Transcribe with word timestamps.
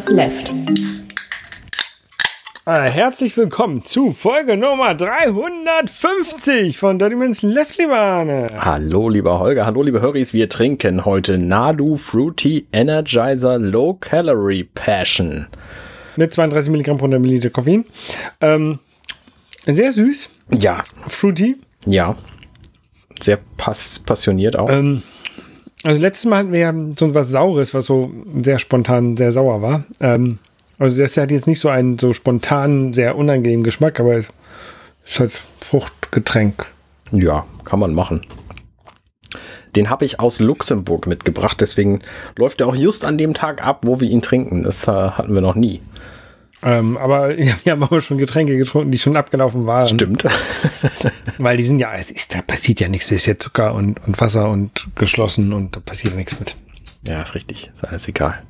Minutes 0.00 0.10
Left. 0.12 0.52
Ah, 2.64 2.84
herzlich 2.84 3.36
willkommen 3.36 3.84
zu 3.84 4.12
Folge 4.14 4.56
Nummer 4.56 4.94
350 4.94 6.78
von 6.78 6.98
Dirty 6.98 7.16
Minutes 7.16 7.42
Left, 7.42 7.76
lieber 7.76 7.98
Arne. 7.98 8.46
Hallo, 8.58 9.10
lieber 9.10 9.38
Holger, 9.40 9.66
hallo, 9.66 9.82
liebe 9.82 10.00
Höris. 10.00 10.32
Wir 10.32 10.48
trinken 10.48 11.04
heute 11.04 11.36
Nadu 11.36 11.96
Fruity 11.96 12.66
Energizer 12.72 13.58
Low 13.58 13.92
Calorie 14.00 14.64
Passion. 14.64 15.48
Mit 16.16 16.32
32 16.32 16.70
Milligramm 16.70 16.96
pro 16.96 17.04
100 17.04 17.20
Milliliter 17.20 17.50
Koffein. 17.50 17.84
Ähm, 18.40 18.78
sehr 19.66 19.92
süß, 19.92 20.30
Ja, 20.56 20.82
fruity. 21.08 21.56
ja. 21.84 22.16
Sehr 23.20 23.38
pass 23.58 23.98
passioniert 23.98 24.58
auch. 24.58 24.70
Ähm, 24.70 25.02
also 25.82 26.00
letztes 26.00 26.26
Mal 26.26 26.38
hatten 26.38 26.52
wir 26.52 26.60
ja 26.60 26.74
so 26.96 27.14
was 27.14 27.30
Saures, 27.30 27.74
was 27.74 27.86
so 27.86 28.10
sehr 28.42 28.58
spontan 28.58 29.16
sehr 29.16 29.32
sauer 29.32 29.62
war. 29.62 29.84
Ähm, 30.00 30.38
also 30.78 31.00
das 31.00 31.16
hat 31.16 31.30
jetzt 31.30 31.46
nicht 31.46 31.60
so 31.60 31.68
einen 31.68 31.98
so 31.98 32.12
spontanen, 32.12 32.94
sehr 32.94 33.16
unangenehmen 33.16 33.64
Geschmack, 33.64 34.00
aber 34.00 34.16
es 34.16 34.28
ist 35.04 35.20
halt 35.20 35.32
Fruchtgetränk. 35.60 36.66
Ja, 37.12 37.44
kann 37.64 37.80
man 37.80 37.94
machen. 37.94 38.26
Den 39.76 39.88
habe 39.88 40.04
ich 40.04 40.18
aus 40.18 40.40
Luxemburg 40.40 41.06
mitgebracht, 41.06 41.60
deswegen 41.60 42.00
läuft 42.36 42.60
er 42.60 42.66
auch 42.66 42.74
just 42.74 43.04
an 43.04 43.18
dem 43.18 43.34
Tag 43.34 43.64
ab, 43.64 43.80
wo 43.82 44.00
wir 44.00 44.08
ihn 44.08 44.22
trinken. 44.22 44.62
Das 44.62 44.88
äh, 44.88 44.90
hatten 44.90 45.34
wir 45.34 45.42
noch 45.42 45.54
nie. 45.54 45.80
Ähm, 46.62 46.96
aber 46.96 47.38
ja, 47.38 47.54
wir 47.64 47.72
haben 47.72 47.82
aber 47.82 48.00
schon 48.00 48.18
Getränke 48.18 48.56
getrunken, 48.56 48.90
die 48.90 48.98
schon 48.98 49.16
abgelaufen 49.16 49.66
waren. 49.66 49.88
Stimmt. 49.88 50.24
Weil 51.38 51.56
die 51.56 51.64
sind 51.64 51.78
ja, 51.78 51.94
es 51.94 52.10
ist, 52.10 52.34
da 52.34 52.42
passiert 52.42 52.80
ja 52.80 52.88
nichts. 52.88 53.08
Das 53.08 53.16
ist 53.16 53.26
ja 53.26 53.38
Zucker 53.38 53.74
und, 53.74 54.04
und 54.06 54.20
Wasser 54.20 54.50
und 54.50 54.88
geschlossen 54.96 55.52
und 55.52 55.76
da 55.76 55.80
passiert 55.80 56.14
nichts 56.16 56.38
mit. 56.38 56.56
ja, 57.06 57.22
ist 57.22 57.34
richtig. 57.34 57.70
Ist 57.72 57.84
alles 57.84 58.08
egal. 58.08 58.42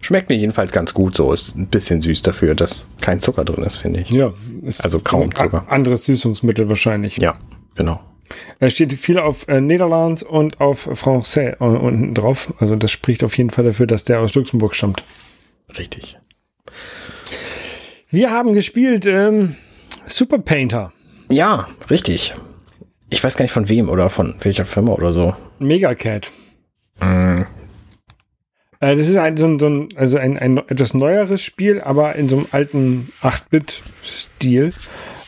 Schmeckt 0.00 0.28
mir 0.28 0.36
jedenfalls 0.36 0.72
ganz 0.72 0.94
gut 0.94 1.16
so. 1.16 1.32
Ist 1.32 1.56
ein 1.56 1.66
bisschen 1.66 2.00
süß 2.00 2.22
dafür, 2.22 2.54
dass 2.54 2.86
kein 3.00 3.20
Zucker 3.20 3.44
drin 3.44 3.64
ist, 3.64 3.76
finde 3.76 4.00
ich. 4.00 4.10
Ja, 4.10 4.32
ist 4.62 4.82
Also 4.82 5.00
kaum 5.00 5.34
Zucker. 5.34 5.64
Anderes 5.68 6.04
Süßungsmittel 6.04 6.68
wahrscheinlich. 6.68 7.16
Ja, 7.18 7.36
genau. 7.74 8.00
Es 8.58 8.72
steht 8.72 8.92
viel 8.94 9.18
auf 9.18 9.46
äh, 9.48 9.60
Niederlands 9.60 10.22
und 10.22 10.60
auf 10.60 10.88
Français 10.88 11.56
äh, 11.60 11.64
unten 11.64 12.14
drauf. 12.14 12.54
Also 12.58 12.76
das 12.76 12.90
spricht 12.90 13.22
auf 13.22 13.36
jeden 13.38 13.50
Fall 13.50 13.64
dafür, 13.64 13.86
dass 13.86 14.04
der 14.04 14.20
aus 14.20 14.34
Luxemburg 14.34 14.74
stammt. 14.74 15.04
Richtig. 15.76 16.18
Wir 18.08 18.30
haben 18.30 18.52
gespielt 18.52 19.04
ähm, 19.06 19.56
Super 20.06 20.38
Painter. 20.38 20.92
Ja, 21.28 21.66
richtig. 21.90 22.36
Ich 23.10 23.22
weiß 23.22 23.36
gar 23.36 23.42
nicht 23.42 23.52
von 23.52 23.68
wem 23.68 23.88
oder 23.88 24.10
von 24.10 24.36
welcher 24.42 24.64
Firma 24.64 24.92
oder 24.92 25.10
so. 25.10 25.34
Megacat. 25.58 26.30
Äh, 28.78 28.94
das 28.96 29.08
ist 29.08 29.16
ein, 29.16 29.36
so 29.36 29.46
ein, 29.46 29.58
so 29.58 29.66
ein, 29.66 29.88
also 29.96 30.18
ein, 30.18 30.38
ein 30.38 30.58
etwas 30.58 30.94
neueres 30.94 31.42
Spiel, 31.42 31.80
aber 31.80 32.14
in 32.14 32.28
so 32.28 32.36
einem 32.36 32.46
alten 32.52 33.12
8-Bit-Stil 33.22 34.72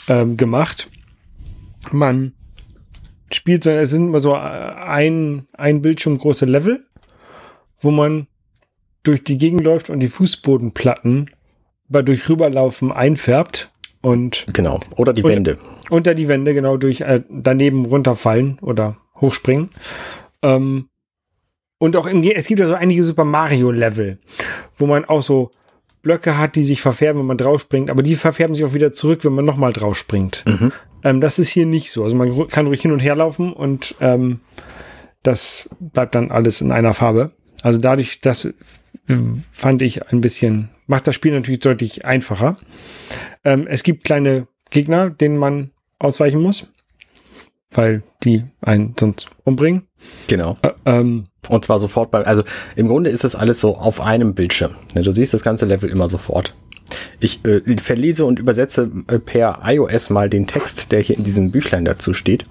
ähm, 0.09 0.37
gemacht. 0.37 0.89
Man 1.91 2.33
spielt 3.33 3.65
so, 3.65 3.71
es 3.71 3.91
sind 3.91 4.07
immer 4.07 4.21
so 4.21 4.35
ein, 4.35 5.49
ein 5.53 5.83
Bildschirm 5.83 6.17
große 6.17 6.47
Level, 6.47 6.85
wo 7.81 7.91
man 7.91 8.29
durch 9.03 9.25
die 9.25 9.37
Gegend 9.37 9.63
läuft 9.63 9.91
und 9.91 9.99
die 9.99 10.09
Fußbodenplatten 10.09 11.31
bei 11.89 12.03
durch 12.03 12.29
Rüberlaufen 12.29 12.93
einfärbt 12.93 13.71
und 14.01 14.47
Genau. 14.53 14.81
Oder 14.97 15.13
die 15.13 15.25
Wände. 15.25 15.59
unter 15.91 16.15
die 16.15 16.29
Wände 16.29 16.55
genau 16.55 16.77
durch 16.77 17.01
äh, 17.01 17.23
daneben 17.31 17.87
runterfallen 17.87 18.59
oder 18.61 18.97
hochspringen. 19.21 19.71
Ähm, 20.43 20.89
und 21.79 21.97
auch 21.97 22.07
im, 22.07 22.23
Ge- 22.23 22.35
es 22.35 22.47
gibt 22.47 22.61
ja 22.61 22.67
so 22.67 22.75
einige 22.75 23.05
Super 23.05 23.25
Mario 23.25 23.71
Level, 23.71 24.19
wo 24.77 24.87
man 24.87 25.05
auch 25.05 25.23
so 25.23 25.51
Blöcke 26.03 26.39
hat, 26.39 26.55
die 26.57 26.63
sich 26.63 26.81
verfärben, 26.81 27.21
wenn 27.21 27.27
man 27.27 27.39
draufspringt, 27.39 27.91
aber 27.91 28.03
die 28.03 28.15
verfärben 28.15 28.55
sich 28.55 28.65
auch 28.65 28.73
wieder 28.75 28.93
zurück, 28.93 29.25
wenn 29.25 29.33
man 29.35 29.45
nochmal 29.45 29.73
draufspringt. 29.73 30.45
Mhm. 30.47 30.73
Ähm, 31.05 31.21
das 31.21 31.39
ist 31.39 31.49
hier 31.49 31.67
nicht 31.67 31.91
so. 31.91 32.05
Also 32.05 32.15
man 32.17 32.47
kann 32.49 32.67
ruhig 32.67 32.83
hin 32.83 32.93
und 32.93 33.01
her 33.01 33.17
laufen 33.17 33.53
und 33.53 33.95
ähm, 34.01 34.41
das 35.23 35.69
bleibt 35.81 36.15
dann 36.15 36.31
alles 36.31 36.61
in 36.61 36.71
einer 36.71 36.95
Farbe. 36.95 37.33
Also 37.63 37.81
dadurch, 37.81 38.21
das 38.21 38.49
fand 39.53 39.83
ich 39.83 40.09
ein 40.13 40.21
bisschen, 40.21 40.69
macht 40.89 41.07
das 41.07 41.15
Spiel 41.15 41.31
natürlich 41.33 41.61
deutlich 41.61 42.05
einfacher. 42.05 42.57
Ähm, 43.45 43.67
es 43.69 43.85
gibt 43.85 44.03
kleine 44.03 44.49
Gegner, 44.71 45.09
denen 45.11 45.37
man 45.39 45.71
ausweichen 46.01 46.41
muss, 46.43 46.67
weil 47.71 48.03
die 48.25 48.45
einen 48.61 48.95
sonst 48.99 49.29
umbringen. 49.45 49.83
Genau. 50.27 50.57
Ä- 50.63 50.75
ähm, 50.87 51.27
Und 51.49 51.65
zwar 51.65 51.79
sofort 51.79 52.11
bei, 52.11 52.25
also 52.27 52.43
im 52.77 52.89
Grunde 52.89 53.11
ist 53.11 53.25
das 53.25 53.35
alles 53.37 53.61
so 53.61 53.77
auf 53.77 54.01
einem 54.01 54.35
Bildschirm. 54.35 54.73
Ne, 54.95 55.03
Du 55.03 55.13
siehst 55.13 55.33
das 55.35 55.43
ganze 55.43 55.67
Level 55.67 55.89
immer 55.91 56.09
sofort. 56.09 56.55
Ich 57.21 57.45
äh, 57.45 57.61
verlese 57.79 58.25
und 58.25 58.39
übersetze 58.39 58.91
äh, 59.09 59.19
per 59.19 59.61
iOS 59.65 60.09
mal 60.11 60.31
den 60.31 60.47
Text, 60.47 60.91
der 60.93 61.01
hier 61.01 61.17
in 61.19 61.25
diesem 61.25 61.51
Büchlein 61.51 61.85
dazu 61.85 62.15
steht. 62.15 62.45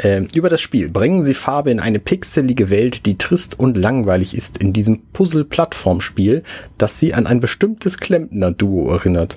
Ähm, 0.00 0.28
über 0.32 0.48
das 0.48 0.60
Spiel. 0.60 0.88
Bringen 0.88 1.24
Sie 1.24 1.34
Farbe 1.34 1.72
in 1.72 1.80
eine 1.80 1.98
pixelige 1.98 2.70
Welt, 2.70 3.04
die 3.04 3.18
trist 3.18 3.58
und 3.58 3.76
langweilig 3.76 4.36
ist 4.36 4.56
in 4.58 4.72
diesem 4.72 5.02
Puzzle-Plattformspiel, 5.12 6.44
das 6.78 7.00
Sie 7.00 7.14
an 7.14 7.26
ein 7.26 7.40
bestimmtes 7.40 7.98
Klempner-Duo 7.98 8.92
erinnert. 8.92 9.36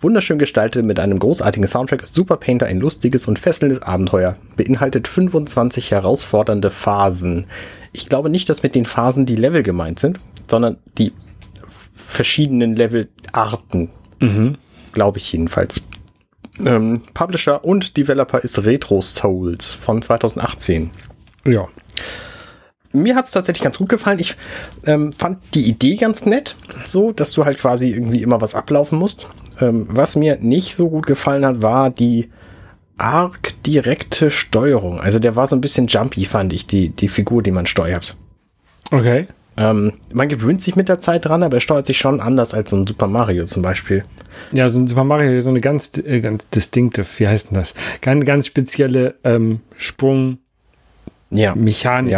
Wunderschön 0.00 0.40
gestaltet 0.40 0.84
mit 0.84 0.98
einem 0.98 1.20
großartigen 1.20 1.68
Soundtrack 1.68 2.02
ist 2.02 2.14
Super 2.14 2.38
Painter 2.38 2.66
ein 2.66 2.80
lustiges 2.80 3.28
und 3.28 3.38
fesselndes 3.38 3.82
Abenteuer. 3.82 4.36
Beinhaltet 4.56 5.06
25 5.06 5.92
herausfordernde 5.92 6.70
Phasen. 6.70 7.46
Ich 7.92 8.08
glaube 8.08 8.30
nicht, 8.30 8.48
dass 8.48 8.64
mit 8.64 8.74
den 8.74 8.86
Phasen 8.86 9.26
die 9.26 9.36
Level 9.36 9.62
gemeint 9.62 10.00
sind, 10.00 10.18
sondern 10.48 10.78
die 10.98 11.12
verschiedenen 11.94 12.74
Levelarten. 12.74 13.90
Glaube 14.92 15.18
ich 15.18 15.32
jedenfalls. 15.32 15.84
Ähm, 16.58 17.02
Publisher 17.14 17.64
und 17.64 17.96
Developer 17.96 18.40
ist 18.40 18.64
Retro 18.64 19.00
Souls 19.00 19.72
von 19.72 20.02
2018. 20.02 20.90
ja. 21.44 21.68
Mir 22.92 23.14
hat 23.14 23.26
es 23.26 23.30
tatsächlich 23.30 23.62
ganz 23.62 23.78
gut 23.78 23.88
gefallen. 23.88 24.18
Ich 24.18 24.34
ähm, 24.84 25.12
fand 25.12 25.38
die 25.54 25.68
Idee 25.68 25.94
ganz 25.94 26.26
nett, 26.26 26.56
so, 26.84 27.12
dass 27.12 27.30
du 27.32 27.44
halt 27.44 27.58
quasi 27.58 27.90
irgendwie 27.90 28.20
immer 28.20 28.40
was 28.40 28.56
ablaufen 28.56 28.98
musst. 28.98 29.30
Ähm, 29.60 29.86
was 29.88 30.16
mir 30.16 30.38
nicht 30.40 30.74
so 30.74 30.88
gut 30.88 31.06
gefallen 31.06 31.46
hat, 31.46 31.62
war 31.62 31.90
die 31.90 32.30
arg 32.98 33.54
direkte 33.64 34.32
Steuerung. 34.32 35.00
Also 35.00 35.20
der 35.20 35.36
war 35.36 35.46
so 35.46 35.54
ein 35.54 35.60
bisschen 35.60 35.86
jumpy, 35.86 36.24
fand 36.24 36.52
ich, 36.52 36.66
die, 36.66 36.88
die 36.88 37.08
Figur, 37.08 37.42
die 37.42 37.52
man 37.52 37.66
steuert. 37.66 38.16
Okay. 38.90 39.28
Ähm, 39.60 39.92
man 40.12 40.28
gewöhnt 40.28 40.62
sich 40.62 40.74
mit 40.74 40.88
der 40.88 41.00
Zeit 41.00 41.26
dran, 41.26 41.42
aber 41.42 41.58
er 41.58 41.60
steuert 41.60 41.84
sich 41.84 41.98
schon 41.98 42.20
anders 42.20 42.54
als 42.54 42.70
so 42.70 42.76
ein 42.76 42.86
Super 42.86 43.06
Mario 43.06 43.44
zum 43.44 43.62
Beispiel. 43.62 44.04
Ja, 44.52 44.70
so 44.70 44.80
ein 44.80 44.88
Super 44.88 45.04
Mario 45.04 45.38
so 45.40 45.50
eine 45.50 45.60
ganz, 45.60 45.92
äh, 45.98 46.20
ganz 46.20 46.48
distinctive, 46.48 47.06
wie 47.18 47.28
heißt 47.28 47.50
denn 47.50 47.58
das? 47.58 47.74
Ganz, 48.00 48.24
ganz 48.24 48.46
spezielle 48.46 49.16
ähm, 49.22 49.60
Sprungmechanik 49.76 50.40
Ja. 51.30 51.54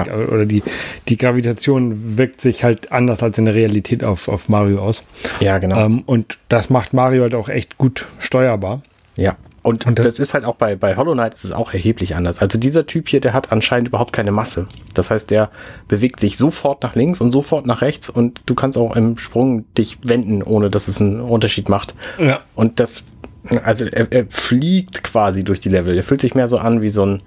Ja. 0.06 0.14
oder 0.14 0.46
die, 0.46 0.62
die 1.08 1.16
Gravitation 1.16 2.16
wirkt 2.16 2.40
sich 2.40 2.62
halt 2.62 2.92
anders 2.92 3.22
als 3.24 3.38
in 3.38 3.46
der 3.46 3.54
Realität 3.54 4.04
auf, 4.04 4.28
auf 4.28 4.48
Mario 4.48 4.80
aus. 4.80 5.04
Ja, 5.40 5.58
genau. 5.58 5.84
Ähm, 5.84 6.02
und 6.06 6.38
das 6.48 6.70
macht 6.70 6.92
Mario 6.92 7.22
halt 7.22 7.34
auch 7.34 7.48
echt 7.48 7.76
gut 7.76 8.06
steuerbar. 8.18 8.82
Ja. 9.16 9.36
Und, 9.62 9.86
Und 9.86 9.98
das- 9.98 10.06
das, 10.06 10.18
ist 10.18 10.34
halt 10.34 10.44
auch 10.44 10.56
bei, 10.56 10.74
bei 10.74 10.96
Hollow 10.96 11.12
Knight 11.12 11.34
ist 11.34 11.44
es 11.44 11.52
auch 11.52 11.72
erheblich 11.72 12.16
anders. 12.16 12.40
Also 12.40 12.58
dieser 12.58 12.84
Typ 12.86 13.08
hier, 13.08 13.20
der 13.20 13.32
hat 13.32 13.52
anscheinend 13.52 13.86
überhaupt 13.88 14.12
keine 14.12 14.32
Masse. 14.32 14.66
Das 14.94 15.10
heißt, 15.10 15.30
der 15.30 15.50
bewegt 15.86 16.18
sich 16.18 16.36
sofort 16.36 16.82
nach 16.82 16.96
links 16.96 17.20
und 17.20 17.30
sofort 17.30 17.64
nach 17.66 17.80
rechts 17.80 18.10
und 18.10 18.40
du 18.46 18.56
kannst 18.56 18.76
auch 18.76 18.96
im 18.96 19.18
Sprung 19.18 19.72
dich 19.74 19.98
wenden, 20.04 20.42
ohne 20.42 20.68
dass 20.68 20.88
es 20.88 21.00
einen 21.00 21.20
Unterschied 21.20 21.68
macht. 21.68 21.94
Ja. 22.18 22.40
Und 22.56 22.80
das, 22.80 23.04
also 23.64 23.84
er, 23.86 24.10
er 24.12 24.26
fliegt 24.28 25.04
quasi 25.04 25.44
durch 25.44 25.60
die 25.60 25.68
Level. 25.68 25.96
Er 25.96 26.02
fühlt 26.02 26.22
sich 26.22 26.34
mehr 26.34 26.48
so 26.48 26.58
an 26.58 26.82
wie 26.82 26.88
so 26.88 27.06
ein 27.06 27.22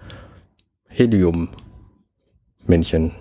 Helium-Männchen. 0.89 3.11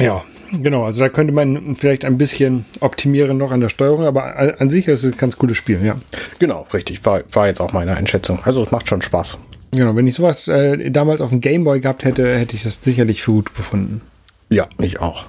Ja, 0.00 0.24
genau. 0.52 0.84
Also 0.84 1.00
da 1.02 1.08
könnte 1.08 1.32
man 1.32 1.76
vielleicht 1.76 2.04
ein 2.04 2.18
bisschen 2.18 2.64
optimieren 2.80 3.36
noch 3.38 3.52
an 3.52 3.60
der 3.60 3.68
Steuerung, 3.68 4.04
aber 4.04 4.60
an 4.60 4.70
sich 4.70 4.88
ist 4.88 5.04
es 5.04 5.12
ein 5.12 5.18
ganz 5.18 5.36
cooles 5.36 5.56
Spiel, 5.56 5.80
ja. 5.84 5.96
Genau, 6.38 6.66
richtig. 6.72 7.04
War, 7.04 7.22
war 7.32 7.46
jetzt 7.46 7.60
auch 7.60 7.72
meine 7.72 7.96
Einschätzung. 7.96 8.40
Also 8.44 8.62
es 8.64 8.70
macht 8.70 8.88
schon 8.88 9.02
Spaß. 9.02 9.38
Genau, 9.72 9.94
wenn 9.94 10.06
ich 10.06 10.14
sowas 10.14 10.48
äh, 10.48 10.90
damals 10.90 11.20
auf 11.20 11.30
dem 11.30 11.40
Gameboy 11.40 11.80
gehabt 11.80 12.04
hätte, 12.04 12.36
hätte 12.36 12.56
ich 12.56 12.64
das 12.64 12.82
sicherlich 12.82 13.22
für 13.22 13.32
gut 13.32 13.54
befunden. 13.54 14.00
Ja, 14.48 14.68
ich 14.78 15.00
auch. 15.00 15.26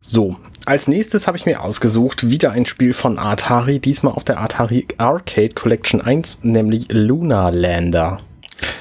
So, 0.00 0.36
als 0.64 0.88
nächstes 0.88 1.26
habe 1.26 1.36
ich 1.36 1.44
mir 1.44 1.62
ausgesucht, 1.62 2.30
wieder 2.30 2.52
ein 2.52 2.64
Spiel 2.64 2.94
von 2.94 3.18
Atari, 3.18 3.80
diesmal 3.80 4.14
auf 4.14 4.24
der 4.24 4.40
Atari 4.40 4.86
Arcade 4.96 5.50
Collection 5.54 6.00
1, 6.00 6.44
nämlich 6.44 6.86
Luna 6.90 7.50
Lander. 7.50 8.18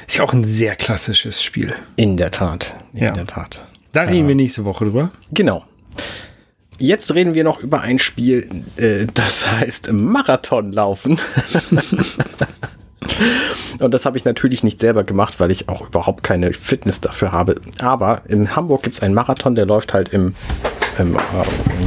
Ist 0.08 0.18
ja 0.18 0.24
auch 0.24 0.32
ein 0.34 0.46
sehr 0.46 0.76
klassisches 0.76 1.44
Spiel. 1.44 1.74
In 1.98 2.16
der 2.16 2.32
Tat. 2.32 2.76
In 2.94 3.04
Ja. 3.04 3.12
der 3.12 3.26
Tat. 3.26 3.67
Da 3.92 4.02
reden 4.04 4.28
wir 4.28 4.36
nächste 4.36 4.66
Woche 4.66 4.86
drüber. 4.86 5.12
Genau. 5.32 5.64
Jetzt 6.80 7.16
reden 7.16 7.34
wir 7.34 7.44
noch 7.44 7.60
über 7.60 7.82
ein 7.82 7.98
Spiel, 7.98 8.48
äh, 8.78 9.08
das 9.14 9.52
heißt 9.52 9.92
Marathonlaufen. 9.92 11.20
Und 13.80 13.94
das 13.94 14.06
habe 14.06 14.18
ich 14.18 14.26
natürlich 14.26 14.64
nicht 14.64 14.80
selber 14.80 15.04
gemacht, 15.04 15.40
weil 15.40 15.50
ich 15.50 15.70
auch 15.70 15.88
überhaupt 15.88 16.24
keine 16.24 16.54
Fitness 16.54 17.02
dafür 17.02 17.32
habe. 17.32 17.56
Aber 17.82 18.22
in 18.28 18.56
Hamburg 18.56 18.84
gibt 18.84 18.98
es 18.98 19.02
einen 19.02 19.16
Marathon, 19.16 19.56
der 19.56 19.66
läuft 19.66 19.94
halt 19.94 20.10
im, 20.10 20.36
im 21.00 21.16
äh, 21.16 21.20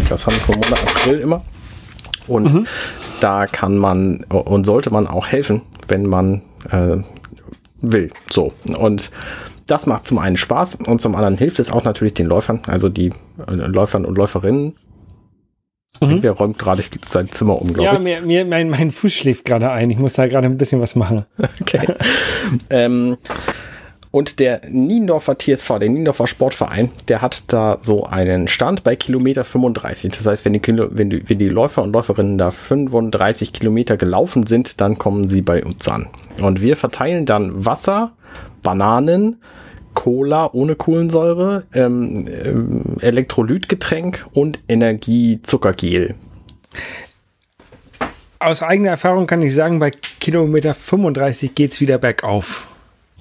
was 0.08 0.26
haben 0.26 0.36
wir, 0.46 0.56
Monat 0.56 0.82
April 0.82 1.20
immer. 1.20 1.44
Und 2.26 2.52
mhm. 2.52 2.66
da 3.20 3.46
kann 3.46 3.76
man 3.76 4.24
und 4.28 4.64
sollte 4.64 4.90
man 4.90 5.06
auch 5.06 5.28
helfen, 5.28 5.62
wenn 5.88 6.06
man 6.06 6.42
äh, 6.70 6.96
will. 7.80 8.10
So. 8.28 8.52
Und 8.76 9.10
das 9.70 9.86
macht 9.86 10.06
zum 10.06 10.18
einen 10.18 10.36
Spaß 10.36 10.76
und 10.86 11.00
zum 11.00 11.14
anderen 11.14 11.38
hilft 11.38 11.58
es 11.58 11.70
auch 11.70 11.84
natürlich 11.84 12.14
den 12.14 12.26
Läufern, 12.26 12.60
also 12.66 12.88
die 12.88 13.12
äh, 13.46 13.52
Läufern 13.52 14.04
und 14.04 14.16
Läuferinnen. 14.16 14.74
Mhm. 16.00 16.22
Wer 16.22 16.32
räumt 16.32 16.58
gerade 16.58 16.82
sein 17.02 17.30
Zimmer 17.30 17.60
um, 17.60 17.72
glaube 17.72 17.84
ja, 17.84 17.92
ich. 17.92 17.98
Ja, 17.98 18.02
mir, 18.02 18.22
mir, 18.22 18.44
mein, 18.44 18.70
mein 18.70 18.90
Fuß 18.90 19.12
schläft 19.12 19.44
gerade 19.44 19.70
ein. 19.70 19.90
Ich 19.90 19.98
muss 19.98 20.14
da 20.14 20.26
gerade 20.28 20.46
ein 20.46 20.56
bisschen 20.56 20.80
was 20.80 20.94
machen. 20.94 21.26
Okay. 21.60 21.80
ähm, 22.70 23.18
und 24.12 24.40
der 24.40 24.62
Niendorfer 24.68 25.38
TSV, 25.38 25.78
der 25.78 25.88
Niendorfer 25.88 26.26
Sportverein, 26.26 26.90
der 27.08 27.22
hat 27.22 27.44
da 27.52 27.76
so 27.80 28.06
einen 28.06 28.48
Stand 28.48 28.82
bei 28.82 28.96
Kilometer 28.96 29.44
35. 29.44 30.12
Das 30.16 30.26
heißt, 30.26 30.44
wenn 30.44 30.52
die, 30.52 30.62
wenn 30.66 31.10
die, 31.10 31.28
wenn 31.28 31.38
die 31.38 31.48
Läufer 31.48 31.82
und 31.82 31.92
Läuferinnen 31.92 32.36
da 32.36 32.50
35 32.50 33.52
Kilometer 33.52 33.96
gelaufen 33.96 34.46
sind, 34.46 34.80
dann 34.80 34.98
kommen 34.98 35.28
sie 35.28 35.42
bei 35.42 35.64
uns 35.64 35.86
an. 35.86 36.08
Und 36.40 36.60
wir 36.60 36.76
verteilen 36.76 37.24
dann 37.24 37.64
Wasser, 37.64 38.12
Bananen, 38.62 39.36
Cola 39.94 40.50
ohne 40.52 40.76
Kohlensäure, 40.76 41.64
ähm, 41.74 42.26
ähm, 42.28 42.96
Elektrolytgetränk 43.00 44.26
und 44.32 44.60
Energiezuckergel. 44.68 46.14
Aus 48.38 48.62
eigener 48.62 48.90
Erfahrung 48.90 49.26
kann 49.26 49.42
ich 49.42 49.54
sagen, 49.54 49.78
bei 49.78 49.90
Kilometer 49.90 50.72
35 50.74 51.54
geht 51.54 51.72
es 51.72 51.80
wieder 51.80 51.98
bergauf. 51.98 52.66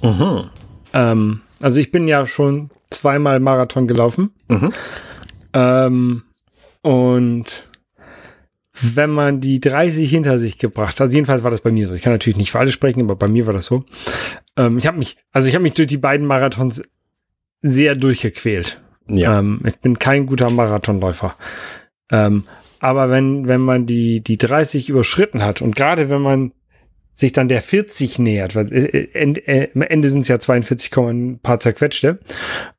Mhm. 0.01 0.49
Ähm, 0.93 1.41
also 1.61 1.79
ich 1.79 1.91
bin 1.91 2.07
ja 2.07 2.25
schon 2.25 2.69
zweimal 2.89 3.39
Marathon 3.39 3.87
gelaufen. 3.87 4.31
Mhm. 4.47 4.73
Ähm, 5.53 6.23
und 6.81 7.68
wenn 8.81 9.09
man 9.09 9.41
die 9.41 9.59
30 9.59 10.09
hinter 10.09 10.39
sich 10.39 10.57
gebracht 10.57 10.95
hat, 10.95 11.01
also 11.01 11.13
jedenfalls 11.13 11.43
war 11.43 11.51
das 11.51 11.61
bei 11.61 11.71
mir 11.71 11.87
so. 11.87 11.93
Ich 11.93 12.01
kann 12.01 12.13
natürlich 12.13 12.37
nicht 12.37 12.51
für 12.51 12.59
alle 12.59 12.71
sprechen, 12.71 13.01
aber 13.01 13.15
bei 13.15 13.27
mir 13.27 13.45
war 13.45 13.53
das 13.53 13.65
so. 13.65 13.83
Ähm, 14.55 14.77
ich 14.77 14.87
habe 14.87 14.97
mich, 14.97 15.17
also 15.31 15.49
ich 15.49 15.55
habe 15.55 15.63
mich 15.63 15.73
durch 15.73 15.87
die 15.87 15.97
beiden 15.97 16.25
Marathons 16.25 16.81
sehr 17.61 17.95
durchgequält. 17.95 18.81
Ja. 19.07 19.39
Ähm, 19.39 19.61
ich 19.65 19.77
bin 19.79 19.99
kein 19.99 20.25
guter 20.25 20.49
Marathonläufer. 20.49 21.35
Ähm, 22.11 22.43
aber 22.79 23.09
wenn, 23.09 23.47
wenn 23.47 23.61
man 23.61 23.85
die, 23.85 24.21
die 24.21 24.37
30 24.37 24.89
überschritten 24.89 25.43
hat 25.43 25.61
und 25.61 25.75
gerade 25.75 26.09
wenn 26.09 26.21
man 26.21 26.51
sich 27.19 27.33
dann 27.33 27.49
der 27.49 27.61
40 27.61 28.17
nähert, 28.19 28.55
weil 28.55 28.71
äh, 28.71 29.09
äh, 29.13 29.69
am 29.75 29.81
Ende 29.81 30.09
sind 30.09 30.21
es 30.21 30.29
ja 30.29 30.39
42, 30.39 30.95
ein 30.97 31.39
paar 31.43 31.59
zerquetschte. 31.59 32.19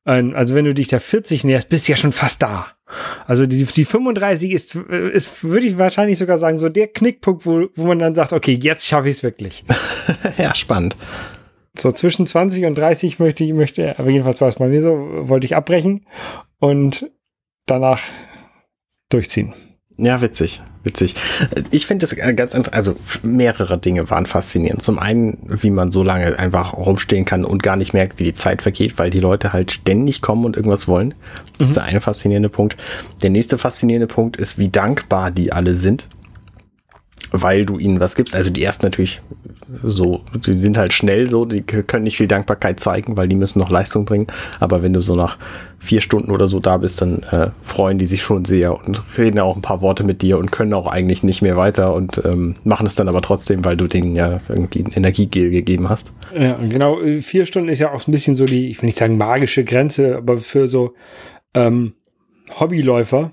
Ähm, 0.06 0.34
also 0.34 0.54
wenn 0.54 0.64
du 0.64 0.72
dich 0.72 0.88
der 0.88 1.00
40 1.00 1.44
näherst, 1.44 1.68
bist 1.68 1.86
du 1.86 1.92
ja 1.92 1.96
schon 1.96 2.12
fast 2.12 2.42
da. 2.42 2.68
Also 3.26 3.44
die, 3.44 3.64
die 3.64 3.84
35 3.84 4.50
ist, 4.50 4.76
äh, 4.76 5.10
ist, 5.10 5.44
würde 5.44 5.66
ich 5.66 5.76
wahrscheinlich 5.76 6.18
sogar 6.18 6.38
sagen, 6.38 6.56
so 6.56 6.70
der 6.70 6.88
Knickpunkt, 6.88 7.44
wo, 7.44 7.66
wo 7.74 7.86
man 7.86 7.98
dann 7.98 8.14
sagt, 8.14 8.32
okay, 8.32 8.58
jetzt 8.58 8.86
schaffe 8.86 9.10
ich 9.10 9.16
es 9.16 9.22
wirklich. 9.22 9.62
ja, 10.38 10.54
spannend. 10.54 10.96
So 11.78 11.92
zwischen 11.92 12.26
20 12.26 12.64
und 12.64 12.78
30 12.78 13.18
möchte 13.18 13.44
ich, 13.44 13.52
möchte, 13.52 13.98
aber 13.98 14.08
jedenfalls 14.08 14.40
war 14.40 14.48
es 14.48 14.56
bei 14.56 14.68
mir 14.68 14.80
so, 14.80 15.06
wollte 15.28 15.44
ich 15.44 15.54
abbrechen 15.54 16.06
und 16.58 17.10
danach 17.66 18.00
durchziehen. 19.10 19.54
Ja, 20.02 20.22
witzig, 20.22 20.62
witzig. 20.82 21.14
Ich 21.70 21.86
finde 21.86 22.06
es 22.06 22.16
ganz 22.16 22.54
interessant, 22.54 22.72
also 22.72 22.96
mehrere 23.22 23.76
Dinge 23.76 24.08
waren 24.08 24.24
faszinierend. 24.24 24.80
Zum 24.80 24.98
einen, 24.98 25.36
wie 25.46 25.68
man 25.68 25.90
so 25.90 26.02
lange 26.02 26.38
einfach 26.38 26.72
rumstehen 26.72 27.26
kann 27.26 27.44
und 27.44 27.62
gar 27.62 27.76
nicht 27.76 27.92
merkt, 27.92 28.18
wie 28.18 28.24
die 28.24 28.32
Zeit 28.32 28.62
vergeht, 28.62 28.98
weil 28.98 29.10
die 29.10 29.20
Leute 29.20 29.52
halt 29.52 29.72
ständig 29.72 30.22
kommen 30.22 30.46
und 30.46 30.56
irgendwas 30.56 30.88
wollen. 30.88 31.12
Das 31.58 31.60
mhm. 31.60 31.66
ist 31.66 31.76
der 31.76 31.84
eine 31.84 32.00
faszinierende 32.00 32.48
Punkt. 32.48 32.78
Der 33.20 33.28
nächste 33.28 33.58
faszinierende 33.58 34.06
Punkt 34.06 34.38
ist, 34.38 34.58
wie 34.58 34.70
dankbar 34.70 35.30
die 35.30 35.52
alle 35.52 35.74
sind 35.74 36.08
weil 37.32 37.64
du 37.64 37.78
ihnen 37.78 38.00
was 38.00 38.16
gibst. 38.16 38.34
Also 38.34 38.50
die 38.50 38.62
ersten 38.62 38.86
natürlich 38.86 39.22
so, 39.82 40.22
die 40.34 40.58
sind 40.58 40.76
halt 40.76 40.92
schnell 40.92 41.28
so, 41.28 41.44
die 41.44 41.62
können 41.62 42.04
nicht 42.04 42.16
viel 42.16 42.26
Dankbarkeit 42.26 42.80
zeigen, 42.80 43.16
weil 43.16 43.28
die 43.28 43.36
müssen 43.36 43.58
noch 43.58 43.70
Leistung 43.70 44.04
bringen. 44.04 44.26
Aber 44.58 44.82
wenn 44.82 44.92
du 44.92 45.00
so 45.00 45.14
nach 45.14 45.38
vier 45.78 46.00
Stunden 46.00 46.30
oder 46.30 46.46
so 46.46 46.60
da 46.60 46.76
bist, 46.76 47.00
dann 47.00 47.22
äh, 47.30 47.50
freuen 47.62 47.98
die 47.98 48.06
sich 48.06 48.22
schon 48.22 48.44
sehr 48.44 48.76
und 48.76 49.02
reden 49.16 49.38
auch 49.38 49.56
ein 49.56 49.62
paar 49.62 49.80
Worte 49.80 50.04
mit 50.04 50.22
dir 50.22 50.38
und 50.38 50.52
können 50.52 50.74
auch 50.74 50.86
eigentlich 50.86 51.22
nicht 51.22 51.42
mehr 51.42 51.56
weiter 51.56 51.94
und 51.94 52.20
ähm, 52.24 52.56
machen 52.64 52.86
es 52.86 52.94
dann 52.94 53.08
aber 53.08 53.22
trotzdem, 53.22 53.64
weil 53.64 53.76
du 53.76 53.86
denen 53.86 54.14
ja 54.16 54.40
irgendwie 54.48 54.84
ein 54.84 54.92
Energiegel 54.92 55.50
gegeben 55.50 55.88
hast. 55.88 56.12
Ja, 56.36 56.58
genau. 56.68 56.98
Vier 57.20 57.46
Stunden 57.46 57.68
ist 57.68 57.78
ja 57.78 57.92
auch 57.92 58.06
ein 58.06 58.12
bisschen 58.12 58.36
so 58.36 58.44
die, 58.44 58.70
ich 58.70 58.82
will 58.82 58.86
nicht 58.86 58.98
sagen 58.98 59.16
magische 59.16 59.64
Grenze, 59.64 60.16
aber 60.16 60.38
für 60.38 60.66
so 60.66 60.94
ähm, 61.54 61.94
Hobbyläufer 62.58 63.32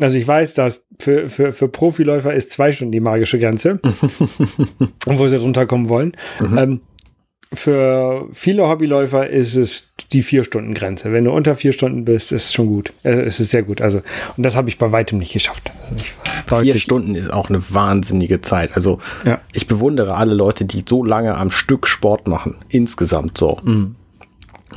also 0.00 0.16
ich 0.16 0.26
weiß, 0.26 0.54
dass 0.54 0.86
für, 0.98 1.28
für, 1.28 1.52
für 1.52 1.68
Profiläufer 1.68 2.34
ist 2.34 2.50
zwei 2.50 2.72
Stunden 2.72 2.92
die 2.92 3.00
magische 3.00 3.38
Grenze, 3.38 3.80
wo 5.06 5.26
sie 5.26 5.38
drunter 5.38 5.66
kommen 5.66 5.88
wollen. 5.88 6.16
Mhm. 6.40 6.58
Ähm, 6.58 6.80
für 7.54 8.28
viele 8.32 8.68
Hobbyläufer 8.68 9.28
ist 9.28 9.56
es 9.56 9.84
die 10.12 10.22
Vier-Stunden-Grenze. 10.22 11.12
Wenn 11.12 11.24
du 11.24 11.32
unter 11.32 11.54
vier 11.54 11.72
Stunden 11.72 12.04
bist, 12.04 12.32
ist 12.32 12.46
es 12.46 12.52
schon 12.52 12.66
gut. 12.66 12.92
Äh, 13.02 13.20
es 13.22 13.40
ist 13.40 13.50
sehr 13.50 13.62
gut. 13.62 13.80
Also, 13.80 14.02
und 14.36 14.44
das 14.44 14.56
habe 14.56 14.68
ich 14.68 14.78
bei 14.78 14.92
weitem 14.92 15.18
nicht 15.18 15.32
geschafft. 15.32 15.70
Also 16.46 16.62
vier 16.62 16.78
Stunden 16.78 17.14
ist 17.14 17.32
auch 17.32 17.48
eine 17.48 17.62
wahnsinnige 17.70 18.40
Zeit. 18.40 18.74
Also, 18.74 18.98
ja. 19.24 19.40
ich 19.52 19.66
bewundere 19.66 20.14
alle 20.14 20.34
Leute, 20.34 20.64
die 20.64 20.84
so 20.86 21.04
lange 21.04 21.36
am 21.36 21.50
Stück 21.50 21.86
Sport 21.86 22.26
machen. 22.26 22.56
Insgesamt 22.68 23.38
so. 23.38 23.58
Mhm. 23.62 23.96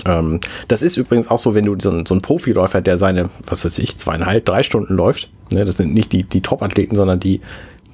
Ähm, 0.06 0.40
das 0.68 0.82
ist 0.82 0.98
übrigens 0.98 1.30
auch 1.30 1.40
so, 1.40 1.56
wenn 1.56 1.66
du 1.66 1.76
so, 1.80 1.90
ein, 1.90 2.06
so 2.06 2.14
einen 2.14 2.22
Profiläufer, 2.22 2.82
der 2.82 2.98
seine, 2.98 3.30
was 3.46 3.66
weiß 3.66 3.80
ich, 3.80 3.98
zweieinhalb, 3.98 4.46
drei 4.46 4.64
Stunden 4.64 4.96
läuft, 4.96 5.30
ne, 5.52 5.66
das 5.66 5.78
sind 5.78 5.94
nicht 5.94 6.12
die, 6.12 6.24
die 6.24 6.42
Top-Athleten, 6.42 6.96
sondern 6.96 7.20
die, 7.20 7.42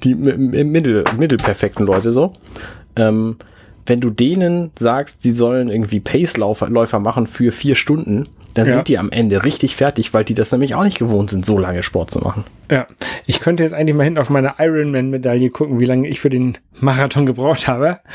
die 0.02 0.14
Mittel, 0.14 1.04
mittelperfekten 1.16 1.86
Leute 1.86 2.12
so. 2.12 2.32
Ähm, 2.96 3.36
wenn 3.86 4.00
du 4.00 4.10
denen 4.10 4.70
sagst, 4.78 5.22
sie 5.22 5.32
sollen 5.32 5.68
irgendwie 5.68 6.00
Pace-Läufer 6.00 6.98
machen 7.00 7.26
für 7.26 7.52
vier 7.52 7.74
Stunden, 7.74 8.24
dann 8.54 8.66
ja. 8.66 8.74
sind 8.74 8.88
die 8.88 8.98
am 8.98 9.10
Ende 9.10 9.44
richtig 9.44 9.76
fertig, 9.76 10.14
weil 10.14 10.24
die 10.24 10.34
das 10.34 10.52
nämlich 10.52 10.74
auch 10.74 10.84
nicht 10.84 10.98
gewohnt 10.98 11.30
sind, 11.30 11.44
so 11.44 11.58
lange 11.58 11.82
Sport 11.82 12.10
zu 12.10 12.20
machen. 12.20 12.44
Ja, 12.70 12.86
ich 13.26 13.40
könnte 13.40 13.62
jetzt 13.62 13.74
eigentlich 13.74 13.96
mal 13.96 14.04
hinten 14.04 14.18
auf 14.18 14.30
meine 14.30 14.54
Ironman-Medaille 14.58 15.50
gucken, 15.50 15.80
wie 15.80 15.84
lange 15.84 16.08
ich 16.08 16.20
für 16.20 16.30
den 16.30 16.56
Marathon 16.80 17.26
gebraucht 17.26 17.68
habe. 17.68 17.98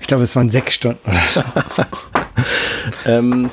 Ich 0.00 0.06
glaube, 0.08 0.24
es 0.24 0.34
waren 0.36 0.50
sechs 0.50 0.74
Stunden 0.74 0.98
oder 1.08 1.20
so. 1.28 1.42
ähm, 3.06 3.50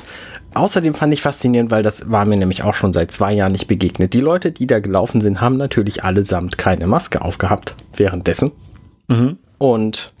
Außerdem 0.52 0.94
fand 0.94 1.14
ich 1.14 1.22
faszinierend, 1.22 1.70
weil 1.70 1.82
das 1.84 2.10
war 2.10 2.24
mir 2.24 2.36
nämlich 2.36 2.64
auch 2.64 2.74
schon 2.74 2.92
seit 2.92 3.12
zwei 3.12 3.32
Jahren 3.32 3.52
nicht 3.52 3.68
begegnet. 3.68 4.12
Die 4.12 4.20
Leute, 4.20 4.50
die 4.50 4.66
da 4.66 4.80
gelaufen 4.80 5.20
sind, 5.20 5.40
haben 5.40 5.56
natürlich 5.56 6.02
allesamt 6.02 6.58
keine 6.58 6.88
Maske 6.88 7.22
aufgehabt 7.22 7.76
währenddessen. 7.96 8.50
Mhm. 9.06 9.38
Und 9.58 10.12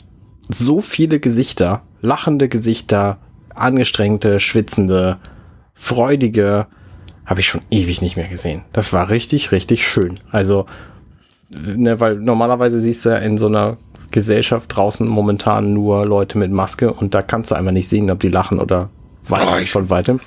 so 0.48 0.80
viele 0.80 1.18
Gesichter, 1.18 1.82
lachende 2.00 2.48
Gesichter, 2.48 3.18
angestrengte, 3.54 4.38
schwitzende, 4.38 5.18
freudige, 5.80 6.66
habe 7.24 7.40
ich 7.40 7.48
schon 7.48 7.62
ewig 7.70 8.02
nicht 8.02 8.16
mehr 8.16 8.28
gesehen. 8.28 8.62
Das 8.72 8.92
war 8.92 9.08
richtig, 9.08 9.50
richtig 9.50 9.88
schön. 9.88 10.20
Also, 10.30 10.66
ne, 11.48 11.98
weil 11.98 12.16
normalerweise 12.16 12.78
siehst 12.78 13.04
du 13.04 13.08
ja 13.08 13.16
in 13.16 13.38
so 13.38 13.46
einer 13.46 13.78
Gesellschaft 14.10 14.76
draußen 14.76 15.08
momentan 15.08 15.72
nur 15.72 16.04
Leute 16.04 16.36
mit 16.36 16.52
Maske 16.52 16.92
und 16.92 17.14
da 17.14 17.22
kannst 17.22 17.50
du 17.50 17.54
einfach 17.54 17.72
nicht 17.72 17.88
sehen, 17.88 18.10
ob 18.10 18.20
die 18.20 18.28
lachen 18.28 18.60
oder 18.60 18.90
weinen 19.26 19.62
oh, 19.62 19.66
von 19.66 19.88
weitem. 19.88 20.20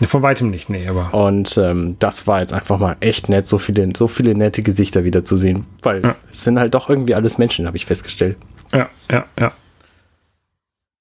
Nee, 0.00 0.06
von 0.06 0.22
weitem 0.22 0.50
nicht, 0.50 0.70
nee, 0.70 0.88
aber. 0.88 1.12
Und 1.12 1.58
ähm, 1.58 1.96
das 1.98 2.26
war 2.26 2.40
jetzt 2.40 2.52
einfach 2.52 2.78
mal 2.78 2.96
echt 3.00 3.28
nett, 3.28 3.46
so 3.46 3.58
viele, 3.58 3.88
so 3.96 4.08
viele 4.08 4.34
nette 4.34 4.62
Gesichter 4.62 5.04
wieder 5.04 5.24
zu 5.24 5.36
sehen, 5.36 5.66
weil 5.82 6.02
ja. 6.02 6.16
es 6.32 6.44
sind 6.44 6.58
halt 6.58 6.74
doch 6.74 6.88
irgendwie 6.88 7.14
alles 7.14 7.36
Menschen, 7.36 7.66
habe 7.66 7.76
ich 7.76 7.84
festgestellt. 7.84 8.36
Ja, 8.72 8.88
ja, 9.10 9.24
ja. 9.38 9.52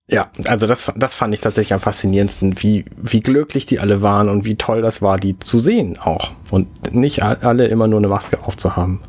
Ja, 0.09 0.29
also 0.47 0.67
das, 0.67 0.91
das 0.95 1.13
fand 1.13 1.33
ich 1.33 1.41
tatsächlich 1.41 1.73
am 1.73 1.79
faszinierendsten, 1.79 2.61
wie, 2.61 2.85
wie 2.97 3.21
glücklich 3.21 3.65
die 3.65 3.79
alle 3.79 4.01
waren 4.01 4.27
und 4.27 4.43
wie 4.43 4.55
toll 4.55 4.81
das 4.81 5.01
war, 5.01 5.17
die 5.17 5.39
zu 5.39 5.59
sehen 5.59 5.97
auch. 5.97 6.31
Und 6.51 6.93
nicht 6.93 7.23
alle 7.23 7.67
immer 7.67 7.87
nur 7.87 7.99
eine 7.99 8.09
Maske 8.09 8.39
aufzuhaben. 8.43 8.99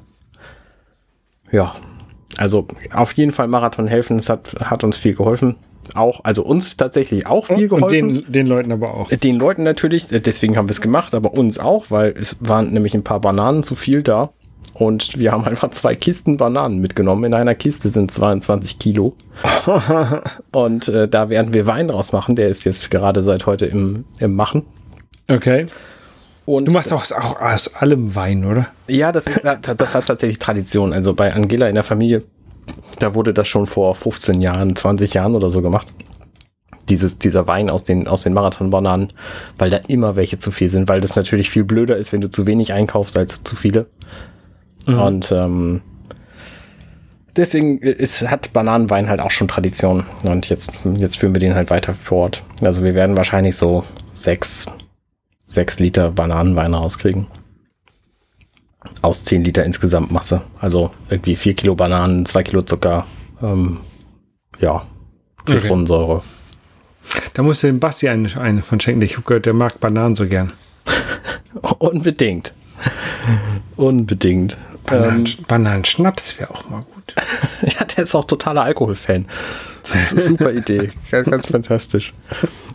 Ja, 1.51 1.75
also 2.37 2.69
auf 2.93 3.13
jeden 3.13 3.33
Fall 3.33 3.49
Marathon 3.49 3.87
helfen, 3.87 4.17
es 4.17 4.29
hat, 4.29 4.55
hat 4.61 4.85
uns 4.85 4.97
viel 4.97 5.15
geholfen. 5.15 5.57
Auch, 5.95 6.21
also 6.25 6.43
uns 6.45 6.77
tatsächlich 6.77 7.27
auch 7.27 7.47
viel 7.47 7.69
geholfen. 7.69 7.85
Und 7.85 8.25
den, 8.25 8.33
den 8.33 8.47
Leuten 8.47 8.73
aber 8.73 8.95
auch. 8.95 9.09
Den 9.09 9.37
Leuten 9.37 9.65
natürlich, 9.65 10.07
deswegen 10.07 10.57
haben 10.57 10.69
wir 10.69 10.73
es 10.73 10.81
gemacht, 10.81 11.13
aber 11.13 11.35
uns 11.35 11.59
auch, 11.59 11.91
weil 11.91 12.15
es 12.17 12.37
waren 12.41 12.73
nämlich 12.73 12.95
ein 12.95 13.05
paar 13.05 13.21
Bananen 13.21 13.63
zu 13.63 13.75
viel 13.75 14.03
da. 14.03 14.33
Und 14.75 15.19
wir 15.19 15.31
haben 15.31 15.45
einfach 15.45 15.71
zwei 15.71 15.95
Kisten 15.95 16.37
Bananen 16.37 16.81
mitgenommen. 16.81 17.25
In 17.25 17.35
einer 17.35 17.55
Kiste 17.55 17.91
sind 17.91 18.11
22 18.11 18.81
Kilo. 18.81 19.15
und 20.53 20.89
äh, 20.89 21.09
da 21.09 21.29
werden 21.29 21.55
wir 21.55 21.67
Wein 21.67 21.89
draus 21.89 22.13
machen. 22.13 22.35
Der 22.35 22.49
ist 22.49 22.65
jetzt 22.65 22.91
gerade 22.91 23.23
seit 23.23 23.47
heute 23.47 23.67
im, 23.67 24.05
im 24.19 24.35
Machen. 24.35 24.63
Okay. 25.29 25.67
Und 26.45 26.67
du 26.67 26.73
machst 26.73 26.93
auch, 26.93 27.05
auch 27.13 27.41
aus 27.41 27.75
allem 27.75 28.15
Wein, 28.17 28.45
oder? 28.45 28.67
Ja, 28.89 29.13
das, 29.13 29.29
ist, 29.29 29.43
das 29.45 29.95
hat 29.95 30.07
tatsächlich 30.07 30.41
Tradition. 30.41 30.93
Also 30.93 31.15
bei 31.15 31.33
Angela 31.33 31.69
in 31.69 31.75
der 31.75 31.85
Familie, 31.85 32.25
da 32.99 33.15
wurde 33.15 33.33
das 33.33 33.49
schon 33.49 33.67
vor 33.67 33.95
15 33.95 34.41
Jahren, 34.41 34.75
20 34.75 35.15
Jahren 35.15 35.37
oder 35.37 35.51
so 35.51 35.63
gemacht. 35.63 35.87
Dieses, 36.91 37.19
dieser 37.19 37.47
Wein 37.47 37.71
aus 37.71 37.85
den, 37.85 38.09
aus 38.09 38.25
den 38.25 38.35
Marathon-Bananen, 38.35 39.13
weil 39.57 39.71
da 39.71 39.79
immer 39.89 40.17
welche 40.17 40.39
zu 40.39 40.51
viel 40.51 40.69
sind, 40.69 40.89
weil 40.89 41.01
das 41.01 41.17
natürlich 41.17 41.49
viel 41.49 41.65
blöder 41.65 41.97
ist, 41.97 42.13
wenn 42.13 42.21
du 42.21 42.29
zu 42.29 42.47
wenig 42.47 42.75
einkaufst 42.75 43.17
als 43.17 43.43
zu 43.43 43.57
viele. 43.57 43.87
Mhm. 44.87 44.99
Und 44.99 45.33
ähm, 45.33 45.83
deswegen 47.37 47.79
ist, 47.79 48.29
hat 48.29 48.53
Bananenwein 48.53 49.09
halt 49.09 49.21
auch 49.21 49.31
schon 49.31 49.49
Tradition. 49.49 50.05
Und 50.23 50.49
jetzt, 50.49 50.73
jetzt 50.97 51.19
führen 51.19 51.35
wir 51.35 51.41
den 51.41 51.55
halt 51.55 51.71
weiter 51.71 51.95
fort. 51.95 52.43
Also 52.63 52.85
wir 52.85 52.95
werden 52.95 53.17
wahrscheinlich 53.17 53.57
so 53.57 53.85
sechs, 54.15 54.67
sechs 55.45 55.79
Liter 55.79 56.11
Bananenwein 56.11 56.75
rauskriegen. 56.75 57.27
Aus 59.03 59.25
zehn 59.25 59.45
Liter 59.45 59.65
insgesamt 59.65 60.11
Masse. 60.11 60.43
Also 60.61 60.91
irgendwie 61.09 61.37
vier 61.37 61.55
Kilo 61.55 61.75
Bananen, 61.75 62.27
zwei 62.27 62.43
Kilo 62.43 62.63
Zucker, 62.63 63.07
ähm, 63.43 63.79
ja, 64.61 64.87
Zitronensäure. 65.47 66.17
Okay. 66.17 66.25
Da 67.35 67.43
musst 67.43 67.63
du 67.63 67.67
dem 67.67 67.81
Basti 67.81 68.09
eine, 68.09 68.35
eine 68.41 68.63
von 68.63 68.81
schenken. 68.81 69.03
Ich 69.03 69.17
habe 69.17 69.27
gehört, 69.27 69.47
der 69.47 69.53
mag 69.53 69.81
Bananen 69.81 70.17
so 70.17 70.27
gern. 70.27 70.53
Unbedingt. 71.79 72.53
Unbedingt. 73.77 74.57
Bananen, 74.87 75.27
ähm, 75.27 75.45
Bananenschnaps 75.47 76.39
wäre 76.39 76.51
auch 76.51 76.69
mal 76.69 76.83
gut. 76.95 77.15
ja, 77.63 77.85
der 77.85 78.05
ist 78.05 78.15
auch 78.15 78.25
totaler 78.25 78.63
Alkoholfan. 78.63 79.27
Das 79.93 80.05
ist 80.05 80.13
eine 80.13 80.23
super 80.23 80.53
Idee. 80.53 80.93
Ganz, 81.11 81.31
ganz 81.31 81.47
fantastisch. 81.49 82.15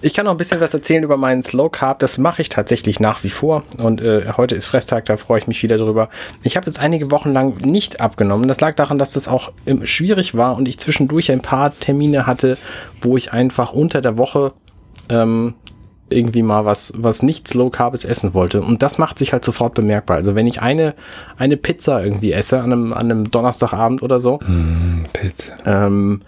Ich 0.01 0.13
kann 0.13 0.25
noch 0.25 0.31
ein 0.33 0.37
bisschen 0.37 0.61
was 0.61 0.73
erzählen 0.73 1.03
über 1.03 1.17
meinen 1.17 1.41
Slow 1.41 1.69
Carb. 1.69 1.99
Das 1.99 2.19
mache 2.19 2.41
ich 2.41 2.49
tatsächlich 2.49 2.99
nach 2.99 3.23
wie 3.23 3.29
vor. 3.29 3.63
Und 3.77 4.01
äh, 4.01 4.33
heute 4.37 4.55
ist 4.55 4.67
Fresstag, 4.67 5.05
da 5.05 5.17
freue 5.17 5.39
ich 5.39 5.47
mich 5.47 5.63
wieder 5.63 5.77
drüber. 5.77 6.09
Ich 6.43 6.55
habe 6.55 6.67
jetzt 6.67 6.79
einige 6.79 7.09
Wochen 7.09 7.31
lang 7.31 7.57
nicht 7.65 7.99
abgenommen. 7.99 8.47
Das 8.47 8.61
lag 8.61 8.75
daran, 8.75 8.99
dass 8.99 9.13
das 9.13 9.27
auch 9.27 9.51
ähm, 9.65 9.85
schwierig 9.87 10.35
war 10.35 10.55
und 10.55 10.67
ich 10.67 10.77
zwischendurch 10.77 11.31
ein 11.31 11.41
paar 11.41 11.77
Termine 11.79 12.27
hatte, 12.27 12.57
wo 13.01 13.17
ich 13.17 13.33
einfach 13.33 13.73
unter 13.73 14.01
der 14.01 14.17
Woche 14.17 14.53
ähm, 15.09 15.55
irgendwie 16.09 16.43
mal 16.43 16.65
was, 16.65 16.93
was 16.95 17.23
nicht 17.23 17.53
Low 17.53 17.69
Carbes 17.69 18.05
essen 18.05 18.33
wollte. 18.33 18.61
Und 18.61 18.83
das 18.83 18.97
macht 18.97 19.19
sich 19.19 19.33
halt 19.33 19.45
sofort 19.45 19.73
bemerkbar. 19.73 20.17
Also 20.17 20.35
wenn 20.35 20.47
ich 20.47 20.61
eine, 20.61 20.95
eine 21.37 21.57
Pizza 21.57 22.03
irgendwie 22.03 22.31
esse 22.31 22.59
an 22.59 22.71
einem, 22.71 22.93
an 22.93 23.11
einem 23.11 23.31
Donnerstagabend 23.31 24.01
oder 24.01 24.19
so, 24.19 24.39
mm, 24.39 25.05
Pizza. 25.13 25.53
Ähm, 25.65 26.21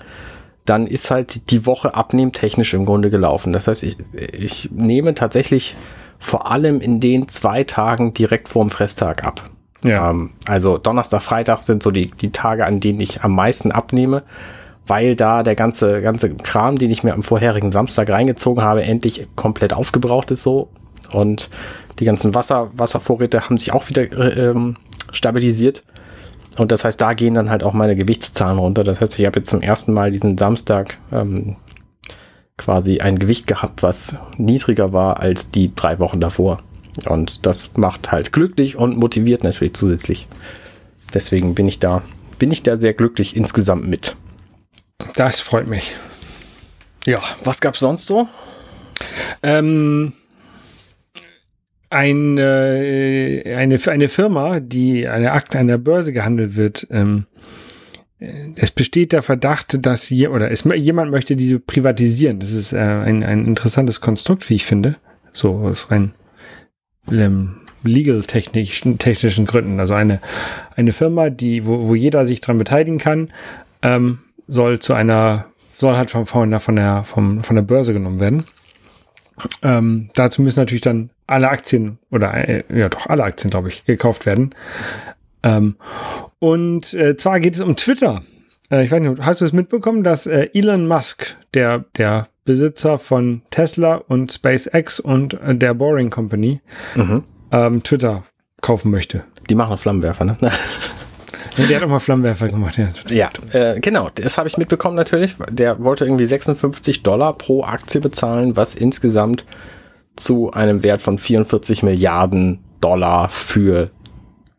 dann 0.66 0.88
ist 0.88 1.10
halt 1.10 1.50
die 1.52 1.66
Woche 1.66 1.96
abnehmtechnisch 1.96 2.74
im 2.74 2.86
Grunde 2.86 3.10
gelaufen. 3.10 3.52
Das 3.52 3.68
heißt, 3.68 3.84
ich, 3.84 3.98
ich 4.14 4.70
nehme 4.72 5.16
tatsächlich 5.16 5.76
vor 6.20 6.52
allem 6.52 6.82
in 6.82 7.00
den 7.00 7.28
zwei 7.28 7.64
Tagen 7.64 8.14
direkt 8.14 8.48
vorm 8.48 8.70
Fresstag 8.70 9.26
ab. 9.26 9.50
Ja. 9.84 10.12
Ähm, 10.12 10.32
also 10.46 10.78
Donnerstag, 10.78 11.24
Freitag 11.24 11.62
sind 11.62 11.82
so 11.82 11.92
die, 11.92 12.12
die 12.12 12.32
Tage, 12.32 12.66
an 12.66 12.80
denen 12.80 13.00
ich 13.00 13.24
am 13.24 13.34
meisten 13.34 13.72
abnehme 13.72 14.24
weil 14.88 15.16
da 15.16 15.44
der 15.44 15.56
ganze, 15.56 16.02
ganze 16.02 16.34
Kram, 16.36 16.78
den 16.78 16.92
ich 16.92 17.04
mir 17.04 17.14
am 17.14 17.24
vorherigen 17.24 17.72
Samstag 17.72 18.10
reingezogen 18.10 18.64
habe, 18.64 18.84
endlich 18.84 19.28
komplett 19.36 19.74
aufgebraucht 19.74 20.32
ist 20.32 20.44
so. 20.44 20.70
Und 21.12 21.50
die 22.00 22.06
ganzen 22.06 22.34
Wasser, 22.34 22.72
Wasservorräte 22.74 23.42
haben 23.42 23.58
sich 23.58 23.74
auch 23.74 23.90
wieder 23.90 24.12
ähm, 24.38 24.78
stabilisiert. 25.12 25.84
Und 26.58 26.72
das 26.72 26.84
heißt, 26.84 27.00
da 27.00 27.14
gehen 27.14 27.34
dann 27.34 27.50
halt 27.50 27.64
auch 27.64 27.74
meine 27.74 27.96
Gewichtszahlen 27.96 28.58
runter. 28.60 28.84
Das 28.84 29.00
heißt, 29.00 29.18
ich 29.20 29.26
habe 29.26 29.40
jetzt 29.40 29.50
zum 29.50 29.62
ersten 29.62 29.94
Mal 29.94 30.12
diesen 30.12 30.38
Samstag 30.38 30.98
ähm, 31.12 31.56
quasi 32.58 33.00
ein 33.00 33.20
Gewicht 33.20 33.48
gehabt, 33.48 33.84
was 33.84 34.16
niedriger 34.38 34.94
war 34.94 35.20
als 35.20 35.52
die 35.52 35.74
drei 35.74 36.00
Wochen 36.00 36.20
davor. 36.20 36.60
Und 37.06 37.46
das 37.46 37.78
macht 37.78 38.12
halt 38.12 38.34
glücklich 38.34 38.76
und 38.76 38.98
motiviert 38.98 39.44
natürlich 39.44 39.74
zusätzlich. 39.74 40.28
Deswegen 41.14 41.56
bin 41.56 41.68
ich 41.68 41.80
da, 41.80 42.02
bin 42.38 42.52
ich 42.52 42.64
da 42.64 42.78
sehr 42.78 42.94
glücklich 42.94 43.36
insgesamt 43.36 43.88
mit. 43.88 44.16
Das 45.16 45.42
freut 45.42 45.68
mich. 45.68 45.96
Ja, 47.06 47.22
was 47.44 47.62
gab's 47.62 47.80
sonst 47.80 48.06
so? 48.06 48.28
Ähm, 49.42 50.14
ein, 51.90 52.38
äh, 52.38 53.56
eine, 53.56 53.80
eine 53.88 54.08
Firma, 54.08 54.60
die 54.60 55.08
eine 55.08 55.32
Akte 55.32 55.60
an 55.60 55.68
der 55.68 55.78
Börse 55.78 56.14
gehandelt 56.14 56.56
wird, 56.56 56.88
ähm, 56.92 57.26
es 58.56 58.70
besteht 58.70 59.14
der 59.14 59.24
Verdacht, 59.24 59.84
dass 59.84 60.10
je, 60.12 60.28
oder 60.28 60.52
es, 60.52 60.64
jemand 60.76 61.10
möchte 61.10 61.36
diese 61.36 61.60
privatisieren. 61.60 62.38
Das 62.38 62.52
ist 62.52 62.72
äh, 62.72 62.78
ein, 62.78 63.24
ein 63.24 63.46
interessantes 63.46 64.00
Konstrukt, 64.00 64.48
wie 64.50 64.56
ich 64.56 64.66
finde. 64.66 64.98
So 65.34 65.56
aus 65.56 65.90
rein 65.90 66.14
ähm, 67.10 67.62
legal-technischen 67.84 69.00
technischen 69.00 69.48
Gründen. 69.48 69.80
Also 69.80 69.96
eine, 69.96 70.20
eine 70.76 70.94
Firma, 70.94 71.32
die, 71.32 71.66
wo, 71.66 71.88
wo 71.88 71.96
jeder 71.96 72.28
sich 72.28 72.42
dran 72.42 72.60
beteiligen 72.60 73.00
kann, 73.00 73.30
ähm, 73.82 74.20
soll 74.48 74.80
zu 74.80 74.94
einer, 74.94 75.46
soll 75.78 75.96
halt 75.96 76.12
von, 76.12 76.26
von, 76.26 76.50
der, 76.50 76.60
von, 76.60 76.76
der, 76.76 77.04
von 77.04 77.56
der 77.56 77.62
Börse 77.62 77.94
genommen 77.94 78.20
werden. 78.20 78.46
Ähm, 79.64 80.10
dazu 80.14 80.42
müssen 80.42 80.60
natürlich 80.60 80.82
dann 80.82 81.10
alle 81.28 81.50
Aktien 81.50 81.98
oder 82.12 82.34
äh, 82.34 82.64
ja 82.74 82.90
doch 82.90 83.08
alle 83.08 83.24
Aktien, 83.24 83.50
glaube 83.50 83.70
ich, 83.70 83.86
gekauft 83.86 84.26
werden. 84.26 84.54
Ähm, 85.44 85.76
und 86.40 86.94
äh, 86.94 87.16
zwar 87.16 87.40
geht 87.40 87.56
es 87.56 87.62
um 87.62 87.76
Twitter. 87.76 88.24
Äh, 88.70 88.84
ich 88.84 88.92
weiß 88.92 89.02
nicht, 89.02 89.22
hast 89.22 89.42
du 89.42 89.46
es 89.46 89.54
mitbekommen, 89.54 90.04
dass 90.04 90.28
äh, 90.28 90.50
Elon 90.54 90.88
Musk, 90.88 91.38
der, 91.54 91.86
der 91.98 92.28
Besitzer 92.46 93.00
von 93.00 93.44
Tesla 93.50 93.96
und 93.96 94.32
SpaceX 94.32 95.00
und 95.00 95.34
äh, 95.34 95.56
der 95.56 95.74
Boring 95.74 96.10
Company, 96.10 96.62
mhm. 96.96 97.24
ähm, 97.52 97.84
Twitter 97.84 98.24
kaufen 98.62 98.92
möchte? 98.92 99.24
Die 99.50 99.56
machen 99.56 99.78
Flammenwerfer, 99.78 100.26
ne? 100.26 100.38
Ja, 101.58 101.66
der 101.68 101.78
hat 101.78 101.84
auch 101.84 101.90
mal 101.90 102.00
Flammenwerfer 102.00 102.48
gemacht, 102.48 102.78
ja. 102.78 102.90
Ja, 103.10 103.30
äh, 103.52 103.80
genau, 103.80 104.10
das 104.10 104.38
habe 104.38 104.48
ich 104.48 104.58
mitbekommen 104.58 104.96
natürlich. 104.96 105.36
Der 105.50 105.84
wollte 105.84 106.06
irgendwie 106.06 106.26
56 106.26 107.04
Dollar 107.04 107.34
pro 107.38 107.64
Aktie 107.64 108.00
bezahlen, 108.00 108.56
was 108.56 108.76
insgesamt 108.76 109.46
zu 110.16 110.52
einem 110.52 110.84
Wert 110.84 111.02
von 111.02 111.18
44 111.18 111.84
Milliarden 111.84 112.60
Dollar 112.80 113.30
für 113.30 113.92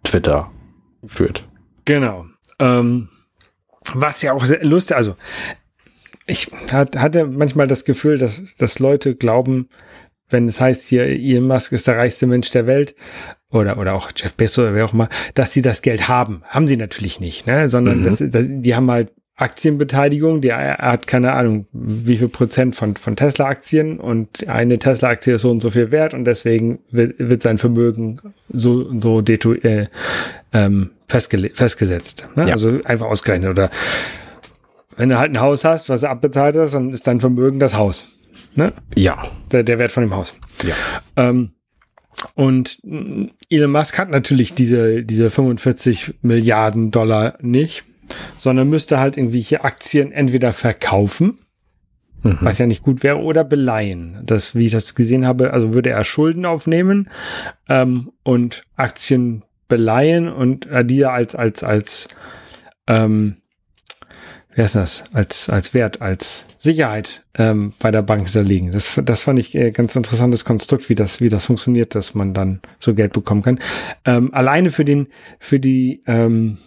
Twitter 0.03 0.51
führt. 1.05 1.49
Genau. 1.85 2.27
Ähm, 2.59 3.09
was 3.95 4.23
ja 4.23 4.33
auch 4.33 4.45
sehr 4.45 4.65
lustig, 4.65 4.97
also 4.97 5.17
ich 6.27 6.51
hatte 6.71 7.27
manchmal 7.27 7.67
das 7.67 7.85
Gefühl, 7.85 8.19
dass, 8.19 8.55
dass 8.55 8.79
Leute 8.79 9.17
glauben, 9.17 9.69
wenn 10.29 10.45
es 10.45 10.61
heißt 10.61 10.89
hier, 10.89 11.05
Elon 11.05 11.47
Musk 11.47 11.73
ist 11.73 11.87
der 11.87 11.97
reichste 11.99 12.27
Mensch 12.27 12.51
der 12.51 12.67
Welt 12.67 12.95
oder, 13.53 13.79
oder 13.79 13.95
auch 13.95 14.11
Jeff 14.17 14.35
Bezos 14.35 14.65
oder 14.65 14.75
wer 14.75 14.85
auch 14.85 14.93
immer, 14.93 15.09
dass 15.35 15.53
sie 15.53 15.63
das 15.63 15.83
Geld 15.83 16.09
haben. 16.09 16.43
Haben 16.49 16.67
sie 16.67 16.77
natürlich 16.77 17.21
nicht, 17.21 17.47
ne? 17.47 17.69
sondern 17.69 18.01
mhm. 18.01 18.05
das, 18.05 18.25
das, 18.27 18.47
die 18.49 18.75
haben 18.75 18.91
halt 18.91 19.13
Aktienbeteiligung, 19.37 20.41
die, 20.41 20.49
er 20.49 20.79
hat 20.79 21.07
keine 21.07 21.33
Ahnung, 21.33 21.67
wie 21.73 22.17
viel 22.17 22.29
Prozent 22.29 22.77
von, 22.77 22.97
von 22.97 23.17
Tesla-Aktien 23.17 23.99
und 23.99 24.47
eine 24.47 24.79
Tesla-Aktie 24.79 25.35
ist 25.35 25.43
so 25.43 25.51
und 25.51 25.61
so 25.61 25.71
viel 25.71 25.91
wert 25.91 26.15
und 26.15 26.25
deswegen 26.25 26.81
wird, 26.91 27.15
wird 27.19 27.43
sein 27.43 27.59
Vermögen 27.59 28.21
so 28.53 28.75
und 28.75 29.03
so 29.03 29.21
detu 29.21 29.55
äh, 29.55 29.89
ähm, 30.53 30.91
festgesetzt. 31.09 32.29
Ne? 32.37 32.49
Ja. 32.49 32.53
Also 32.53 32.79
einfach 32.85 33.07
ausgerechnet. 33.07 33.51
Oder 33.51 33.71
wenn 34.97 35.09
du 35.09 35.19
halt 35.19 35.33
ein 35.33 35.41
Haus 35.41 35.65
hast, 35.65 35.89
was 35.89 36.03
du 36.03 36.11
abbezahlt 36.11 36.55
hast, 36.57 36.75
dann 36.75 36.91
ist 36.91 37.07
dein 37.07 37.21
Vermögen 37.21 37.59
das 37.59 37.75
Haus. 37.75 38.09
Ne? 38.55 38.73
Ja. 38.95 39.25
Der, 39.51 39.63
der 39.63 39.79
Wert 39.79 39.93
von 39.93 40.03
dem 40.03 40.15
Haus. 40.15 40.35
Ja. 40.63 40.75
Ähm, 41.17 41.53
und 42.35 42.79
Elon 43.49 43.71
Musk 43.71 43.99
hat 43.99 44.11
natürlich 44.11 44.55
diese, 44.55 45.03
diese 45.03 45.31
45 45.31 46.15
Milliarden 46.23 46.91
Dollar 46.91 47.39
nicht, 47.41 47.85
sondern 48.37 48.69
müsste 48.69 48.99
halt 48.99 49.17
irgendwelche 49.17 49.65
Aktien 49.65 50.13
entweder 50.13 50.53
verkaufen, 50.53 51.39
mhm. 52.23 52.39
was 52.41 52.59
ja 52.59 52.67
nicht 52.67 52.83
gut 52.83 53.03
wäre, 53.03 53.19
oder 53.19 53.45
beleihen. 53.45 54.21
Das, 54.25 54.55
wie 54.55 54.67
ich 54.67 54.73
das 54.73 54.95
gesehen 54.95 55.27
habe, 55.27 55.53
also 55.53 55.75
würde 55.75 55.91
er 55.91 56.05
Schulden 56.05 56.45
aufnehmen 56.45 57.09
ähm, 57.69 58.13
und 58.23 58.65
Aktien 58.77 59.45
beleihen 59.69 60.29
und 60.29 60.67
äh, 60.67 60.85
die 60.85 61.05
als, 61.05 61.35
als, 61.35 61.65
als 61.65 62.09
ähm, 62.87 63.42
wie 64.55 64.63
heißt 64.63 64.75
das, 64.75 65.05
als, 65.13 65.49
als 65.49 65.75
Wert, 65.75 66.03
als 66.03 66.47
Sicherheit 66.59 67.23
ähm, 67.35 67.73
bei 67.79 67.91
der 67.91 68.03
Bank 68.03 68.25
hinterlegen. 68.25 68.73
Das, 68.73 69.01
das 69.03 69.23
fand 69.23 69.39
ich 69.39 69.55
äh, 69.55 69.71
ganz 69.71 69.97
interessantes 69.97 70.45
Konstrukt, 70.45 70.89
wie 70.89 70.95
das, 70.95 71.21
wie 71.21 71.29
das 71.29 71.47
funktioniert, 71.47 71.95
dass 71.95 72.15
man 72.15 72.35
dann 72.35 72.61
so 72.79 72.95
Geld 72.95 73.13
bekommen 73.13 73.43
kann. 73.43 73.61
Ähm, 74.05 74.33
alleine 74.35 74.71
für 74.71 74.85
den, 74.85 75.09
für 75.39 75.59
die, 75.59 76.03
ähm, 76.07 76.59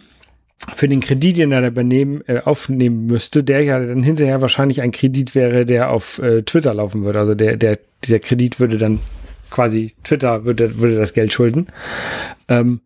für 0.74 0.88
den 0.88 1.00
Kredit, 1.00 1.38
den 1.38 1.52
er 1.52 1.60
da 1.60 1.68
übernehmen, 1.68 2.22
äh, 2.26 2.40
aufnehmen 2.40 3.06
müsste, 3.06 3.44
der 3.44 3.62
ja 3.62 3.78
dann 3.78 4.02
hinterher 4.02 4.42
wahrscheinlich 4.42 4.82
ein 4.82 4.90
Kredit 4.90 5.34
wäre, 5.34 5.64
der 5.64 5.90
auf 5.90 6.18
äh, 6.18 6.42
Twitter 6.42 6.74
laufen 6.74 7.04
würde. 7.04 7.20
Also 7.20 7.34
der, 7.34 7.56
der, 7.56 7.78
dieser 8.02 8.18
Kredit 8.18 8.58
würde 8.58 8.78
dann 8.78 8.98
quasi 9.50 9.94
Twitter 10.02 10.44
würde, 10.44 10.80
würde 10.80 10.96
das 10.96 11.12
Geld 11.12 11.32
schulden. 11.32 11.68
Ähm, 12.48 12.80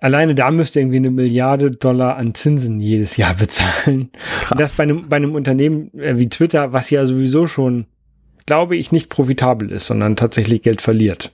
Alleine 0.00 0.34
da 0.34 0.50
müsste 0.50 0.80
irgendwie 0.80 0.96
eine 0.96 1.10
Milliarde 1.10 1.70
Dollar 1.70 2.16
an 2.16 2.34
Zinsen 2.34 2.80
jedes 2.80 3.16
Jahr 3.16 3.34
bezahlen. 3.38 4.10
Krass. 4.40 4.50
Und 4.50 4.60
das 4.60 4.76
bei 4.76 4.84
einem, 4.84 5.08
bei 5.08 5.16
einem 5.16 5.34
Unternehmen 5.34 5.92
äh, 5.98 6.18
wie 6.18 6.28
Twitter, 6.28 6.72
was 6.72 6.90
ja 6.90 7.04
sowieso 7.04 7.46
schon, 7.46 7.86
glaube 8.46 8.76
ich, 8.76 8.92
nicht 8.92 9.10
profitabel 9.10 9.70
ist, 9.70 9.86
sondern 9.86 10.16
tatsächlich 10.16 10.62
Geld 10.62 10.80
verliert. 10.80 11.32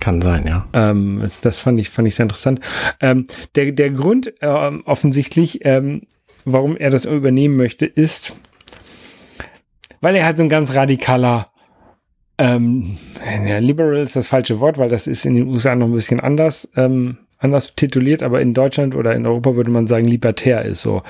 Kann 0.00 0.20
sein, 0.20 0.46
ja. 0.46 0.66
Ähm, 0.72 1.18
das, 1.22 1.40
das, 1.40 1.60
fand 1.60 1.80
ich, 1.80 1.90
fand 1.90 2.06
ich 2.06 2.14
sehr 2.14 2.24
interessant. 2.24 2.60
Ähm, 3.00 3.26
der, 3.54 3.72
der 3.72 3.90
Grund 3.90 4.32
äh, 4.40 4.46
offensichtlich, 4.46 5.64
ähm, 5.64 6.02
warum 6.44 6.76
er 6.76 6.90
das 6.90 7.04
übernehmen 7.04 7.56
möchte, 7.56 7.86
ist, 7.86 8.36
weil 10.00 10.14
er 10.14 10.24
halt 10.24 10.38
so 10.38 10.44
ein 10.44 10.48
ganz 10.48 10.74
radikaler 10.74 11.50
ähm, 12.38 12.98
ja, 13.46 13.58
liberal 13.58 13.96
ist 13.96 14.14
das 14.14 14.28
falsche 14.28 14.60
Wort, 14.60 14.78
weil 14.78 14.88
das 14.88 15.08
ist 15.08 15.24
in 15.24 15.34
den 15.34 15.48
USA 15.48 15.74
noch 15.74 15.86
ein 15.86 15.92
bisschen 15.92 16.20
anders. 16.20 16.70
Ähm, 16.76 17.18
anders 17.38 17.74
tituliert, 17.74 18.22
aber 18.22 18.40
in 18.40 18.54
Deutschland 18.54 18.94
oder 18.94 19.14
in 19.14 19.26
Europa 19.26 19.56
würde 19.56 19.70
man 19.70 19.86
sagen, 19.86 20.04
libertär 20.06 20.64
ist 20.64 20.82
so. 20.82 21.02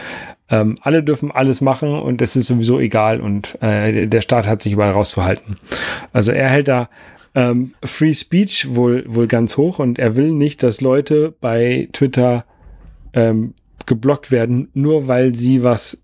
ähm, 0.50 0.76
alle 0.82 1.02
dürfen 1.02 1.30
alles 1.30 1.61
machen 1.61 1.92
und 1.94 2.23
es 2.23 2.37
ist 2.37 2.47
sowieso 2.47 2.78
egal 2.78 3.20
und 3.20 3.61
äh, 3.62 4.06
der 4.06 4.20
Staat 4.20 4.47
hat 4.47 4.62
sich 4.62 4.73
überall 4.73 4.92
rauszuhalten. 4.92 5.58
Also 6.12 6.32
er 6.32 6.49
hält 6.49 6.68
da 6.68 6.88
ähm, 7.35 7.75
Free 7.82 8.14
Speech 8.14 8.75
wohl, 8.75 9.04
wohl 9.06 9.26
ganz 9.26 9.56
hoch 9.56 9.78
und 9.78 9.99
er 9.99 10.16
will 10.16 10.32
nicht, 10.32 10.62
dass 10.62 10.80
Leute 10.80 11.35
bei 11.40 11.88
Twitter 11.92 12.44
ähm, 13.12 13.54
geblockt 13.87 14.30
werden, 14.30 14.68
nur 14.75 15.08
weil 15.08 15.35
sie 15.35 15.62
was 15.62 16.02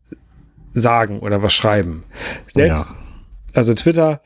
sagen 0.73 1.21
oder 1.21 1.43
was 1.43 1.54
schreiben. 1.54 2.04
Selbst, 2.49 2.87
ja. 2.87 2.97
also 3.54 3.75
Twitter, 3.75 4.21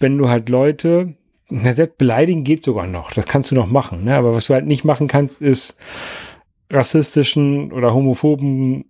wenn 0.00 0.16
du 0.16 0.28
halt 0.28 0.48
Leute, 0.48 1.14
na, 1.50 1.72
selbst 1.72 1.98
beleidigen 1.98 2.44
geht 2.44 2.62
sogar 2.62 2.86
noch, 2.86 3.12
das 3.12 3.26
kannst 3.26 3.50
du 3.50 3.54
noch 3.54 3.66
machen, 3.66 4.04
ne? 4.04 4.14
aber 4.14 4.34
was 4.34 4.46
du 4.46 4.54
halt 4.54 4.66
nicht 4.66 4.84
machen 4.84 5.08
kannst, 5.08 5.40
ist 5.42 5.76
rassistischen 6.70 7.72
oder 7.72 7.92
homophoben 7.92 8.84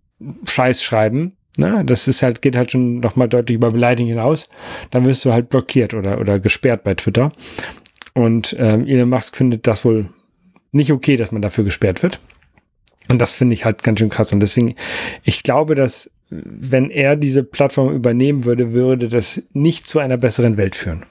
Scheiß 0.45 0.83
schreiben. 0.83 1.37
Ne? 1.57 1.83
Das 1.85 2.07
ist 2.07 2.23
halt, 2.23 2.43
geht 2.43 2.57
halt 2.57 2.71
schon 2.71 3.01
noch 3.01 3.17
mal 3.17 3.29
deutlich 3.29 3.57
über 3.57 3.71
Beleidigung 3.71 4.09
hinaus. 4.11 4.49
Dann 4.91 5.05
wirst 5.05 5.25
du 5.25 5.33
halt 5.33 5.49
blockiert 5.49 5.95
oder, 5.95 6.21
oder 6.21 6.39
gesperrt 6.39 6.85
bei 6.85 6.95
Twitter. 6.95 7.33
Und 8.15 8.55
ähm, 8.59 8.87
Elon 8.87 9.09
Musk 9.09 9.37
findet 9.37 9.67
das 9.67 9.85
wohl 9.85 10.11
nicht 10.73 10.93
okay, 10.93 11.17
dass 11.17 11.33
man 11.33 11.43
dafür 11.43 11.65
gesperrt 11.65 12.03
wird. 12.03 12.21
Und 13.09 13.21
das 13.21 13.33
finde 13.33 13.55
ich 13.55 13.65
halt 13.65 13.83
ganz 13.83 13.99
schön 13.99 14.11
krass. 14.11 14.33
Und 14.33 14.41
deswegen, 14.41 14.77
ich 15.25 15.43
glaube, 15.43 15.75
dass 15.75 16.11
wenn 16.31 16.91
er 16.91 17.17
diese 17.17 17.43
Plattform 17.43 17.93
übernehmen 17.93 18.45
würde, 18.45 18.73
würde 18.73 19.09
das 19.09 19.43
nicht 19.53 19.87
zu 19.87 19.99
einer 19.99 20.17
besseren 20.17 20.57
Welt 20.57 20.77
führen. 20.77 21.05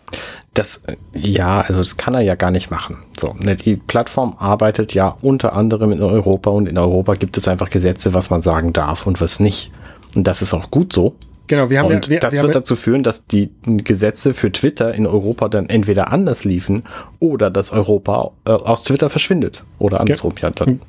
Das, 0.53 0.84
ja, 1.13 1.62
also 1.62 1.79
das 1.79 1.98
kann 1.98 2.15
er 2.15 2.22
ja 2.22 2.36
gar 2.36 2.51
nicht 2.51 2.72
machen. 2.72 2.98
So, 3.18 3.36
ne, 3.39 3.56
die 3.56 3.75
Plattform 3.75 4.36
arbeitet 4.39 4.94
ja 4.94 5.15
unter 5.22 5.53
anderem 5.53 5.91
in 5.91 6.01
Europa 6.01 6.50
und 6.50 6.68
in 6.68 6.77
Europa 6.77 7.13
gibt 7.13 7.38
es 7.38 7.48
einfach 7.48 7.70
Gesetze, 7.70 8.13
was 8.13 8.29
man 8.29 8.41
sagen 8.41 8.74
darf 8.74 9.06
und 9.06 9.22
was 9.22 9.39
nicht. 9.39 9.72
Und 10.15 10.27
das 10.27 10.41
ist 10.41 10.53
auch 10.53 10.72
gut 10.72 10.91
so. 10.91 11.15
Genau, 11.48 11.70
wir 11.70 11.79
haben 11.79 11.88
und 11.88 12.06
ja, 12.06 12.12
wir, 12.12 12.20
das 12.20 12.36
wir 12.36 12.44
wird 12.44 12.56
dazu 12.56 12.75
führen, 12.75 13.01
dass 13.01 13.25
die 13.25 13.50
Gesetze 13.63 14.36
für 14.36 14.51
Twitter 14.51 14.94
in 14.94 15.08
Europa 15.08 15.50
dann 15.50 15.68
entweder 15.68 16.12
anders 16.12 16.46
liefen 16.46 16.84
oder 17.20 17.50
dass 17.50 17.72
Europa 17.72 18.32
äh, 18.46 18.51
aus 18.51 18.84
Twitter 18.84 19.10
verschwindet 19.10 19.63
oder 19.79 20.00
andersrum 20.00 20.34
ja 20.39 20.51
dann. 20.51 20.82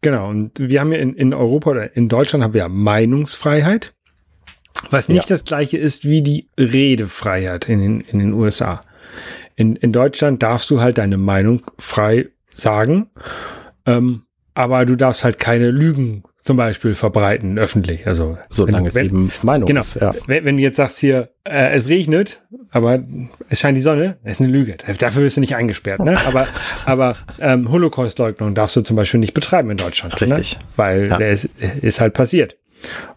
Genau, 0.00 0.28
und 0.28 0.58
wir 0.58 0.80
haben 0.80 0.92
ja 0.92 0.98
in, 0.98 1.14
in 1.14 1.32
Europa 1.32 1.70
oder 1.70 1.96
in 1.96 2.08
Deutschland 2.08 2.42
haben 2.42 2.54
wir 2.54 2.62
ja 2.62 2.68
Meinungsfreiheit, 2.68 3.94
was 4.90 5.08
nicht 5.08 5.28
ja. 5.28 5.34
das 5.34 5.44
gleiche 5.44 5.78
ist 5.78 6.04
wie 6.04 6.22
die 6.22 6.48
Redefreiheit 6.58 7.68
in 7.68 7.80
den, 7.80 8.00
in 8.00 8.18
den 8.18 8.32
USA. 8.32 8.80
In, 9.56 9.76
in 9.76 9.92
Deutschland 9.92 10.42
darfst 10.42 10.70
du 10.70 10.80
halt 10.80 10.98
deine 10.98 11.16
Meinung 11.16 11.62
frei 11.78 12.28
sagen, 12.54 13.10
ähm, 13.86 14.22
aber 14.54 14.84
du 14.86 14.96
darfst 14.96 15.24
halt 15.24 15.38
keine 15.38 15.70
Lügen 15.70 16.24
zum 16.42 16.56
Beispiel 16.56 16.94
verbreiten 16.94 17.58
öffentlich. 17.58 18.06
Also 18.06 18.38
solange 18.48 18.88
es 18.88 18.96
eben 18.96 19.30
Meinung 19.42 19.66
genau, 19.66 19.80
ist. 19.80 19.96
Ja. 19.96 20.12
Wenn, 20.26 20.44
wenn, 20.44 20.56
du 20.56 20.62
jetzt 20.62 20.76
sagst 20.76 20.98
hier, 20.98 21.30
äh, 21.44 21.72
es 21.72 21.88
regnet, 21.88 22.42
aber 22.70 23.04
es 23.48 23.60
scheint 23.60 23.76
die 23.76 23.82
Sonne, 23.82 24.16
das 24.22 24.32
ist 24.32 24.40
eine 24.40 24.50
Lüge. 24.50 24.76
Dafür 24.98 25.22
wirst 25.22 25.36
du 25.36 25.40
nicht 25.40 25.54
eingesperrt. 25.54 26.00
Ne? 26.00 26.18
Aber, 26.26 26.46
aber 26.86 27.16
ähm, 27.40 27.70
Holocaust-Leugnung 27.70 28.54
darfst 28.54 28.76
du 28.76 28.80
zum 28.80 28.96
Beispiel 28.96 29.20
nicht 29.20 29.34
betreiben 29.34 29.70
in 29.70 29.76
Deutschland. 29.76 30.18
Ne? 30.20 30.20
Richtig. 30.22 30.58
Ne? 30.58 30.64
Weil 30.76 31.08
ja. 31.08 31.16
ist, 31.18 31.50
ist 31.82 32.00
halt 32.00 32.14
passiert. 32.14 32.56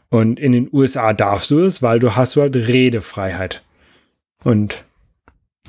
Und 0.10 0.40
in 0.40 0.52
den 0.52 0.70
USA 0.72 1.14
darfst 1.14 1.50
du 1.50 1.60
es, 1.60 1.82
weil 1.82 2.00
du 2.00 2.16
hast 2.16 2.36
halt 2.36 2.56
Redefreiheit. 2.56 3.64
Und 4.44 4.84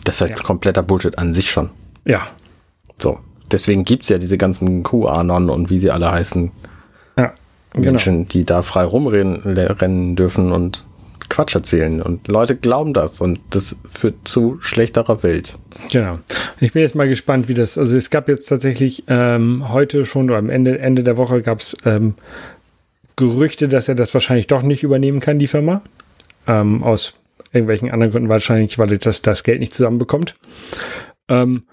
das 0.05 0.17
ist 0.17 0.21
halt 0.23 0.31
ja. 0.33 0.37
kompletter 0.37 0.83
Bullshit 0.83 1.19
an 1.19 1.33
sich 1.33 1.51
schon. 1.51 1.71
Ja. 2.05 2.27
So. 2.99 3.19
Deswegen 3.51 3.85
gibt 3.85 4.05
es 4.05 4.09
ja 4.09 4.19
diese 4.19 4.39
ganzen 4.39 4.83
QAnon 4.83 5.51
und 5.51 5.71
wie 5.71 5.79
sie 5.79 5.91
alle 5.91 6.11
heißen. 6.11 6.51
Genau. 7.75 7.91
Menschen, 7.91 8.29
die 8.29 8.45
da 8.45 8.63
frei 8.63 8.85
rumrennen 8.85 10.15
dürfen 10.17 10.53
und 10.53 10.85
Quatsch 11.29 11.57
erzählen. 11.57 12.01
Und 12.01 12.29
Leute 12.29 12.55
glauben 12.55 12.95
das 12.95 13.21
und 13.21 13.41
das 13.51 13.81
führt 13.91 14.15
zu 14.25 14.59
schlechterer 14.61 15.25
Welt. 15.25 15.55
Genau. 15.91 16.21
Ich 16.61 16.73
bin 16.73 16.83
jetzt 16.83 16.95
mal 16.95 17.09
gespannt, 17.09 17.49
wie 17.49 17.55
das, 17.55 17.77
also 17.77 17.97
es 17.97 18.11
gab 18.11 18.29
jetzt 18.29 18.47
tatsächlich 18.47 19.05
ähm, 19.09 19.71
heute 19.71 20.05
schon 20.05 20.31
oder 20.31 20.39
am 20.39 20.51
Ende, 20.51 20.79
Ende 20.79 21.03
der 21.03 21.17
Woche 21.17 21.43
gab 21.43 21.61
es 21.61 21.77
ähm, 21.85 22.15
Gerüchte, 23.17 23.69
dass 23.69 23.89
er 23.89 23.97
das 23.97 24.15
wahrscheinlich 24.15 24.47
doch 24.47 24.63
nicht 24.63 24.85
übernehmen 24.85 25.19
kann, 25.19 25.41
die 25.41 25.49
Firma. 25.49 25.83
Ähm, 26.47 26.85
aus 26.85 27.15
irgendwelchen 27.55 27.91
anderen 27.91 28.13
Gründen 28.13 28.29
wahrscheinlich, 28.29 28.79
weil 28.79 28.93
er 28.93 28.99
das, 28.99 29.23
das 29.23 29.43
Geld 29.45 29.61
nicht 29.61 29.75
zusammenbekommt. 29.75 30.37
Ähm, 31.29 31.65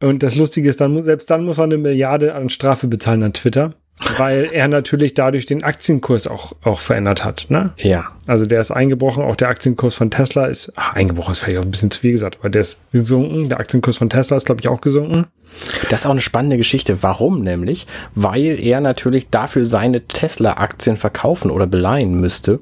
und 0.00 0.22
das 0.22 0.34
Lustige 0.34 0.68
ist, 0.68 0.80
dann, 0.80 1.02
selbst 1.02 1.30
dann 1.30 1.44
muss 1.44 1.58
er 1.58 1.64
eine 1.64 1.78
Milliarde 1.78 2.34
an 2.34 2.48
Strafe 2.48 2.88
bezahlen 2.88 3.22
an 3.22 3.34
Twitter 3.34 3.74
weil 4.16 4.48
er 4.52 4.68
natürlich 4.68 5.14
dadurch 5.14 5.46
den 5.46 5.62
Aktienkurs 5.62 6.26
auch, 6.26 6.52
auch 6.62 6.80
verändert 6.80 7.24
hat. 7.24 7.46
Ne? 7.48 7.72
Ja. 7.78 8.12
Also 8.26 8.44
der 8.44 8.60
ist 8.60 8.70
eingebrochen, 8.70 9.22
auch 9.22 9.36
der 9.36 9.48
Aktienkurs 9.48 9.94
von 9.94 10.10
Tesla 10.10 10.46
ist, 10.46 10.72
ach, 10.76 10.94
eingebrochen 10.94 11.32
ist 11.32 11.40
vielleicht 11.40 11.58
auch 11.58 11.64
ein 11.64 11.70
bisschen 11.70 11.90
zu 11.90 12.00
viel 12.00 12.12
gesagt, 12.12 12.38
aber 12.40 12.48
der 12.48 12.62
ist 12.62 12.80
gesunken. 12.92 13.48
Der 13.48 13.60
Aktienkurs 13.60 13.96
von 13.98 14.08
Tesla 14.08 14.36
ist, 14.36 14.46
glaube 14.46 14.60
ich, 14.60 14.68
auch 14.68 14.80
gesunken. 14.80 15.26
Das 15.90 16.00
ist 16.00 16.06
auch 16.06 16.10
eine 16.10 16.20
spannende 16.20 16.56
Geschichte. 16.56 17.02
Warum 17.02 17.42
nämlich? 17.42 17.86
Weil 18.14 18.58
er 18.60 18.80
natürlich 18.80 19.30
dafür 19.30 19.66
seine 19.66 20.06
Tesla-Aktien 20.06 20.96
verkaufen 20.96 21.50
oder 21.50 21.66
beleihen 21.66 22.20
müsste. 22.20 22.60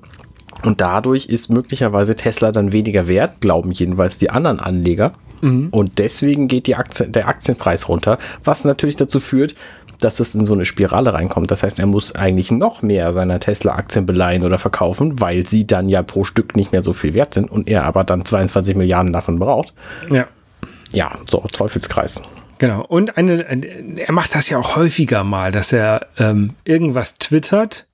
Und 0.64 0.80
dadurch 0.80 1.26
ist 1.26 1.50
möglicherweise 1.50 2.16
Tesla 2.16 2.52
dann 2.52 2.72
weniger 2.72 3.06
wert, 3.06 3.40
glauben 3.40 3.72
jedenfalls 3.72 4.18
die 4.18 4.30
anderen 4.30 4.60
Anleger. 4.60 5.12
Mhm. 5.40 5.68
Und 5.70 5.98
deswegen 5.98 6.48
geht 6.48 6.66
die 6.66 6.74
Aktie, 6.74 7.08
der 7.08 7.28
Aktienpreis 7.28 7.88
runter, 7.88 8.18
was 8.44 8.64
natürlich 8.64 8.96
dazu 8.96 9.20
führt, 9.20 9.54
dass 10.00 10.20
es 10.20 10.34
in 10.34 10.46
so 10.46 10.54
eine 10.54 10.64
Spirale 10.64 11.12
reinkommt. 11.12 11.50
Das 11.50 11.62
heißt, 11.62 11.78
er 11.80 11.86
muss 11.86 12.14
eigentlich 12.14 12.50
noch 12.50 12.82
mehr 12.82 13.12
seiner 13.12 13.40
Tesla-Aktien 13.40 14.06
beleihen 14.06 14.44
oder 14.44 14.58
verkaufen, 14.58 15.20
weil 15.20 15.46
sie 15.46 15.66
dann 15.66 15.88
ja 15.88 16.02
pro 16.02 16.24
Stück 16.24 16.56
nicht 16.56 16.72
mehr 16.72 16.82
so 16.82 16.92
viel 16.92 17.14
wert 17.14 17.34
sind 17.34 17.50
und 17.50 17.68
er 17.68 17.84
aber 17.84 18.04
dann 18.04 18.24
22 18.24 18.76
Milliarden 18.76 19.12
davon 19.12 19.38
braucht. 19.38 19.72
Ja. 20.10 20.26
Ja, 20.92 21.18
so 21.26 21.44
Teufelskreis. 21.52 22.22
Genau. 22.58 22.84
Und 22.84 23.16
eine, 23.16 23.44
er 23.98 24.12
macht 24.12 24.34
das 24.34 24.48
ja 24.48 24.58
auch 24.58 24.76
häufiger 24.76 25.22
mal, 25.24 25.52
dass 25.52 25.72
er 25.72 26.06
ähm, 26.18 26.54
irgendwas 26.64 27.18
twittert. 27.18 27.86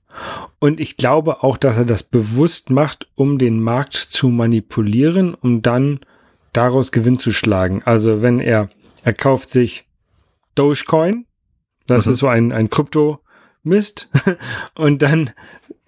Und 0.59 0.79
ich 0.79 0.97
glaube 0.97 1.43
auch, 1.43 1.57
dass 1.57 1.77
er 1.77 1.85
das 1.85 2.03
bewusst 2.03 2.69
macht, 2.69 3.07
um 3.15 3.37
den 3.37 3.61
Markt 3.61 3.93
zu 3.95 4.29
manipulieren, 4.29 5.33
um 5.33 5.61
dann 5.61 5.99
daraus 6.53 6.91
Gewinn 6.91 7.19
zu 7.19 7.31
schlagen. 7.31 7.81
Also 7.85 8.21
wenn 8.21 8.39
er, 8.39 8.69
er 9.03 9.13
kauft 9.13 9.49
sich 9.49 9.87
Dogecoin, 10.55 11.25
das 11.87 12.05
mhm. 12.05 12.13
ist 12.13 12.19
so 12.19 12.27
ein, 12.27 12.51
ein 12.51 12.69
Krypto-Mist. 12.69 14.09
Und 14.75 15.01
dann 15.01 15.31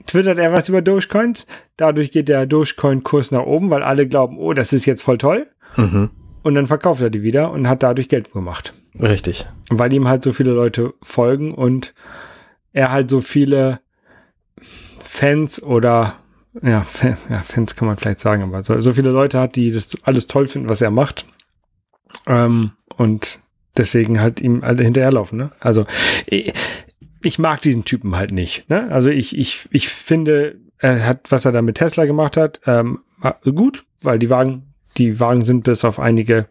twittert 0.06 0.40
er 0.40 0.52
was 0.52 0.70
über 0.70 0.82
Dogecoins. 0.82 1.48
Dadurch 1.78 2.12
geht 2.12 2.28
der 2.28 2.46
Dogecoin-Kurs 2.46 3.32
nach 3.32 3.46
oben, 3.46 3.70
weil 3.70 3.84
alle 3.84 4.08
glauben, 4.08 4.38
oh, 4.38 4.54
das 4.54 4.74
ist 4.74 4.86
jetzt 4.86 5.04
voll 5.04 5.18
toll. 5.18 5.48
Mhm. 5.76 6.10
Und 6.44 6.56
dann 6.56 6.68
verkauft 6.68 7.02
er 7.02 7.10
die 7.10 7.24
wieder 7.24 7.52
und 7.52 7.68
hat 7.68 7.84
dadurch 7.84 8.10
Geld 8.10 8.32
gemacht. 8.32 8.74
Richtig. 9.00 9.48
Weil 9.70 9.94
ihm 9.94 10.08
halt 10.08 10.24
so 10.24 10.34
viele 10.34 10.52
Leute 10.52 10.94
folgen 11.04 11.54
und 11.54 11.94
er 12.74 12.92
halt 12.92 13.10
so 13.10 13.22
viele 13.22 13.80
Fans 15.17 15.63
oder 15.63 16.13
ja, 16.62 16.86
ja, 17.30 17.41
Fans 17.43 17.75
kann 17.75 17.88
man 17.88 17.97
vielleicht 17.97 18.19
sagen, 18.19 18.43
aber 18.43 18.63
so, 18.63 18.80
so 18.80 18.93
viele 18.93 19.10
Leute 19.10 19.39
hat, 19.39 19.56
die 19.56 19.71
das 19.71 19.97
alles 20.03 20.27
toll 20.27 20.47
finden, 20.47 20.69
was 20.69 20.82
er 20.82 20.91
macht. 20.91 21.25
Ähm, 22.27 22.71
und 22.95 23.39
deswegen 23.75 24.21
halt 24.21 24.41
ihm 24.41 24.63
alle 24.63 24.84
hinterherlaufen. 24.84 25.39
Ne? 25.39 25.51
Also 25.60 25.88
ich, 26.27 26.53
ich 27.23 27.39
mag 27.39 27.62
diesen 27.62 27.84
Typen 27.84 28.15
halt 28.15 28.32
nicht. 28.32 28.69
Ne? 28.69 28.91
Also 28.91 29.10
ich, 29.10 29.36
ich, 29.36 29.67
ich 29.71 29.89
finde, 29.89 30.60
er 30.77 31.03
hat, 31.06 31.32
was 31.32 31.45
er 31.45 31.51
da 31.51 31.63
mit 31.63 31.77
Tesla 31.77 32.06
gemacht 32.06 32.38
hat, 32.38 32.62
ähm, 32.67 32.99
gut, 33.43 33.86
weil 34.01 34.19
die 34.19 34.30
Wagen, 34.30 34.73
die 34.97 35.19
Wagen 35.19 35.41
sind 35.41 35.63
bis 35.63 35.84
auf 35.84 35.99
einige 35.99 36.47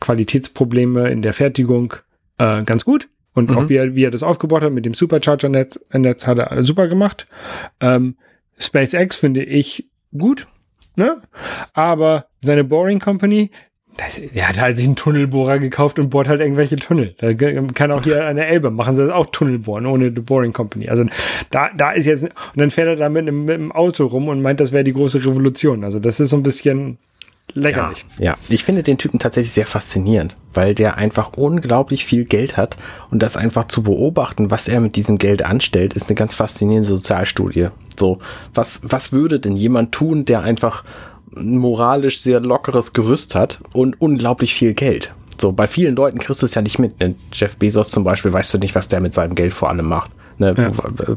Qualitätsprobleme 0.00 1.08
in 1.08 1.22
der 1.22 1.32
Fertigung 1.32 1.94
äh, 2.36 2.62
ganz 2.64 2.84
gut. 2.84 3.08
Und 3.34 3.50
mhm. 3.50 3.58
auch 3.58 3.68
wie 3.68 3.76
er, 3.76 3.94
wie 3.94 4.04
er 4.04 4.10
das 4.10 4.22
aufgebaut 4.22 4.62
hat 4.62 4.72
mit 4.72 4.84
dem 4.84 4.94
Supercharger-Netz, 4.94 5.78
Netz 5.92 6.26
hat 6.26 6.38
er 6.38 6.62
super 6.62 6.88
gemacht. 6.88 7.26
Ähm, 7.80 8.16
SpaceX 8.58 9.16
finde 9.16 9.44
ich 9.44 9.88
gut, 10.16 10.48
ne? 10.96 11.22
Aber 11.72 12.26
seine 12.40 12.64
Boring 12.64 12.98
Company, 12.98 13.50
das, 13.98 14.18
er 14.18 14.48
hat 14.48 14.60
halt 14.60 14.78
sich 14.78 14.86
einen 14.86 14.94
Tunnelbohrer 14.94 15.58
gekauft 15.58 15.98
und 15.98 16.10
bohrt 16.10 16.28
halt 16.28 16.40
irgendwelche 16.40 16.76
Tunnel. 16.76 17.16
Da 17.18 17.34
kann 17.34 17.90
auch 17.90 18.04
hier 18.04 18.26
an 18.26 18.36
der 18.36 18.48
Elbe 18.48 18.70
machen 18.70 18.94
sie 18.94 19.02
das 19.02 19.10
auch 19.10 19.26
Tunnelbohren 19.26 19.86
ohne 19.86 20.12
The 20.14 20.20
Boring 20.20 20.52
Company. 20.52 20.88
Also 20.88 21.04
da, 21.50 21.70
da 21.76 21.90
ist 21.90 22.06
jetzt, 22.06 22.22
und 22.22 22.32
dann 22.54 22.70
fährt 22.70 22.86
er 22.86 22.96
da 22.96 23.08
mit 23.08 23.22
einem, 23.22 23.44
mit 23.44 23.56
einem 23.56 23.72
Auto 23.72 24.06
rum 24.06 24.28
und 24.28 24.40
meint, 24.40 24.60
das 24.60 24.70
wäre 24.70 24.84
die 24.84 24.92
große 24.92 25.24
Revolution. 25.24 25.82
Also 25.82 25.98
das 25.98 26.20
ist 26.20 26.30
so 26.30 26.36
ein 26.36 26.44
bisschen 26.44 26.98
lächerlich. 27.54 28.04
Ja, 28.18 28.24
ja, 28.24 28.36
ich 28.48 28.64
finde 28.64 28.82
den 28.82 28.98
Typen 28.98 29.18
tatsächlich 29.18 29.52
sehr 29.52 29.66
faszinierend, 29.66 30.36
weil 30.52 30.74
der 30.74 30.96
einfach 30.96 31.32
unglaublich 31.34 32.04
viel 32.04 32.24
Geld 32.24 32.56
hat 32.56 32.76
und 33.10 33.22
das 33.22 33.36
einfach 33.36 33.66
zu 33.66 33.82
beobachten, 33.82 34.50
was 34.50 34.68
er 34.68 34.80
mit 34.80 34.96
diesem 34.96 35.18
Geld 35.18 35.44
anstellt, 35.44 35.94
ist 35.94 36.08
eine 36.08 36.16
ganz 36.16 36.34
faszinierende 36.34 36.88
Sozialstudie. 36.88 37.68
So, 37.98 38.18
was, 38.54 38.82
was 38.84 39.12
würde 39.12 39.40
denn 39.40 39.56
jemand 39.56 39.92
tun, 39.92 40.24
der 40.24 40.42
einfach 40.42 40.84
moralisch 41.34 42.20
sehr 42.20 42.40
lockeres 42.40 42.92
Gerüst 42.92 43.34
hat 43.34 43.60
und 43.72 44.00
unglaublich 44.00 44.54
viel 44.54 44.74
Geld. 44.74 45.14
So, 45.40 45.52
bei 45.52 45.66
vielen 45.66 45.94
Leuten 45.94 46.18
kriegst 46.18 46.42
du 46.42 46.46
es 46.46 46.54
ja 46.54 46.62
nicht 46.62 46.78
mit. 46.78 46.94
Jeff 47.32 47.56
Bezos 47.56 47.90
zum 47.90 48.02
Beispiel, 48.02 48.32
weißt 48.32 48.54
du 48.54 48.58
nicht, 48.58 48.74
was 48.74 48.88
der 48.88 49.00
mit 49.00 49.14
seinem 49.14 49.34
Geld 49.34 49.52
vor 49.52 49.68
allem 49.68 49.86
macht. 49.86 50.10
Ne, 50.38 50.54
ja. 50.56 50.70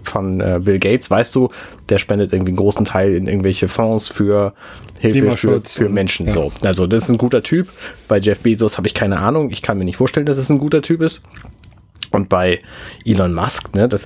Von 0.03 0.41
äh, 0.41 0.59
Bill 0.63 0.79
Gates, 0.79 1.11
weißt 1.11 1.35
du, 1.35 1.49
der 1.89 1.99
spendet 1.99 2.33
irgendwie 2.33 2.49
einen 2.49 2.57
großen 2.57 2.85
Teil 2.85 3.13
in 3.13 3.27
irgendwelche 3.27 3.67
Fonds 3.67 4.07
für 4.07 4.53
Hilfe 5.01 5.35
für, 5.35 5.61
für 5.63 5.89
Menschen. 5.89 6.27
Ja. 6.27 6.33
So. 6.33 6.51
Also 6.63 6.87
das 6.87 7.03
ist 7.03 7.09
ein 7.09 7.17
guter 7.17 7.41
Typ. 7.41 7.69
Bei 8.07 8.19
Jeff 8.19 8.39
Bezos 8.39 8.77
habe 8.77 8.87
ich 8.87 8.93
keine 8.93 9.19
Ahnung. 9.19 9.49
Ich 9.49 9.61
kann 9.61 9.77
mir 9.77 9.85
nicht 9.85 9.97
vorstellen, 9.97 10.25
dass 10.25 10.37
es 10.37 10.49
ein 10.49 10.59
guter 10.59 10.81
Typ 10.81 11.01
ist. 11.01 11.21
Und 12.11 12.29
bei 12.29 12.61
Elon 13.05 13.33
Musk, 13.33 13.73
ne, 13.73 13.87
das, 13.87 14.05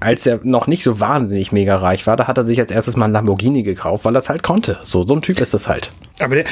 als 0.00 0.26
er 0.26 0.40
noch 0.42 0.66
nicht 0.66 0.82
so 0.82 1.00
wahnsinnig 1.00 1.52
mega 1.52 1.76
reich 1.76 2.06
war, 2.06 2.16
da 2.16 2.26
hat 2.26 2.38
er 2.38 2.44
sich 2.44 2.58
als 2.58 2.70
erstes 2.70 2.96
mal 2.96 3.06
ein 3.06 3.12
Lamborghini 3.12 3.62
gekauft, 3.62 4.04
weil 4.04 4.16
er 4.16 4.18
es 4.18 4.28
halt 4.28 4.42
konnte. 4.42 4.78
So, 4.82 5.06
so 5.06 5.14
ein 5.14 5.20
Typ 5.20 5.40
ist 5.40 5.54
das 5.54 5.68
halt. 5.68 5.90
Aber 6.20 6.34
der, 6.34 6.44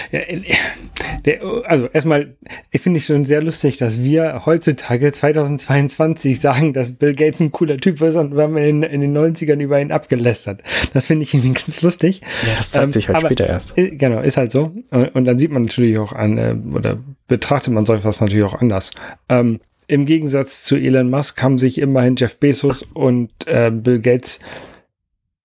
der 1.25 1.41
also 1.65 1.89
erstmal, 1.93 2.37
ich 2.71 2.81
finde 2.81 2.99
ich 2.99 3.07
schon 3.07 3.25
sehr 3.25 3.43
lustig, 3.43 3.79
dass 3.79 4.03
wir 4.03 4.43
heutzutage 4.47 5.13
2022 5.13 6.41
sagen, 6.41 6.73
dass 6.73 6.93
Bill 6.93 7.15
Gates 7.15 7.41
ein 7.41 7.51
cooler 7.51 7.79
Typ 7.79 8.01
ist 8.01 8.17
und 8.17 8.37
wir 8.37 8.45
haben 8.45 8.57
in, 8.57 8.83
in 8.83 9.01
den 9.01 9.17
90ern 9.17 9.61
über 9.61 9.81
ihn 9.81 9.93
abgelästert. 9.93 10.63
Das 10.93 11.07
finde 11.07 11.25
ich 11.25 11.35
irgendwie 11.35 11.53
ganz 11.67 11.83
lustig. 11.83 12.21
Ja, 12.47 12.55
das 12.57 12.71
zeigt 12.71 12.85
ähm, 12.85 12.93
sich 12.93 13.09
halt 13.09 13.21
später 13.21 13.47
erst. 13.47 13.75
Genau, 13.77 14.21
ist 14.21 14.37
halt 14.37 14.53
so. 14.53 14.73
Und, 14.91 15.15
und, 15.15 15.25
dann 15.25 15.39
sieht 15.39 15.51
man 15.51 15.65
natürlich 15.65 15.99
auch 15.99 16.13
an, 16.13 16.39
äh, 16.39 16.55
oder 16.73 16.99
betrachtet 17.27 17.73
man 17.73 17.87
solch 17.87 18.05
was 18.05 18.21
natürlich 18.21 18.45
auch 18.45 18.55
anders. 18.55 18.93
Ähm, 19.29 19.61
im 19.87 20.07
Gegensatz 20.07 20.65
zu 20.65 20.77
Elon 20.77 21.11
Musk 21.11 21.43
haben 21.43 21.59
sich 21.59 21.79
immerhin 21.79 22.17
Jeff 22.17 22.39
Bezos 22.39 22.83
und 22.83 23.31
äh, 23.47 23.71
Bill 23.71 24.01
Gates 24.01 24.41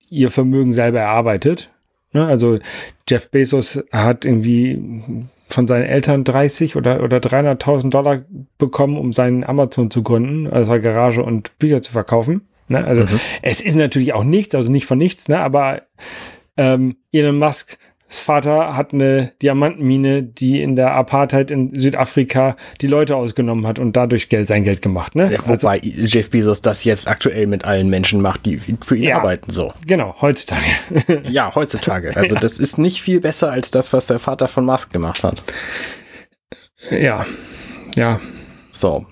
ihr 0.10 0.32
Vermögen 0.32 0.72
selber 0.72 1.00
erarbeitet. 1.00 1.70
Ne? 2.14 2.26
Also 2.26 2.60
Jeff 3.08 3.30
Bezos 3.30 3.84
hat 3.92 4.26
irgendwie 4.26 5.28
von 5.48 5.68
seinen 5.68 5.86
Eltern 5.86 6.24
30 6.24 6.76
oder, 6.76 7.04
oder 7.04 7.18
300.000 7.18 7.90
Dollar 7.90 8.24
bekommen, 8.58 8.98
um 8.98 9.14
seinen 9.14 9.44
Amazon 9.44 9.92
zu 9.92 10.04
gründen, 10.04 10.48
also 10.48 10.80
Garage 10.80 11.24
und 11.24 11.58
Bücher 11.60 11.82
zu 11.82 11.92
verkaufen. 11.92 12.48
Ne? 12.68 12.84
Also 12.84 13.04
mhm. 13.04 13.20
es 13.42 13.62
ist 13.62 13.76
natürlich 13.76 14.14
auch 14.14 14.24
nichts, 14.24 14.56
also 14.56 14.72
nicht 14.72 14.86
von 14.86 14.98
nichts, 14.98 15.28
ne? 15.28 15.40
aber 15.40 15.84
ähm, 16.58 16.96
Elon 17.12 17.38
Musk 17.38 17.78
Vater 18.20 18.76
hat 18.76 18.94
eine 18.94 19.32
Diamantenmine, 19.42 20.24
die 20.24 20.62
in 20.62 20.76
der 20.76 20.92
Apartheid 20.92 21.50
in 21.50 21.74
Südafrika 21.74 22.58
die 22.82 22.88
Leute 22.88 23.16
ausgenommen 23.16 23.66
hat 23.66 23.80
und 23.80 23.96
dadurch 23.96 24.28
Geld, 24.28 24.48
sein 24.48 24.66
Geld 24.66 24.82
gemacht. 24.82 25.16
Ne? 25.16 25.32
Ja, 25.32 25.40
wobei 25.46 25.80
also, 25.80 26.06
Jeff 26.06 26.30
Bezos 26.30 26.62
das 26.62 26.84
jetzt 26.84 27.08
aktuell 27.08 27.48
mit 27.48 27.64
allen 27.64 27.90
Menschen 27.90 28.22
macht, 28.22 28.46
die 28.46 28.58
für 28.58 28.98
ihn 28.98 29.04
ja, 29.04 29.20
arbeiten. 29.20 29.50
So. 29.50 29.72
Genau, 29.88 30.16
heutzutage. 30.20 30.66
ja, 31.30 31.56
heutzutage. 31.56 32.16
Also 32.16 32.36
ja. 32.36 32.42
das 32.42 32.60
ist 32.60 32.78
nicht 32.78 33.02
viel 33.02 33.22
besser 33.22 33.50
als 33.50 33.72
das, 33.72 33.94
was 33.94 34.08
der 34.08 34.20
Vater 34.20 34.50
von 34.50 34.66
Musk 34.66 34.92
gemacht 34.92 35.24
hat. 35.24 35.42
Ja, 36.90 37.26
ja. 37.96 38.20
So, 38.72 39.06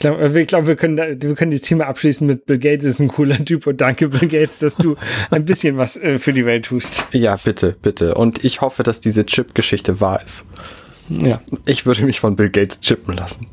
glaube, 0.00 0.40
ich 0.40 0.48
glaub, 0.48 0.66
wir, 0.66 0.76
können 0.76 0.98
wir 0.98 1.34
können 1.34 1.50
die 1.50 1.60
Thema 1.60 1.86
abschließen 1.86 2.26
mit 2.26 2.46
Bill 2.46 2.58
Gates 2.58 2.84
ist 2.84 3.00
ein 3.00 3.08
cooler 3.08 3.42
Typ 3.44 3.66
und 3.66 3.80
danke 3.80 4.08
Bill 4.08 4.28
Gates, 4.28 4.58
dass 4.58 4.76
du 4.76 4.96
ein 5.30 5.44
bisschen 5.44 5.76
was 5.76 5.96
äh, 5.96 6.18
für 6.18 6.32
die 6.32 6.44
Welt 6.44 6.66
tust. 6.66 7.06
Ja, 7.12 7.36
bitte, 7.36 7.76
bitte. 7.80 8.14
Und 8.14 8.44
ich 8.44 8.60
hoffe, 8.60 8.82
dass 8.82 9.00
diese 9.00 9.24
Chip-Geschichte 9.24 10.00
wahr 10.00 10.20
ist. 10.24 10.46
Ja. 11.08 11.40
Ich 11.66 11.86
würde 11.86 12.04
mich 12.04 12.20
von 12.20 12.36
Bill 12.36 12.50
Gates 12.50 12.80
chippen 12.80 13.16
lassen. 13.16 13.46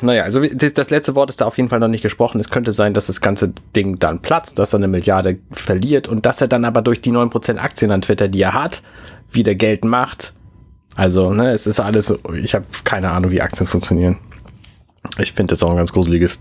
Naja, 0.00 0.22
also 0.22 0.40
das 0.40 0.90
letzte 0.90 1.16
Wort 1.16 1.30
ist 1.30 1.40
da 1.40 1.46
auf 1.46 1.56
jeden 1.56 1.68
Fall 1.68 1.80
noch 1.80 1.88
nicht 1.88 2.02
gesprochen. 2.02 2.38
Es 2.38 2.50
könnte 2.50 2.72
sein, 2.72 2.94
dass 2.94 3.08
das 3.08 3.20
ganze 3.20 3.52
Ding 3.74 3.98
dann 3.98 4.22
platzt, 4.22 4.58
dass 4.60 4.72
er 4.72 4.76
eine 4.76 4.86
Milliarde 4.86 5.38
verliert 5.50 6.06
und 6.06 6.26
dass 6.26 6.40
er 6.40 6.46
dann 6.46 6.64
aber 6.64 6.80
durch 6.80 7.00
die 7.00 7.10
9% 7.10 7.56
Aktien 7.56 7.90
an 7.90 8.02
Twitter, 8.02 8.28
die 8.28 8.42
er 8.42 8.54
hat, 8.54 8.82
wieder 9.32 9.56
Geld 9.56 9.84
macht 9.84 10.34
also, 10.96 11.32
ne, 11.32 11.50
es 11.50 11.66
ist 11.66 11.80
alles, 11.80 12.14
ich 12.34 12.54
habe 12.54 12.66
keine 12.84 13.10
Ahnung, 13.10 13.30
wie 13.30 13.40
Aktien 13.40 13.66
funktionieren. 13.66 14.18
Ich 15.18 15.32
finde 15.32 15.52
das 15.52 15.62
auch 15.62 15.70
ein 15.70 15.76
ganz 15.76 15.92
gruseliges 15.92 16.40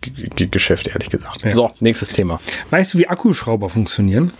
G 0.00 0.46
Geschäft, 0.46 0.86
ehrlich 0.86 1.10
gesagt. 1.10 1.42
Ja. 1.42 1.52
So, 1.52 1.72
nächstes 1.80 2.10
Thema. 2.10 2.40
Weißt 2.70 2.94
du, 2.94 2.98
wie 2.98 3.08
Akkuschrauber 3.08 3.68
funktionieren? 3.68 4.32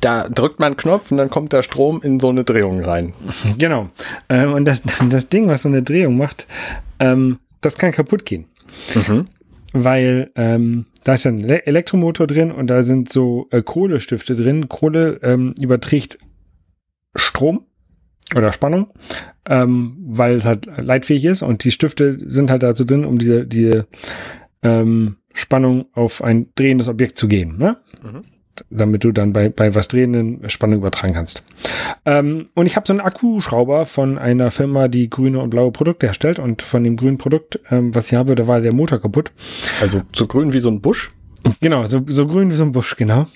Da 0.00 0.28
drückt 0.28 0.60
man 0.60 0.68
einen 0.68 0.76
Knopf 0.78 1.10
und 1.10 1.18
dann 1.18 1.28
kommt 1.28 1.52
der 1.52 1.62
Strom 1.62 2.00
in 2.02 2.18
so 2.20 2.30
eine 2.30 2.44
Drehung 2.44 2.82
rein. 2.82 3.12
Genau. 3.58 3.90
Ähm, 4.28 4.54
und 4.54 4.64
das, 4.64 4.82
das 5.10 5.28
Ding, 5.28 5.48
was 5.48 5.62
so 5.62 5.68
eine 5.68 5.82
Drehung 5.82 6.16
macht, 6.16 6.46
ähm, 7.00 7.38
das 7.60 7.76
kann 7.76 7.92
kaputt 7.92 8.24
gehen. 8.24 8.46
Mhm. 8.94 9.26
Weil 9.74 10.30
ähm, 10.36 10.86
da 11.02 11.14
ist 11.14 11.26
ein 11.26 11.44
Elektromotor 11.48 12.26
drin 12.26 12.50
und 12.50 12.68
da 12.68 12.82
sind 12.82 13.10
so 13.10 13.48
äh, 13.50 13.60
Kohlestifte 13.60 14.34
drin. 14.34 14.68
Kohle 14.68 15.20
ähm, 15.22 15.54
überträgt 15.60 16.18
Strom 17.14 17.66
oder 18.34 18.52
Spannung, 18.52 18.88
ähm, 19.48 19.96
weil 20.06 20.36
es 20.36 20.44
halt 20.44 20.66
leitfähig 20.76 21.24
ist 21.24 21.42
und 21.42 21.64
die 21.64 21.70
Stifte 21.70 22.18
sind 22.30 22.50
halt 22.50 22.62
dazu 22.62 22.84
drin, 22.84 23.04
um 23.04 23.18
diese, 23.18 23.46
diese 23.46 23.86
ähm, 24.62 25.16
Spannung 25.32 25.86
auf 25.92 26.22
ein 26.22 26.48
drehendes 26.54 26.88
Objekt 26.88 27.18
zu 27.18 27.28
gehen, 27.28 27.58
ne? 27.58 27.76
Mhm. 28.02 28.22
damit 28.70 29.02
du 29.04 29.12
dann 29.12 29.32
bei, 29.32 29.48
bei 29.48 29.74
was 29.74 29.88
drehenden 29.88 30.48
Spannung 30.48 30.78
übertragen 30.78 31.14
kannst. 31.14 31.42
Ähm, 32.04 32.46
und 32.54 32.66
ich 32.66 32.76
habe 32.76 32.86
so 32.86 32.92
einen 32.92 33.00
Akkuschrauber 33.00 33.84
von 33.84 34.16
einer 34.16 34.50
Firma, 34.50 34.88
die 34.88 35.10
grüne 35.10 35.40
und 35.40 35.50
blaue 35.50 35.72
Produkte 35.72 36.06
herstellt 36.06 36.38
und 36.38 36.62
von 36.62 36.84
dem 36.84 36.96
grünen 36.96 37.18
Produkt, 37.18 37.60
ähm, 37.70 37.94
was 37.94 38.12
ich 38.12 38.14
habe, 38.14 38.34
da 38.34 38.46
war 38.46 38.60
der 38.60 38.74
Motor 38.74 39.00
kaputt. 39.00 39.32
Also 39.80 40.02
so 40.14 40.26
grün 40.26 40.52
wie 40.52 40.60
so 40.60 40.70
ein 40.70 40.80
Busch? 40.80 41.12
Genau, 41.60 41.84
so, 41.86 42.02
so 42.06 42.26
grün 42.26 42.50
wie 42.50 42.56
so 42.56 42.64
ein 42.64 42.72
Busch, 42.72 42.96
genau. 42.96 43.26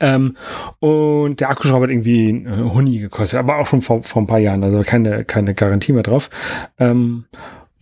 Ähm, 0.00 0.36
und 0.80 1.40
der 1.40 1.50
Akkuschrauber 1.50 1.84
hat 1.84 1.90
irgendwie 1.90 2.30
äh, 2.30 2.70
Huni 2.70 2.98
gekostet, 2.98 3.38
aber 3.38 3.58
auch 3.58 3.66
schon 3.66 3.82
vor, 3.82 4.02
vor 4.02 4.22
ein 4.22 4.26
paar 4.26 4.38
Jahren, 4.38 4.62
also 4.64 4.82
keine, 4.82 5.24
keine 5.24 5.54
Garantie 5.54 5.92
mehr 5.92 6.02
drauf. 6.02 6.30
Ähm, 6.78 7.24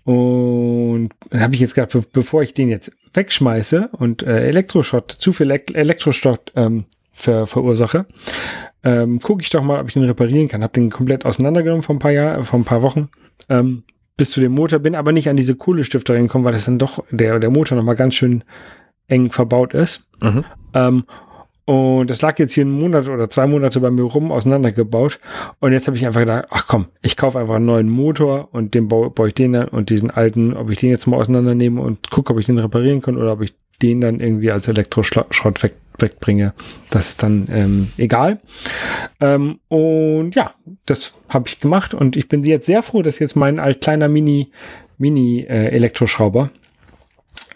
und 0.05 1.11
dann 1.31 1.41
habe 1.41 1.55
ich 1.55 1.61
jetzt 1.61 1.75
gedacht, 1.75 1.93
be 1.93 2.05
bevor 2.13 2.43
ich 2.43 2.53
den 2.53 2.69
jetzt 2.69 2.93
wegschmeiße 3.15 3.91
und 3.93 4.23
äh, 4.23 4.47
Elektroschrott, 4.47 5.11
zu 5.11 5.33
viel 5.33 5.51
Elektroschrott 5.51 6.53
ähm, 6.57 6.85
ver 7.13 7.47
verursache, 7.47 8.07
ähm, 8.83 9.21
gucke 9.21 9.43
ich 9.43 9.51
doch 9.51 9.63
mal, 9.63 9.81
ob 9.81 9.89
ich 9.89 9.95
den 9.95 10.05
reparieren 10.05 10.49
kann. 10.49 10.63
Habe 10.63 10.75
den 10.75 10.91
komplett 10.91 11.25
auseinandergenommen 11.25 11.83
vor 11.83 11.95
ein 11.95 12.01
paar 12.01 12.11
Jahren, 12.11 12.45
vor 12.45 12.59
ein 12.59 12.65
paar 12.65 12.83
Wochen. 12.83 13.09
Ähm, 13.49 13.85
bis 14.17 14.31
zu 14.31 14.41
dem 14.41 14.53
Motor 14.53 14.79
bin, 14.79 14.95
aber 14.95 15.13
nicht 15.13 15.29
an 15.29 15.37
diese 15.37 15.57
Kohlestifte 15.57 16.13
reingekommen, 16.13 16.45
weil 16.45 16.53
das 16.53 16.67
dann 16.67 16.79
doch 16.79 17.03
der, 17.11 17.39
der 17.41 17.51
Motor 17.51 17.77
nochmal 17.77 17.97
ganz 17.97 18.15
schön 18.15 18.45
eng 19.09 19.31
verbaut 19.31 19.75
ist. 19.75 20.07
Mhm. 20.21 20.45
Ähm, 20.73 21.05
und 21.67 22.11
das 22.11 22.21
lag 22.21 22.39
jetzt 22.39 22.53
hier 22.53 22.63
einen 22.63 22.79
Monat 22.79 23.09
oder 23.09 23.31
zwei 23.31 23.47
Monate 23.47 23.81
bei 23.81 23.91
mir 23.91 24.03
rum 24.03 24.31
auseinandergebaut. 24.31 25.19
Und 25.61 25.73
jetzt 25.73 25.87
habe 25.87 25.97
ich 25.97 26.07
einfach 26.07 26.21
gedacht, 26.21 26.47
ach 26.51 26.67
komm, 26.67 26.87
ich 27.01 27.17
kaufe 27.17 27.39
einfach 27.39 27.55
einen 27.55 27.65
neuen 27.65 27.89
Motor 27.89 28.49
und 28.53 28.75
den 28.75 28.89
baue, 28.89 29.11
baue 29.11 29.29
ich 29.29 29.35
den 29.35 29.55
dann 29.55 29.69
und 29.69 29.89
diesen 29.89 30.11
alten, 30.11 30.55
ob 30.55 30.71
ich 30.71 30.79
den 30.79 30.91
jetzt 30.91 31.07
mal 31.07 31.17
auseinandernehme 31.17 31.81
und 31.81 32.11
gucke, 32.11 32.33
ob 32.33 32.39
ich 32.39 32.47
den 32.47 32.59
reparieren 32.59 33.01
kann 33.01 33.17
oder 33.17 33.33
ob 33.33 33.41
ich 33.41 33.55
den 33.81 34.01
dann 34.01 34.21
irgendwie 34.21 34.53
als 34.53 34.69
Elektroschrott 34.69 35.63
weg, 35.63 35.75
wegbringe. 35.99 36.53
Das 36.91 37.11
ist 37.11 37.23
dann 37.23 37.49
ähm, 37.51 37.89
egal. 37.97 38.41
Ähm, 39.21 39.59
und 39.69 40.35
ja, 40.35 40.55
das 40.85 41.15
habe 41.29 41.49
ich 41.49 41.61
gemacht 41.61 41.95
und 41.95 42.17
ich 42.17 42.29
bin 42.29 42.45
jetzt 42.45 42.67
sehr 42.67 42.83
froh, 42.83 43.03
dass 43.03 43.19
jetzt 43.19 43.37
mein 43.37 43.59
alt 43.59 43.81
kleiner 43.81 44.09
Mini, 44.09 44.51
Mini 44.99 45.41
äh, 45.41 45.69
Elektroschrauber 45.69 46.51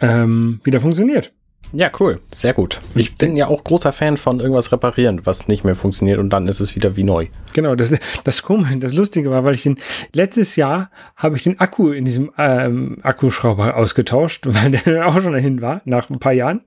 ähm, 0.00 0.60
wieder 0.64 0.80
funktioniert. 0.80 1.32
Ja, 1.72 1.90
cool. 2.00 2.20
Sehr 2.32 2.54
gut. 2.54 2.80
Ich 2.94 3.16
bin 3.16 3.36
ja 3.36 3.46
auch 3.46 3.62
großer 3.62 3.92
Fan 3.92 4.16
von 4.16 4.40
irgendwas 4.40 4.72
reparieren, 4.72 5.20
was 5.24 5.48
nicht 5.48 5.64
mehr 5.64 5.74
funktioniert 5.74 6.18
und 6.18 6.30
dann 6.30 6.48
ist 6.48 6.60
es 6.60 6.74
wieder 6.74 6.96
wie 6.96 7.04
neu. 7.04 7.26
Genau, 7.52 7.74
das, 7.74 7.94
das 8.24 8.42
komische, 8.42 8.78
das 8.78 8.94
Lustige 8.94 9.30
war, 9.30 9.44
weil 9.44 9.54
ich 9.54 9.64
den, 9.64 9.78
letztes 10.12 10.56
Jahr 10.56 10.90
habe 11.16 11.36
ich 11.36 11.42
den 11.42 11.60
Akku 11.60 11.90
in 11.90 12.04
diesem 12.04 12.30
ähm, 12.38 12.98
Akkuschrauber 13.02 13.76
ausgetauscht, 13.76 14.46
weil 14.46 14.70
der 14.70 15.06
auch 15.06 15.20
schon 15.20 15.32
dahin 15.32 15.60
war, 15.60 15.82
nach 15.84 16.08
ein 16.08 16.18
paar 16.18 16.34
Jahren. 16.34 16.62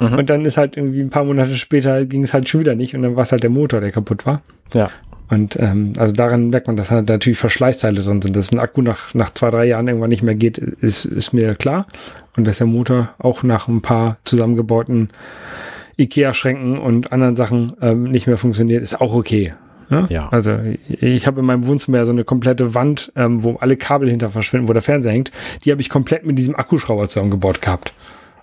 Mhm. 0.00 0.14
Und 0.14 0.30
dann 0.30 0.44
ist 0.44 0.56
halt 0.56 0.76
irgendwie 0.76 1.00
ein 1.00 1.10
paar 1.10 1.24
Monate 1.24 1.54
später 1.54 2.04
ging 2.06 2.24
es 2.24 2.34
halt 2.34 2.48
schon 2.48 2.60
wieder 2.60 2.74
nicht 2.74 2.94
und 2.94 3.02
dann 3.02 3.16
war 3.16 3.22
es 3.22 3.32
halt 3.32 3.42
der 3.42 3.50
Motor, 3.50 3.80
der 3.80 3.92
kaputt 3.92 4.26
war. 4.26 4.42
Ja. 4.74 4.90
Und 5.30 5.56
ähm, 5.60 5.92
also 5.96 6.14
daran 6.14 6.50
merkt 6.50 6.66
man, 6.66 6.76
dass 6.76 6.90
halt 6.90 7.08
natürlich 7.08 7.38
Verschleißteile 7.38 8.02
drin 8.02 8.20
sind. 8.20 8.34
Dass 8.34 8.52
ein 8.52 8.58
Akku 8.58 8.82
nach, 8.82 9.14
nach 9.14 9.30
zwei, 9.30 9.50
drei 9.50 9.64
Jahren 9.66 9.86
irgendwann 9.86 10.10
nicht 10.10 10.24
mehr 10.24 10.34
geht, 10.34 10.58
ist, 10.58 11.04
ist 11.04 11.32
mir 11.32 11.54
klar. 11.54 11.86
Und 12.36 12.46
dass 12.46 12.58
der 12.58 12.66
Motor 12.66 13.10
auch 13.18 13.42
nach 13.44 13.68
ein 13.68 13.80
paar 13.80 14.18
zusammengebauten 14.24 15.08
IKEA-Schränken 15.98 16.78
und 16.78 17.12
anderen 17.12 17.36
Sachen 17.36 17.72
ähm, 17.80 18.04
nicht 18.04 18.26
mehr 18.26 18.38
funktioniert, 18.38 18.82
ist 18.82 19.00
auch 19.00 19.14
okay. 19.14 19.54
Ja? 19.88 20.06
ja. 20.08 20.28
Also 20.30 20.58
ich 20.88 21.26
habe 21.26 21.40
in 21.40 21.46
meinem 21.46 21.66
Wohnzimmer 21.66 22.04
so 22.04 22.12
eine 22.12 22.24
komplette 22.24 22.74
Wand, 22.74 23.12
ähm, 23.14 23.44
wo 23.44 23.56
alle 23.56 23.76
Kabel 23.76 24.10
hinter 24.10 24.30
verschwinden, 24.30 24.68
wo 24.68 24.72
der 24.72 24.82
Fernseher 24.82 25.12
hängt. 25.12 25.30
Die 25.64 25.70
habe 25.70 25.80
ich 25.80 25.88
komplett 25.88 26.26
mit 26.26 26.38
diesem 26.38 26.56
Akkuschrauber 26.56 27.06
zusammengebaut 27.06 27.62
gehabt 27.62 27.92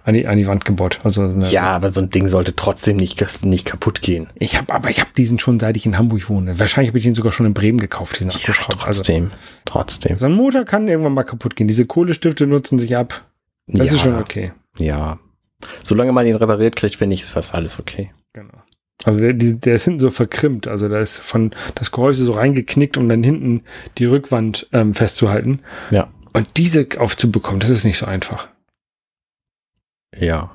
an 0.07 0.13
die, 0.13 0.25
an 0.25 0.37
die 0.37 0.47
Wand 0.47 0.63
gebaut. 0.63 1.01
Also 1.03 1.23
eine, 1.23 1.51
ja, 1.51 1.63
aber 1.63 1.91
so 1.91 1.99
ein 1.99 2.09
Ding 2.09 2.29
sollte 2.29 2.55
trotzdem 2.55 2.95
nicht, 2.95 3.43
nicht 3.43 3.65
kaputt 3.65 4.01
gehen. 4.01 4.29
Ich 4.35 4.55
habe, 4.55 4.73
aber 4.73 4.89
ich 4.89 5.01
habe 5.01 5.09
diesen 5.17 5.37
schon, 5.37 5.59
seit 5.59 5.75
ich 5.75 5.85
in 5.85 5.97
Hamburg 5.97 6.29
wohne. 6.29 6.57
Wahrscheinlich 6.57 6.91
habe 6.91 6.97
ich 6.97 7.05
ihn 7.05 7.13
sogar 7.13 7.33
schon 7.33 7.45
in 7.45 7.53
Bremen 7.53 7.77
gekauft, 7.77 8.17
diesen 8.17 8.31
Akkuschrauber. 8.31 8.79
Ja, 8.79 8.85
trotzdem, 8.85 9.23
also, 9.25 9.35
trotzdem. 9.65 10.15
So 10.15 10.27
ein 10.27 10.31
Motor 10.31 10.63
kann 10.63 10.87
irgendwann 10.87 11.13
mal 11.13 11.23
kaputt 11.23 11.57
gehen. 11.57 11.67
Diese 11.67 11.85
Kohlestifte 11.85 12.47
nutzen 12.47 12.79
sich 12.79 12.95
ab. 12.95 13.25
Das 13.67 13.87
ja, 13.87 13.95
ist 13.95 14.01
schon 14.01 14.15
okay. 14.15 14.53
Ja. 14.77 15.19
Solange 15.83 16.13
man 16.13 16.25
ihn 16.25 16.35
repariert 16.35 16.77
kriegt, 16.77 16.95
finde 16.95 17.15
ich, 17.15 17.23
ist 17.23 17.35
das 17.35 17.53
alles 17.53 17.77
okay. 17.77 18.11
Genau. 18.31 18.63
Also 19.03 19.19
der, 19.19 19.33
der 19.33 19.75
ist 19.75 19.83
hinten 19.83 19.99
so 19.99 20.09
verkrimmt. 20.09 20.69
Also 20.69 20.87
da 20.87 21.01
ist 21.01 21.19
von 21.19 21.51
das 21.75 21.91
Gehäuse 21.91 22.23
so 22.23 22.31
reingeknickt, 22.31 22.95
um 22.95 23.09
dann 23.09 23.23
hinten 23.23 23.63
die 23.97 24.05
Rückwand 24.05 24.69
ähm, 24.71 24.93
festzuhalten. 24.93 25.59
Ja. 25.91 26.07
Und 26.31 26.47
diese 26.55 26.87
aufzubekommen, 26.97 27.59
das 27.59 27.71
ist 27.71 27.83
nicht 27.83 27.97
so 27.97 28.05
einfach. 28.05 28.47
Ja. 30.15 30.51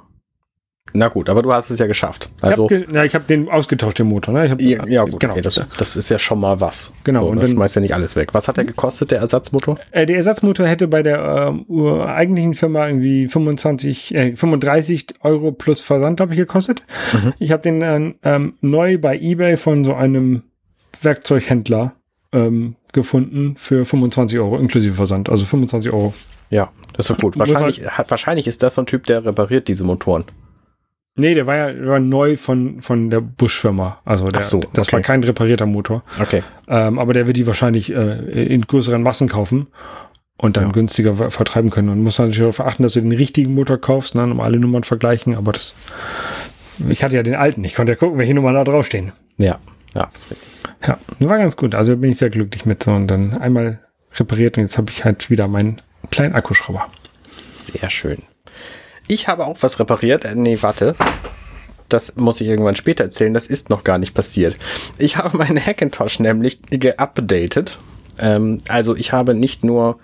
Na 0.94 1.08
gut, 1.08 1.30
aber 1.30 1.42
du 1.42 1.52
hast 1.52 1.70
es 1.70 1.78
ja 1.78 1.86
geschafft. 1.86 2.28
Also, 2.42 2.68
ich 2.68 2.82
habe 2.82 3.06
ja, 3.06 3.12
hab 3.12 3.26
den 3.26 3.48
ausgetauscht, 3.48 3.98
den 3.98 4.08
Motor. 4.08 4.34
Ne? 4.34 4.50
Hab, 4.50 4.60
ja, 4.60 4.84
ja, 4.86 5.04
gut, 5.04 5.20
genau. 5.20 5.32
Okay, 5.32 5.42
das, 5.42 5.60
das, 5.78 5.96
ist 5.96 6.10
ja 6.10 6.18
schon 6.18 6.38
mal 6.38 6.60
was. 6.60 6.92
Genau. 7.04 7.22
So, 7.22 7.28
und 7.28 7.40
dann 7.40 7.50
schmeißt 7.50 7.76
ja 7.76 7.80
nicht 7.80 7.94
alles 7.94 8.14
weg. 8.14 8.34
Was 8.34 8.46
hat 8.48 8.58
der 8.58 8.64
gekostet, 8.64 9.10
der 9.10 9.20
Ersatzmotor? 9.20 9.78
Äh, 9.92 10.04
der 10.04 10.16
Ersatzmotor 10.16 10.66
hätte 10.66 10.88
bei 10.88 11.02
der 11.02 11.54
äh, 11.70 12.00
eigentlichen 12.02 12.52
Firma 12.52 12.86
irgendwie 12.88 13.26
25, 13.26 14.14
äh, 14.14 14.36
35 14.36 15.14
Euro 15.22 15.52
plus 15.52 15.80
Versand, 15.80 16.18
glaube 16.18 16.32
ich, 16.34 16.38
gekostet. 16.38 16.82
Mhm. 17.12 17.32
Ich 17.38 17.52
habe 17.52 17.62
den 17.62 17.80
äh, 17.80 18.14
ähm, 18.24 18.54
neu 18.60 18.98
bei 18.98 19.18
eBay 19.18 19.56
von 19.56 19.84
so 19.84 19.94
einem 19.94 20.42
Werkzeughändler 21.00 21.94
ähm, 22.32 22.76
gefunden 22.92 23.54
für 23.56 23.84
25 23.84 24.38
Euro 24.38 24.58
inklusive 24.58 24.94
Versand. 24.94 25.28
Also 25.28 25.44
25 25.44 25.92
Euro. 25.92 26.14
Ja, 26.50 26.70
das 26.94 27.10
ist 27.10 27.20
gut. 27.20 27.38
Wahrscheinlich, 27.38 27.86
hat, 27.86 28.10
wahrscheinlich 28.10 28.46
ist 28.46 28.62
das 28.62 28.74
so 28.74 28.82
ein 28.82 28.86
Typ, 28.86 29.04
der 29.04 29.24
repariert 29.24 29.68
diese 29.68 29.84
Motoren. 29.84 30.24
Nee, 31.14 31.34
der 31.34 31.46
war 31.46 31.56
ja 31.56 31.72
der 31.72 31.86
war 31.86 32.00
neu 32.00 32.36
von, 32.36 32.80
von 32.80 33.10
der 33.10 33.20
Busch-Firma. 33.20 34.00
Also 34.04 34.26
der, 34.28 34.42
so, 34.42 34.62
das 34.72 34.88
okay. 34.88 34.96
war 34.96 35.02
kein 35.02 35.22
reparierter 35.22 35.66
Motor. 35.66 36.02
Okay. 36.18 36.42
Ähm, 36.68 36.98
aber 36.98 37.12
der 37.12 37.26
wird 37.26 37.36
die 37.36 37.46
wahrscheinlich 37.46 37.92
äh, 37.92 38.44
in 38.46 38.62
größeren 38.62 39.02
Massen 39.02 39.28
kaufen 39.28 39.66
und 40.38 40.56
dann 40.56 40.66
ja. 40.66 40.72
günstiger 40.72 41.30
vertreiben 41.30 41.68
können. 41.68 41.90
Und 41.90 42.02
muss 42.02 42.18
natürlich 42.18 42.38
darauf 42.38 42.60
achten, 42.60 42.82
dass 42.82 42.94
du 42.94 43.02
den 43.02 43.12
richtigen 43.12 43.54
Motor 43.54 43.78
kaufst, 43.78 44.14
ne, 44.14 44.24
um 44.24 44.40
alle 44.40 44.58
Nummern 44.58 44.84
vergleichen. 44.84 45.36
Aber 45.36 45.52
das, 45.52 45.74
ich 46.88 47.04
hatte 47.04 47.16
ja 47.16 47.22
den 47.22 47.34
alten. 47.34 47.62
Ich 47.64 47.74
konnte 47.74 47.92
ja 47.92 47.96
gucken, 47.96 48.18
welche 48.18 48.32
Nummern 48.32 48.54
da 48.54 48.64
draufstehen. 48.64 49.12
Ja, 49.36 49.58
ja, 49.94 50.08
ist 50.16 50.30
richtig. 50.30 50.48
Ja, 50.86 50.98
war 51.20 51.38
ganz 51.38 51.56
gut. 51.56 51.74
Also 51.74 51.96
bin 51.96 52.10
ich 52.10 52.18
sehr 52.18 52.30
glücklich 52.30 52.66
mit 52.66 52.82
so 52.82 52.92
und 52.92 53.08
dann 53.08 53.36
einmal 53.36 53.80
repariert 54.14 54.58
und 54.58 54.64
jetzt 54.64 54.78
habe 54.78 54.90
ich 54.90 55.04
halt 55.04 55.30
wieder 55.30 55.48
meinen 55.48 55.76
kleinen 56.10 56.34
Akkuschrauber. 56.34 56.86
Sehr 57.60 57.90
schön. 57.90 58.22
Ich 59.08 59.28
habe 59.28 59.46
auch 59.46 59.58
was 59.60 59.78
repariert. 59.78 60.24
Äh, 60.24 60.34
nee, 60.34 60.58
warte. 60.60 60.94
Das 61.88 62.16
muss 62.16 62.40
ich 62.40 62.48
irgendwann 62.48 62.76
später 62.76 63.04
erzählen. 63.04 63.34
Das 63.34 63.46
ist 63.46 63.68
noch 63.68 63.84
gar 63.84 63.98
nicht 63.98 64.14
passiert. 64.14 64.56
Ich 64.98 65.16
habe 65.16 65.36
meinen 65.36 65.64
Hackintosh 65.64 66.20
nämlich 66.20 66.60
geupdatet. 66.70 67.78
Ähm, 68.18 68.58
also 68.68 68.96
ich 68.96 69.12
habe 69.12 69.34
nicht 69.34 69.64
nur 69.64 69.98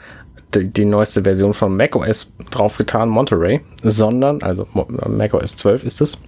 die, 0.54 0.68
die, 0.68 0.84
neueste 0.84 1.24
Version 1.24 1.54
von 1.54 1.76
macOS 1.76 2.34
draufgetan, 2.50 3.08
Monterey, 3.08 3.60
sondern, 3.82 4.42
also 4.42 4.66
macOS 5.06 5.56
12 5.56 5.84
ist 5.84 6.00
es, 6.00 6.18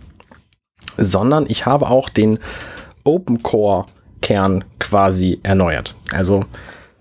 sondern 0.99 1.46
ich 1.49 1.66
habe 1.66 1.88
auch 1.88 2.11
den 2.11 2.38
Open 3.05 3.43
Core 3.43 3.87
Kern 4.21 4.65
quasi 4.79 5.41
erneuert. 5.43 5.95
Also 6.13 6.45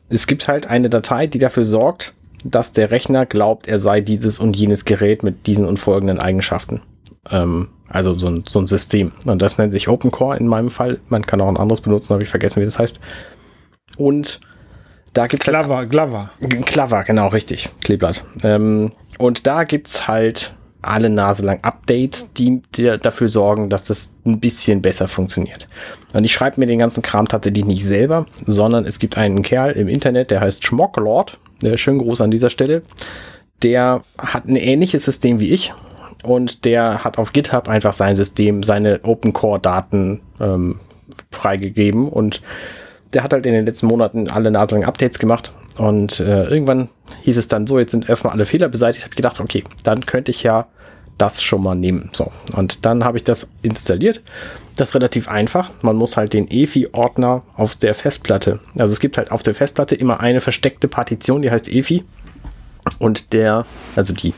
es 0.10 0.28
gibt 0.28 0.48
halt 0.48 0.68
eine 0.68 0.90
Datei, 0.90 1.28
die 1.28 1.40
dafür 1.40 1.66
sorgt, 1.66 2.14
dass 2.44 2.74
der 2.74 2.92
Rechner 2.92 3.26
glaubt, 3.26 3.68
er 3.68 3.80
sei 3.80 4.02
dieses 4.02 4.40
und 4.40 4.56
jenes 4.56 4.86
Gerät 4.86 5.24
mit 5.24 5.46
diesen 5.46 5.66
und 5.66 5.78
folgenden 5.78 6.20
Eigenschaften. 6.20 6.82
Ähm, 7.30 7.68
also 7.90 8.18
so 8.18 8.28
ein, 8.28 8.44
so 8.48 8.60
ein 8.60 8.68
System. 8.68 9.12
Und 9.26 9.42
das 9.42 9.58
nennt 9.58 9.74
sich 9.74 9.90
Open 9.90 10.12
Core 10.12 10.38
in 10.38 10.48
meinem 10.48 10.70
Fall. 10.70 11.00
Man 11.10 11.26
kann 11.26 11.42
auch 11.42 11.48
ein 11.48 11.58
anderes 11.58 11.82
benutzen, 11.82 12.14
habe 12.14 12.24
ich 12.24 12.30
vergessen, 12.30 12.62
wie 12.62 12.66
das 12.66 12.80
heißt. 12.80 13.00
Und 13.98 14.40
da 15.14 15.28
gibt 15.28 15.44
es. 15.44 15.50
Clever, 15.50 15.78
halt, 15.78 15.90
Clever. 15.90 16.30
Clever, 16.66 17.04
genau, 17.04 17.28
richtig. 17.28 17.70
Kleeblatt. 17.82 18.24
Ähm, 18.44 18.92
und 19.18 19.48
da 19.48 19.64
gibt's 19.64 20.08
halt 20.08 20.54
alle 20.82 21.10
Nase 21.10 21.46
lang 21.46 21.60
Updates, 21.62 22.34
die 22.34 22.62
dafür 23.02 23.28
sorgen, 23.28 23.70
dass 23.70 23.86
das 23.86 24.14
ein 24.26 24.40
bisschen 24.40 24.82
besser 24.82 25.08
funktioniert. 25.08 25.68
Und 26.14 26.24
ich 26.24 26.34
schreibe 26.34 26.60
mir 26.60 26.68
den 26.68 26.80
ganzen 26.80 27.04
Kram 27.04 27.28
tatsächlich 27.28 27.66
nicht 27.66 27.86
selber, 27.86 28.26
sondern 28.46 28.86
es 28.86 29.00
gibt 29.00 29.18
einen 29.18 29.44
Kerl 29.44 29.72
im 29.74 29.88
Internet, 29.88 30.32
der 30.32 30.42
heißt 30.42 30.66
Schmocklord 30.66 31.38
äh, 31.64 31.78
schönen 31.78 32.00
Gruß 32.00 32.22
an 32.22 32.32
dieser 32.32 32.50
Stelle. 32.50 32.84
Der 33.62 34.02
hat 34.18 34.46
ein 34.46 34.56
ähnliches 34.56 35.06
System 35.06 35.40
wie 35.40 35.52
ich 35.52 35.74
und 36.24 36.66
der 36.66 37.04
hat 37.04 37.18
auf 37.18 37.34
GitHub 37.34 37.68
einfach 37.68 37.94
sein 37.94 38.16
System, 38.16 38.64
seine 38.64 39.02
Open 39.04 39.34
Core 39.34 39.60
Daten 39.60 40.22
ähm, 40.40 40.80
freigegeben 41.32 42.08
und 42.08 42.42
der 43.14 43.24
hat 43.24 43.34
halt 43.34 43.46
in 43.46 43.54
den 43.54 43.66
letzten 43.66 43.88
Monaten 43.88 44.30
alle 44.30 44.52
naselang 44.52 44.86
Updates 44.86 45.20
gemacht 45.20 45.54
und 45.80 46.20
äh, 46.20 46.44
irgendwann 46.44 46.90
hieß 47.22 47.38
es 47.38 47.48
dann 47.48 47.66
so, 47.66 47.80
jetzt 47.80 47.92
sind 47.92 48.10
erstmal 48.10 48.34
alle 48.34 48.46
Fehler 48.46 48.68
beseitigt. 48.68 49.00
Ich 49.00 49.06
habe 49.06 49.16
gedacht, 49.16 49.40
okay, 49.40 49.64
dann 49.84 50.06
könnte 50.06 50.30
ich 50.30 50.44
ja 50.44 50.68
das 51.18 51.42
schon 51.42 51.64
mal 51.64 51.76
nehmen. 51.76 52.10
So, 52.12 52.32
und 52.54 52.86
dann 52.86 53.06
habe 53.06 53.18
ich 53.18 53.24
das 53.24 53.54
installiert. 53.62 54.22
Das 54.76 54.90
ist 54.90 54.96
relativ 54.96 55.30
einfach. 55.30 55.72
Man 55.82 55.96
muss 55.96 56.18
halt 56.18 56.34
den 56.34 56.52
EFI-Ordner 56.52 57.44
auf 57.56 57.78
der 57.78 57.96
Festplatte, 57.96 58.60
also 58.78 58.92
es 58.92 59.00
gibt 59.00 59.18
halt 59.18 59.32
auf 59.32 59.42
der 59.42 59.56
Festplatte 59.56 59.96
immer 59.96 60.20
eine 60.20 60.42
versteckte 60.42 60.90
Partition, 60.90 61.42
die 61.42 61.50
heißt 61.50 61.70
EFI. 61.74 62.04
Und 62.98 63.32
der, 63.32 63.66
also 63.96 64.14
die 64.14 64.34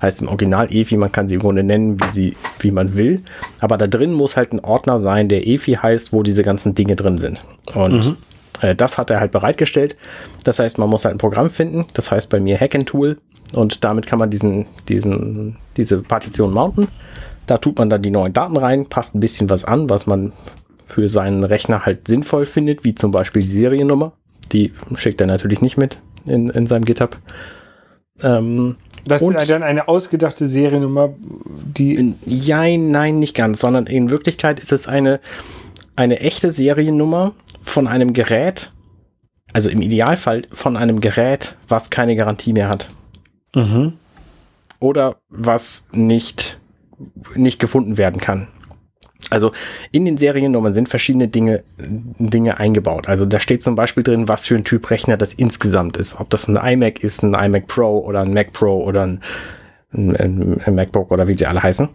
heißt 0.00 0.22
im 0.22 0.28
Original 0.28 0.72
EFI, 0.72 0.96
man 0.96 1.10
kann 1.10 1.28
sie 1.28 1.34
im 1.34 1.40
Grunde 1.40 1.64
nennen, 1.64 2.00
wie, 2.00 2.12
sie, 2.12 2.36
wie 2.60 2.70
man 2.70 2.96
will. 2.96 3.22
Aber 3.60 3.78
da 3.78 3.88
drin 3.88 4.12
muss 4.12 4.36
halt 4.36 4.52
ein 4.52 4.60
Ordner 4.60 5.00
sein, 5.00 5.28
der 5.28 5.46
EFI 5.46 5.72
heißt, 5.74 6.12
wo 6.12 6.22
diese 6.22 6.44
ganzen 6.44 6.76
Dinge 6.76 6.94
drin 6.94 7.18
sind. 7.18 7.44
Und 7.74 8.06
mhm. 8.06 8.16
Äh, 8.64 8.74
das 8.74 8.98
hat 8.98 9.10
er 9.10 9.20
halt 9.20 9.32
bereitgestellt. 9.32 9.96
Das 10.44 10.58
heißt, 10.58 10.78
man 10.78 10.88
muss 10.88 11.04
halt 11.04 11.14
ein 11.14 11.18
Programm 11.18 11.50
finden. 11.50 11.86
Das 11.92 12.10
heißt 12.10 12.30
bei 12.30 12.40
mir 12.40 12.58
Hack 12.58 12.74
Tool. 12.86 13.18
Und 13.52 13.84
damit 13.84 14.06
kann 14.06 14.18
man 14.18 14.30
diesen, 14.30 14.66
diesen, 14.88 15.56
diese 15.76 16.02
Partition 16.02 16.52
mounten. 16.52 16.88
Da 17.46 17.58
tut 17.58 17.78
man 17.78 17.90
dann 17.90 18.02
die 18.02 18.10
neuen 18.10 18.32
Daten 18.32 18.56
rein, 18.56 18.86
passt 18.86 19.14
ein 19.14 19.20
bisschen 19.20 19.50
was 19.50 19.64
an, 19.64 19.90
was 19.90 20.06
man 20.06 20.32
für 20.86 21.08
seinen 21.08 21.44
Rechner 21.44 21.84
halt 21.84 22.08
sinnvoll 22.08 22.46
findet, 22.46 22.84
wie 22.84 22.94
zum 22.94 23.10
Beispiel 23.10 23.42
die 23.42 23.48
Seriennummer. 23.48 24.12
Die 24.52 24.72
schickt 24.96 25.20
er 25.20 25.26
natürlich 25.26 25.60
nicht 25.60 25.76
mit 25.76 26.00
in, 26.24 26.48
in 26.48 26.66
seinem 26.66 26.84
GitHub. 26.84 27.18
Ähm, 28.22 28.76
das 29.06 29.20
ist 29.20 29.50
dann 29.50 29.62
eine 29.62 29.88
ausgedachte 29.88 30.48
Seriennummer, 30.48 31.10
die. 31.20 32.14
Ja, 32.24 32.64
nein, 32.76 33.18
nicht 33.18 33.34
ganz, 33.34 33.60
sondern 33.60 33.86
in 33.86 34.08
Wirklichkeit 34.10 34.58
ist 34.60 34.72
es 34.72 34.88
eine, 34.88 35.20
eine 35.96 36.20
echte 36.20 36.50
Seriennummer 36.50 37.32
von 37.64 37.88
einem 37.88 38.12
Gerät, 38.12 38.70
also 39.52 39.68
im 39.68 39.82
Idealfall 39.82 40.42
von 40.52 40.76
einem 40.76 41.00
Gerät, 41.00 41.56
was 41.68 41.90
keine 41.90 42.14
Garantie 42.14 42.52
mehr 42.52 42.68
hat. 42.68 42.88
Mhm. 43.54 43.94
Oder 44.80 45.16
was 45.28 45.88
nicht, 45.92 46.58
nicht 47.34 47.58
gefunden 47.58 47.96
werden 47.96 48.20
kann. 48.20 48.48
Also 49.30 49.52
in 49.90 50.04
den 50.04 50.16
Seriennummern 50.16 50.74
sind 50.74 50.88
verschiedene 50.88 51.28
Dinge, 51.28 51.64
Dinge 51.78 52.58
eingebaut. 52.58 53.08
Also 53.08 53.24
da 53.24 53.40
steht 53.40 53.62
zum 53.62 53.74
Beispiel 53.74 54.02
drin, 54.02 54.28
was 54.28 54.46
für 54.46 54.54
ein 54.54 54.64
Typ 54.64 54.90
Rechner 54.90 55.16
das 55.16 55.32
insgesamt 55.34 55.96
ist. 55.96 56.20
Ob 56.20 56.30
das 56.30 56.46
ein 56.46 56.56
iMac 56.56 57.02
ist, 57.02 57.22
ein 57.22 57.34
iMac 57.34 57.66
Pro 57.66 58.00
oder 58.00 58.20
ein 58.20 58.34
Mac 58.34 58.52
Pro 58.52 58.84
oder 58.84 59.02
ein, 59.02 59.20
ein, 59.92 60.60
ein 60.64 60.74
MacBook 60.74 61.10
oder 61.10 61.26
wie 61.26 61.34
sie 61.34 61.46
alle 61.46 61.62
heißen. 61.62 61.88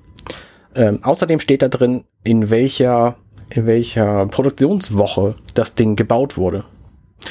Ähm, 0.75 0.99
außerdem 1.03 1.39
steht 1.39 1.61
da 1.61 1.67
drin, 1.67 2.03
in 2.23 2.49
welcher, 2.49 3.15
in 3.49 3.65
welcher 3.65 4.27
Produktionswoche 4.27 5.35
das 5.53 5.75
Ding 5.75 5.95
gebaut 5.95 6.37
wurde. 6.37 6.65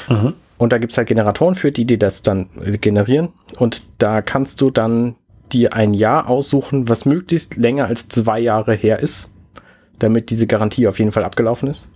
Mhm. 0.08 0.34
Und 0.58 0.72
da 0.72 0.78
gibt's 0.78 0.98
halt 0.98 1.08
Generatoren 1.08 1.54
für, 1.54 1.70
die 1.70 1.84
dir 1.84 1.98
das 1.98 2.22
dann 2.22 2.48
generieren. 2.80 3.28
Und 3.58 3.86
da 3.98 4.22
kannst 4.22 4.60
du 4.60 4.70
dann 4.70 5.14
dir 5.52 5.72
ein 5.72 5.94
Jahr 5.94 6.28
aussuchen, 6.28 6.88
was 6.88 7.06
möglichst 7.06 7.56
länger 7.56 7.86
als 7.86 8.08
zwei 8.08 8.40
Jahre 8.40 8.74
her 8.74 8.98
ist, 8.98 9.30
damit 9.98 10.30
diese 10.30 10.46
Garantie 10.46 10.88
auf 10.88 10.98
jeden 10.98 11.12
Fall 11.12 11.24
abgelaufen 11.24 11.68
ist. 11.68 11.90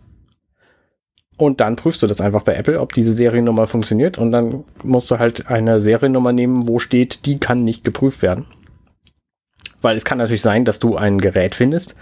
Und 1.36 1.60
dann 1.60 1.76
prüfst 1.76 2.02
du 2.02 2.06
das 2.06 2.20
einfach 2.20 2.42
bei 2.42 2.54
Apple, 2.54 2.80
ob 2.80 2.92
diese 2.92 3.12
Seriennummer 3.12 3.66
funktioniert. 3.66 4.16
Und 4.16 4.30
dann 4.30 4.64
musst 4.84 5.10
du 5.10 5.18
halt 5.18 5.48
eine 5.48 5.80
Seriennummer 5.80 6.32
nehmen, 6.32 6.68
wo 6.68 6.78
steht, 6.78 7.26
die 7.26 7.40
kann 7.40 7.64
nicht 7.64 7.84
geprüft 7.84 8.22
werden. 8.22 8.46
Weil 9.82 9.96
es 9.96 10.04
kann 10.04 10.18
natürlich 10.18 10.42
sein, 10.42 10.64
dass 10.64 10.78
du 10.78 10.96
ein 10.96 11.20
Gerät 11.20 11.54
findest, 11.54 11.96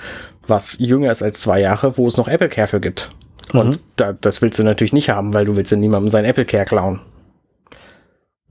was 0.47 0.79
jünger 0.79 1.11
ist 1.11 1.23
als 1.23 1.41
zwei 1.41 1.61
Jahre, 1.61 1.99
wo 1.99 2.07
es 2.07 2.17
noch 2.17 2.29
Apple 2.29 2.49
Care 2.49 2.69
für 2.69 2.81
gibt. 2.81 3.11
Und 3.53 3.71
mhm. 3.71 3.79
da, 3.97 4.13
das 4.13 4.43
willst 4.43 4.59
du 4.59 4.65
natürlich 4.65 4.93
nicht 4.93 5.11
haben, 5.11 5.35
weil 5.35 5.47
du 5.47 5.57
willst 5.57 5.73
ja 5.73 5.79
niemandem 5.79 6.11
sein 6.11 6.25
Apple 6.25 6.45
Care 6.45 6.67
klauen. 6.67 7.01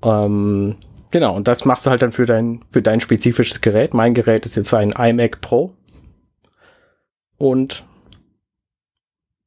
Ähm, 0.04 0.76
genau, 1.12 1.36
und 1.36 1.48
das 1.48 1.66
machst 1.66 1.86
du 1.86 1.90
halt 1.90 2.02
dann 2.02 2.12
für 2.12 2.26
dein, 2.26 2.64
für 2.72 2.82
dein 2.82 3.00
spezifisches 3.00 3.62
Gerät. 3.62 3.94
Mein 3.94 4.14
Gerät 4.14 4.46
ist 4.46 4.56
jetzt 4.56 4.74
ein 4.74 4.92
iMac 4.92 5.42
Pro. 5.42 5.74
Und 7.38 7.86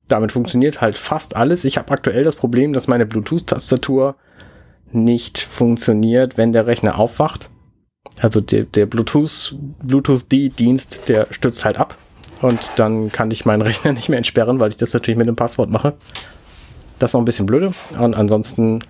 damit 0.09 0.33
funktioniert 0.33 0.81
halt 0.81 0.97
fast 0.97 1.37
alles. 1.37 1.65
Ich 1.65 1.79
habe 1.79 1.91
aktuell 1.91 2.25
das 2.25 2.37
Problem, 2.37 2.73
dass 2.73 2.89
meine 2.89 3.07
Bluetooth-Tastatur 3.07 4.17
nicht 4.91 5.39
funktioniert, 5.39 6.37
wenn 6.37 6.53
der 6.53 6.67
Rechner 6.67 6.99
aufwacht. 6.99 7.51
Also 8.21 8.41
der, 8.41 8.65
der 8.65 8.87
Bluetooth, 8.87 9.57
Bluetooth-D-Dienst, 9.83 11.09
der 11.09 11.27
stürzt 11.31 11.65
halt 11.65 11.79
ab. 11.79 11.97
Und 12.41 12.59
dann 12.77 13.11
kann 13.11 13.31
ich 13.31 13.45
meinen 13.45 13.63
Rechner 13.63 13.93
nicht 13.93 14.09
mehr 14.09 14.19
entsperren, 14.19 14.61
weil 14.61 14.71
ich 14.71 14.77
das 14.77 14.93
natürlich 14.93 15.19
mit 15.19 15.29
dem 15.29 15.37
Passwort 15.37 15.71
mache. 15.71 15.95
Das 16.99 17.11
ist 17.11 17.15
noch 17.15 17.23
ein 17.23 17.27
bisschen 17.27 17.47
blöde. 17.47 17.73
Und 17.99 18.15
ansonsten 18.15 18.81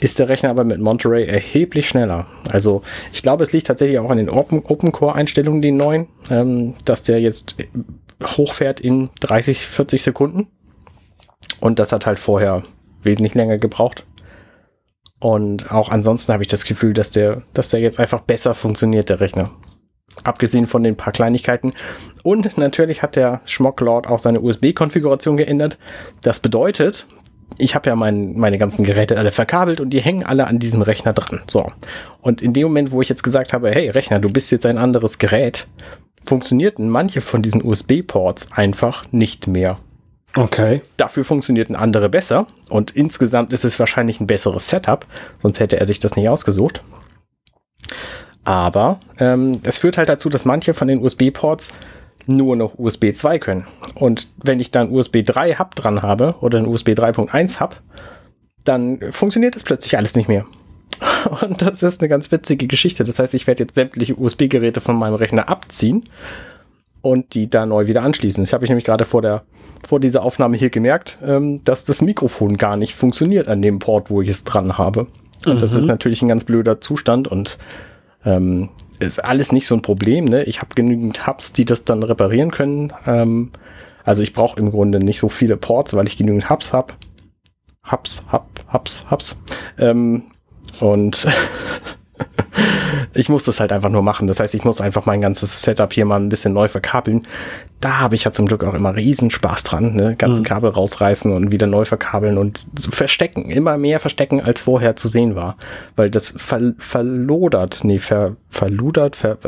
ist 0.00 0.18
der 0.18 0.28
Rechner 0.28 0.50
aber 0.50 0.64
mit 0.64 0.78
Monterey 0.78 1.26
erheblich 1.26 1.88
schneller. 1.88 2.26
Also 2.50 2.82
ich 3.12 3.22
glaube, 3.22 3.44
es 3.44 3.52
liegt 3.52 3.66
tatsächlich 3.66 3.98
auch 3.98 4.10
an 4.10 4.18
den 4.18 4.28
Open, 4.28 4.62
Open 4.64 4.92
Core 4.92 5.14
Einstellungen, 5.14 5.62
den 5.62 5.76
neuen, 5.76 6.06
ähm, 6.30 6.74
dass 6.84 7.02
der 7.02 7.20
jetzt 7.20 7.56
hochfährt 8.22 8.80
in 8.80 9.10
30, 9.20 9.66
40 9.66 10.02
Sekunden. 10.02 10.48
Und 11.60 11.78
das 11.78 11.92
hat 11.92 12.06
halt 12.06 12.18
vorher 12.18 12.62
wesentlich 13.02 13.34
länger 13.34 13.58
gebraucht. 13.58 14.04
Und 15.18 15.72
auch 15.72 15.88
ansonsten 15.88 16.32
habe 16.32 16.42
ich 16.42 16.48
das 16.48 16.64
Gefühl, 16.64 16.92
dass 16.92 17.10
der, 17.10 17.42
dass 17.54 17.70
der 17.70 17.80
jetzt 17.80 17.98
einfach 17.98 18.20
besser 18.20 18.54
funktioniert, 18.54 19.08
der 19.08 19.20
Rechner. 19.20 19.50
abgesehen 20.24 20.66
von 20.66 20.82
den 20.82 20.96
paar 20.96 21.12
Kleinigkeiten. 21.12 21.72
Und 22.22 22.56
natürlich 22.56 23.02
hat 23.02 23.16
der 23.16 23.40
Schmocklord 23.44 24.06
auch 24.06 24.18
seine 24.18 24.40
USB-Konfiguration 24.40 25.36
geändert. 25.36 25.78
Das 26.22 26.40
bedeutet, 26.40 27.06
ich 27.58 27.74
habe 27.74 27.90
ja 27.90 27.96
mein, 27.96 28.36
meine 28.36 28.58
ganzen 28.58 28.84
Geräte 28.84 29.18
alle 29.18 29.30
verkabelt 29.30 29.80
und 29.80 29.90
die 29.90 30.00
hängen 30.00 30.24
alle 30.24 30.46
an 30.46 30.58
diesem 30.58 30.82
Rechner 30.82 31.12
dran. 31.12 31.42
So. 31.46 31.70
Und 32.20 32.42
in 32.42 32.52
dem 32.52 32.64
Moment, 32.64 32.92
wo 32.92 33.00
ich 33.00 33.08
jetzt 33.08 33.22
gesagt 33.22 33.52
habe, 33.52 33.70
hey 33.70 33.88
Rechner, 33.90 34.20
du 34.20 34.30
bist 34.30 34.50
jetzt 34.50 34.66
ein 34.66 34.78
anderes 34.78 35.18
Gerät, 35.18 35.66
funktionierten 36.24 36.88
manche 36.88 37.20
von 37.20 37.42
diesen 37.42 37.64
USB-Ports 37.64 38.52
einfach 38.52 39.04
nicht 39.12 39.46
mehr. 39.46 39.78
Okay. 40.36 40.82
Dafür 40.96 41.24
funktionierten 41.24 41.76
andere 41.76 42.08
besser 42.08 42.46
und 42.68 42.90
insgesamt 42.90 43.52
ist 43.52 43.64
es 43.64 43.78
wahrscheinlich 43.78 44.20
ein 44.20 44.26
besseres 44.26 44.68
Setup, 44.68 45.06
sonst 45.42 45.60
hätte 45.60 45.80
er 45.80 45.86
sich 45.86 45.98
das 45.98 46.16
nicht 46.16 46.28
ausgesucht. 46.28 46.82
Aber 48.44 49.00
ähm, 49.18 49.52
es 49.64 49.78
führt 49.78 49.98
halt 49.98 50.08
dazu, 50.08 50.28
dass 50.28 50.44
manche 50.44 50.74
von 50.74 50.88
den 50.88 51.02
USB-Ports 51.02 51.72
nur 52.26 52.56
noch 52.56 52.78
USB 52.78 53.12
2 53.14 53.38
können. 53.38 53.66
Und 53.94 54.28
wenn 54.42 54.60
ich 54.60 54.70
dann 54.70 54.90
USB 54.90 55.22
3 55.24 55.56
Hub 55.58 55.74
dran 55.74 56.02
habe 56.02 56.36
oder 56.40 56.58
ein 56.58 56.66
USB 56.66 56.90
3.1 56.90 57.60
Hub, 57.60 57.80
dann 58.64 59.00
funktioniert 59.12 59.56
es 59.56 59.62
plötzlich 59.62 59.96
alles 59.96 60.16
nicht 60.16 60.28
mehr. 60.28 60.44
Und 61.42 61.62
das 61.62 61.82
ist 61.82 62.00
eine 62.00 62.08
ganz 62.08 62.30
witzige 62.30 62.66
Geschichte. 62.66 63.04
Das 63.04 63.18
heißt, 63.18 63.34
ich 63.34 63.46
werde 63.46 63.64
jetzt 63.64 63.74
sämtliche 63.74 64.18
USB-Geräte 64.18 64.80
von 64.80 64.96
meinem 64.96 65.14
Rechner 65.14 65.48
abziehen 65.48 66.04
und 67.10 67.34
die 67.34 67.48
da 67.48 67.66
neu 67.66 67.86
wieder 67.86 68.02
anschließen. 68.02 68.42
Das 68.44 68.52
habe 68.52 68.64
ich 68.64 68.70
nämlich 68.70 68.84
gerade 68.84 69.04
vor 69.04 69.22
der 69.22 69.42
vor 69.86 70.00
dieser 70.00 70.22
Aufnahme 70.24 70.56
hier 70.56 70.70
gemerkt, 70.70 71.18
ähm, 71.22 71.62
dass 71.62 71.84
das 71.84 72.02
Mikrofon 72.02 72.56
gar 72.56 72.76
nicht 72.76 72.94
funktioniert 72.94 73.46
an 73.46 73.62
dem 73.62 73.78
Port, 73.78 74.10
wo 74.10 74.20
ich 74.20 74.28
es 74.28 74.42
dran 74.42 74.78
habe. 74.78 75.06
Und 75.44 75.56
mhm. 75.56 75.60
das 75.60 75.72
ist 75.72 75.82
mhm. 75.82 75.88
natürlich 75.88 76.22
ein 76.22 76.28
ganz 76.28 76.44
blöder 76.44 76.80
Zustand 76.80 77.28
und 77.28 77.58
ähm, 78.24 78.70
ist 78.98 79.24
alles 79.24 79.52
nicht 79.52 79.66
so 79.66 79.76
ein 79.76 79.82
Problem. 79.82 80.24
Ne? 80.24 80.42
Ich 80.44 80.60
habe 80.60 80.74
genügend 80.74 81.26
Hubs, 81.26 81.52
die 81.52 81.64
das 81.64 81.84
dann 81.84 82.02
reparieren 82.02 82.50
können. 82.50 82.92
Ähm, 83.06 83.50
also 84.04 84.22
ich 84.22 84.32
brauche 84.32 84.58
im 84.58 84.70
Grunde 84.70 84.98
nicht 84.98 85.20
so 85.20 85.28
viele 85.28 85.56
Ports, 85.56 85.94
weil 85.94 86.08
ich 86.08 86.16
genügend 86.16 86.50
Hubs 86.50 86.72
habe. 86.72 86.94
Hubs, 87.90 88.22
Hub, 88.32 88.48
Hubs, 88.72 89.06
Hubs. 89.10 89.38
Ähm, 89.78 90.24
und 90.80 91.26
ich 93.14 93.28
muss 93.28 93.44
das 93.44 93.60
halt 93.60 93.72
einfach 93.72 93.90
nur 93.90 94.02
machen. 94.02 94.26
Das 94.26 94.40
heißt, 94.40 94.54
ich 94.54 94.64
muss 94.64 94.80
einfach 94.80 95.06
mein 95.06 95.20
ganzes 95.20 95.62
Setup 95.62 95.92
hier 95.92 96.04
mal 96.04 96.20
ein 96.20 96.28
bisschen 96.28 96.52
neu 96.52 96.68
verkabeln. 96.68 97.26
Da 97.80 98.00
habe 98.00 98.14
ich 98.14 98.24
ja 98.24 98.32
zum 98.32 98.46
Glück 98.46 98.64
auch 98.64 98.74
immer 98.74 98.96
riesen 98.96 99.30
Spaß 99.30 99.64
dran. 99.64 99.94
Ne? 99.94 100.16
Ganzen 100.16 100.40
mhm. 100.40 100.46
Kabel 100.46 100.70
rausreißen 100.70 101.32
und 101.32 101.52
wieder 101.52 101.66
neu 101.66 101.84
verkabeln 101.84 102.38
und 102.38 102.60
verstecken. 102.78 103.50
Immer 103.50 103.76
mehr 103.76 104.00
verstecken, 104.00 104.40
als 104.40 104.62
vorher 104.62 104.96
zu 104.96 105.08
sehen 105.08 105.34
war. 105.34 105.56
Weil 105.94 106.10
das 106.10 106.34
ver 106.36 106.74
verlodert, 106.78 107.80
nee, 107.84 107.98
ver 107.98 108.36
verludert, 108.48 109.16
ver 109.16 109.38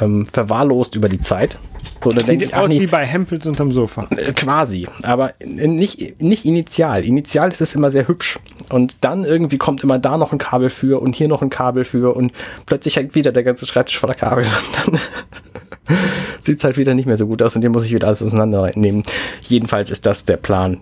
ähm, 0.00 0.26
verwahrlost 0.26 0.94
über 0.94 1.08
die 1.08 1.18
Zeit. 1.18 1.58
So, 2.02 2.10
Sieht 2.10 2.28
denke 2.28 2.44
ich, 2.44 2.54
aus 2.54 2.68
nee, 2.68 2.80
wie 2.80 2.86
bei 2.86 3.04
Hempels 3.04 3.46
unterm 3.46 3.72
Sofa. 3.72 4.06
Äh, 4.10 4.32
quasi, 4.32 4.86
aber 5.02 5.34
nicht, 5.44 6.20
nicht 6.22 6.44
initial. 6.44 7.04
Initial 7.04 7.50
ist 7.50 7.60
es 7.60 7.74
immer 7.74 7.90
sehr 7.90 8.06
hübsch. 8.06 8.38
Und 8.68 8.96
dann 9.00 9.24
irgendwie 9.24 9.58
kommt 9.58 9.82
immer 9.82 9.98
da 9.98 10.16
noch 10.18 10.32
ein 10.32 10.38
Kabel 10.38 10.70
für 10.70 11.00
und 11.00 11.14
hier 11.14 11.28
noch 11.28 11.42
ein 11.42 11.50
Kabel 11.50 11.84
für 11.84 12.14
und 12.14 12.32
plötzlich 12.66 12.96
hängt 12.96 13.14
wieder 13.14 13.32
der 13.32 13.44
ganze 13.44 13.66
Schreibtisch 13.66 13.98
voller 13.98 14.14
Kabel. 14.14 14.44
Und 14.44 14.94
dann 14.94 15.96
sieht 16.42 16.62
halt 16.64 16.76
wieder 16.76 16.94
nicht 16.94 17.06
mehr 17.06 17.16
so 17.16 17.26
gut 17.26 17.42
aus 17.42 17.56
und 17.56 17.62
den 17.62 17.72
muss 17.72 17.84
ich 17.84 17.92
wieder 17.92 18.06
alles 18.06 18.22
auseinandernehmen. 18.22 19.02
Jedenfalls 19.42 19.90
ist 19.90 20.06
das 20.06 20.24
der 20.24 20.36
Plan. 20.36 20.80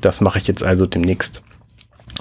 Das 0.00 0.20
mache 0.20 0.38
ich 0.38 0.46
jetzt 0.46 0.62
also 0.62 0.86
demnächst. 0.86 1.42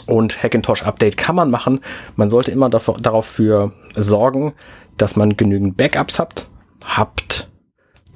Und 0.05 0.41
Hackintosh 0.41 0.83
Update 0.83 1.17
kann 1.17 1.35
man 1.35 1.51
machen. 1.51 1.81
Man 2.15 2.29
sollte 2.29 2.51
immer 2.51 2.69
dafür, 2.69 3.21
für 3.23 3.73
sorgen, 3.95 4.53
dass 4.97 5.15
man 5.15 5.37
genügend 5.37 5.77
Backups 5.77 6.19
habt, 6.19 6.47
habt, 6.85 7.47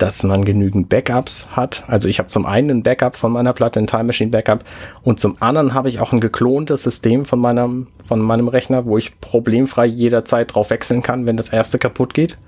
dass 0.01 0.23
man 0.23 0.45
genügend 0.45 0.89
Backups 0.89 1.45
hat. 1.51 1.83
Also 1.87 2.07
ich 2.07 2.17
habe 2.17 2.27
zum 2.27 2.47
einen 2.47 2.71
ein 2.71 2.83
Backup 2.83 3.15
von 3.15 3.31
meiner 3.31 3.53
Platte, 3.53 3.79
ein 3.79 3.85
Time 3.85 4.05
Machine 4.05 4.31
Backup 4.31 4.63
und 5.03 5.19
zum 5.19 5.37
anderen 5.39 5.75
habe 5.75 5.89
ich 5.89 5.99
auch 5.99 6.11
ein 6.11 6.19
geklontes 6.19 6.81
System 6.81 7.23
von 7.23 7.39
meinem, 7.39 7.85
von 8.03 8.19
meinem 8.19 8.47
Rechner, 8.47 8.85
wo 8.85 8.97
ich 8.97 9.21
problemfrei 9.21 9.85
jederzeit 9.85 10.55
drauf 10.55 10.71
wechseln 10.71 11.03
kann, 11.03 11.27
wenn 11.27 11.37
das 11.37 11.53
erste 11.53 11.77
kaputt 11.77 12.15
geht. 12.15 12.39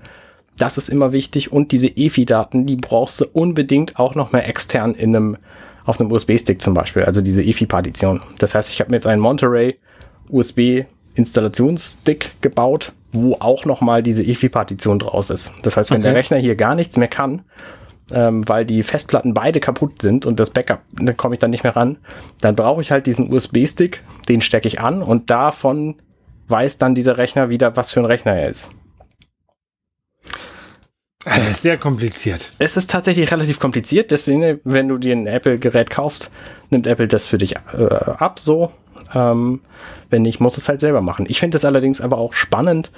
Das 0.57 0.79
ist 0.79 0.89
immer 0.89 1.13
wichtig 1.13 1.51
und 1.51 1.71
diese 1.71 1.87
EFI-Daten, 1.87 2.65
die 2.65 2.75
brauchst 2.75 3.21
du 3.21 3.25
unbedingt 3.31 3.99
auch 3.99 4.15
noch 4.15 4.31
mal 4.31 4.39
extern 4.39 4.95
in 4.95 5.15
einem, 5.15 5.37
auf 5.85 5.99
einem 5.99 6.11
USB-Stick 6.11 6.59
zum 6.59 6.73
Beispiel, 6.73 7.03
also 7.03 7.21
diese 7.21 7.43
EFI-Partition. 7.43 8.21
Das 8.39 8.55
heißt, 8.55 8.71
ich 8.71 8.79
habe 8.79 8.89
mir 8.89 8.97
jetzt 8.97 9.05
einen 9.05 9.21
Monterey 9.21 9.77
USB-Installationsstick 10.29 12.31
gebaut, 12.41 12.93
wo 13.13 13.37
auch 13.39 13.65
noch 13.65 13.81
mal 13.81 14.03
diese 14.03 14.23
EFI-Partition 14.23 14.99
drauf 14.99 15.29
ist. 15.29 15.53
Das 15.61 15.77
heißt, 15.77 15.91
wenn 15.91 15.97
okay. 15.97 16.09
der 16.09 16.15
Rechner 16.15 16.37
hier 16.37 16.55
gar 16.55 16.75
nichts 16.75 16.97
mehr 16.97 17.07
kann, 17.07 17.43
ähm, 18.11 18.47
weil 18.49 18.65
die 18.65 18.83
Festplatten 18.83 19.33
beide 19.33 19.59
kaputt 19.59 20.01
sind 20.01 20.25
und 20.25 20.39
das 20.39 20.49
Backup, 20.49 20.81
da 20.91 21.13
komme 21.13 21.35
ich 21.35 21.39
dann 21.39 21.51
nicht 21.51 21.63
mehr 21.63 21.75
ran, 21.75 21.97
dann 22.41 22.55
brauche 22.55 22.81
ich 22.81 22.91
halt 22.91 23.05
diesen 23.05 23.31
USB-Stick, 23.31 24.01
den 24.27 24.41
stecke 24.41 24.67
ich 24.67 24.81
an 24.81 25.01
und 25.01 25.29
davon 25.29 25.95
weiß 26.47 26.77
dann 26.77 26.95
dieser 26.95 27.17
Rechner 27.17 27.49
wieder, 27.49 27.77
was 27.77 27.91
für 27.91 28.01
ein 28.01 28.05
Rechner 28.05 28.33
er 28.33 28.49
ist. 28.49 28.71
Das 31.23 31.49
ist 31.49 31.61
sehr 31.61 31.77
kompliziert. 31.77 32.51
Es 32.59 32.75
ist 32.75 32.91
tatsächlich 32.91 33.31
relativ 33.31 33.59
kompliziert, 33.59 34.11
deswegen, 34.11 34.59
wenn 34.65 34.89
du 34.89 34.97
dir 34.97 35.15
ein 35.15 35.25
Apple-Gerät 35.25 35.89
kaufst, 35.89 36.31
nimmt 36.69 36.85
Apple 36.85 37.07
das 37.07 37.27
für 37.27 37.37
dich 37.37 37.55
äh, 37.55 37.85
ab, 37.85 38.39
so. 38.39 38.71
Ähm, 39.13 39.61
wenn 40.09 40.21
nicht, 40.21 40.39
muss 40.39 40.57
es 40.57 40.69
halt 40.69 40.79
selber 40.79 41.01
machen. 41.01 41.25
Ich 41.27 41.39
finde 41.39 41.57
es 41.57 41.65
allerdings 41.65 42.01
aber 42.01 42.17
auch 42.17 42.33
spannend 42.33 42.91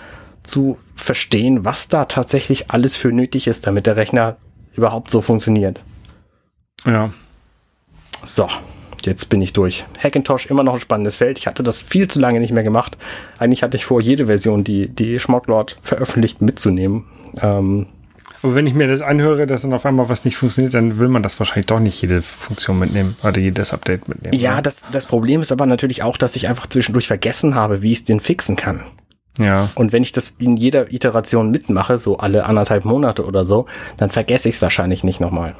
zu 0.43 0.77
verstehen, 0.95 1.65
was 1.65 1.87
da 1.87 2.05
tatsächlich 2.05 2.71
alles 2.71 2.95
für 2.95 3.11
nötig 3.11 3.47
ist, 3.47 3.67
damit 3.67 3.85
der 3.85 3.95
Rechner 3.95 4.37
überhaupt 4.75 5.09
so 5.09 5.21
funktioniert. 5.21 5.81
Ja. 6.85 7.11
So, 8.23 8.47
jetzt 9.03 9.29
bin 9.29 9.41
ich 9.41 9.53
durch. 9.53 9.85
Hackintosh 10.01 10.47
immer 10.47 10.63
noch 10.63 10.75
ein 10.75 10.79
spannendes 10.79 11.15
Feld. 11.15 11.37
Ich 11.37 11.47
hatte 11.47 11.63
das 11.63 11.81
viel 11.81 12.07
zu 12.07 12.19
lange 12.19 12.39
nicht 12.39 12.51
mehr 12.51 12.63
gemacht. 12.63 12.97
Eigentlich 13.39 13.63
hatte 13.63 13.77
ich 13.77 13.85
vor, 13.85 14.01
jede 14.01 14.27
Version, 14.27 14.63
die 14.63 14.87
die 14.87 15.19
Schmocklord 15.19 15.77
veröffentlicht, 15.81 16.41
mitzunehmen. 16.41 17.05
Ähm, 17.41 17.87
aber 18.41 18.55
wenn 18.55 18.67
ich 18.67 18.73
mir 18.73 18.87
das 18.87 19.01
anhöre, 19.01 19.47
dass 19.47 19.63
dann 19.63 19.73
auf 19.73 19.85
einmal 19.85 20.09
was 20.09 20.25
nicht 20.25 20.37
funktioniert, 20.37 20.73
dann 20.73 20.97
will 20.99 21.07
man 21.07 21.23
das 21.23 21.39
wahrscheinlich 21.39 21.65
doch 21.65 21.79
nicht 21.79 22.01
jede 22.01 22.21
Funktion 22.21 22.79
mitnehmen 22.79 23.15
oder 23.23 23.39
jedes 23.39 23.73
Update 23.73 24.07
mitnehmen. 24.07 24.37
Ja, 24.37 24.61
das, 24.61 24.87
das 24.91 25.05
Problem 25.05 25.41
ist 25.41 25.51
aber 25.51 25.65
natürlich 25.65 26.03
auch, 26.03 26.17
dass 26.17 26.35
ich 26.35 26.47
einfach 26.47 26.67
zwischendurch 26.67 27.07
vergessen 27.07 27.55
habe, 27.55 27.81
wie 27.81 27.91
ich 27.91 27.99
es 27.99 28.03
denn 28.03 28.19
fixen 28.19 28.55
kann. 28.55 28.81
Ja. 29.37 29.69
Und 29.75 29.91
wenn 29.91 30.03
ich 30.03 30.11
das 30.11 30.35
in 30.39 30.57
jeder 30.57 30.91
Iteration 30.93 31.51
mitmache, 31.51 31.97
so 31.97 32.17
alle 32.17 32.45
anderthalb 32.45 32.85
Monate 32.85 33.25
oder 33.25 33.43
so, 33.43 33.65
dann 33.97 34.11
vergesse 34.11 34.49
ich 34.49 34.55
es 34.55 34.61
wahrscheinlich 34.61 35.03
nicht 35.03 35.19
nochmal. 35.19 35.55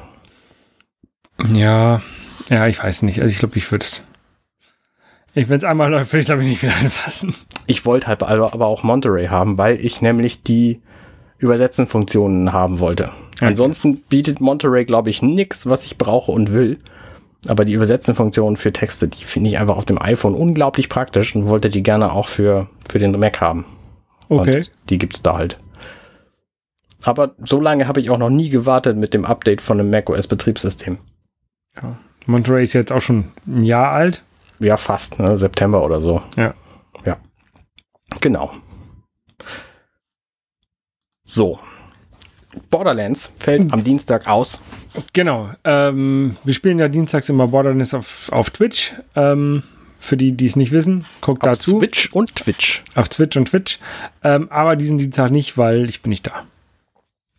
Ja, 1.52 2.00
ja, 2.48 2.66
ich 2.66 2.82
weiß 2.82 3.02
nicht. 3.02 3.20
Also 3.20 3.32
ich 3.32 3.38
glaube, 3.38 3.58
ich 3.58 3.70
würde 3.70 3.84
es. 3.84 4.06
Wenn 5.34 5.58
es 5.58 5.64
einmal 5.64 5.90
läuft, 5.90 6.12
würde 6.12 6.20
ich 6.20 6.26
glaube 6.26 6.42
ich 6.42 6.48
nicht 6.48 6.62
wieder 6.62 6.76
anfassen. 6.80 7.34
Ich 7.66 7.84
wollte 7.84 8.06
halt 8.06 8.22
aber 8.22 8.66
auch 8.66 8.82
Monterey 8.82 9.26
haben, 9.26 9.58
weil 9.58 9.78
ich 9.84 10.00
nämlich 10.00 10.42
die 10.42 10.80
Übersetzen-Funktionen 11.38 12.52
haben 12.52 12.80
wollte. 12.80 13.10
Okay. 13.36 13.46
Ansonsten 13.46 13.98
bietet 14.08 14.40
Monterey, 14.40 14.84
glaube 14.84 15.10
ich, 15.10 15.22
nichts, 15.22 15.68
was 15.68 15.84
ich 15.84 15.98
brauche 15.98 16.32
und 16.32 16.52
will. 16.52 16.78
Aber 17.48 17.64
die 17.64 17.74
Übersetzen-Funktionen 17.74 18.56
für 18.56 18.72
Texte, 18.72 19.08
die 19.08 19.24
finde 19.24 19.50
ich 19.50 19.58
einfach 19.58 19.76
auf 19.76 19.84
dem 19.84 20.00
iPhone 20.00 20.34
unglaublich 20.34 20.88
praktisch 20.88 21.36
und 21.36 21.48
wollte 21.48 21.68
die 21.68 21.82
gerne 21.82 22.12
auch 22.12 22.28
für, 22.28 22.68
für 22.88 22.98
den 22.98 23.18
Mac 23.18 23.40
haben. 23.40 23.64
Okay. 24.28 24.58
Und 24.58 24.70
die 24.90 24.98
gibt's 24.98 25.22
da 25.22 25.36
halt. 25.36 25.58
Aber 27.04 27.34
so 27.44 27.60
lange 27.60 27.86
habe 27.86 28.00
ich 28.00 28.10
auch 28.10 28.18
noch 28.18 28.30
nie 28.30 28.48
gewartet 28.48 28.96
mit 28.96 29.14
dem 29.14 29.24
Update 29.24 29.60
von 29.60 29.78
einem 29.78 29.90
macOS-Betriebssystem. 29.90 30.98
Ja. 31.80 31.96
Monterey 32.26 32.64
ist 32.64 32.72
jetzt 32.72 32.90
auch 32.90 33.00
schon 33.00 33.32
ein 33.46 33.62
Jahr 33.62 33.92
alt. 33.92 34.24
Ja, 34.58 34.76
fast, 34.76 35.18
ne? 35.18 35.38
September 35.38 35.84
oder 35.84 36.00
so. 36.00 36.22
Ja. 36.36 36.54
Ja. 37.04 37.18
Genau. 38.20 38.50
So. 41.26 41.58
Borderlands 42.70 43.32
fällt 43.38 43.70
am 43.72 43.84
Dienstag 43.84 44.26
aus. 44.26 44.60
Genau. 45.12 45.50
Ähm, 45.64 46.36
wir 46.44 46.54
spielen 46.54 46.78
ja 46.78 46.88
dienstags 46.88 47.28
immer 47.28 47.48
Borderlands 47.48 47.92
auf, 47.92 48.30
auf 48.32 48.48
Twitch. 48.50 48.94
Ähm, 49.14 49.62
für 49.98 50.16
die, 50.16 50.32
die 50.32 50.46
es 50.46 50.56
nicht 50.56 50.72
wissen, 50.72 51.04
guckt 51.20 51.42
auf 51.42 51.50
dazu. 51.50 51.74
Auf 51.74 51.80
Twitch 51.80 52.12
und 52.12 52.34
Twitch. 52.36 52.82
Auf 52.94 53.08
Twitch 53.08 53.36
und 53.36 53.46
Twitch. 53.46 53.78
Ähm, 54.22 54.50
aber 54.50 54.76
diesen 54.76 54.98
Dienstag 54.98 55.30
nicht, 55.30 55.58
weil 55.58 55.88
ich 55.88 56.00
bin 56.00 56.10
nicht 56.10 56.26
da. 56.26 56.44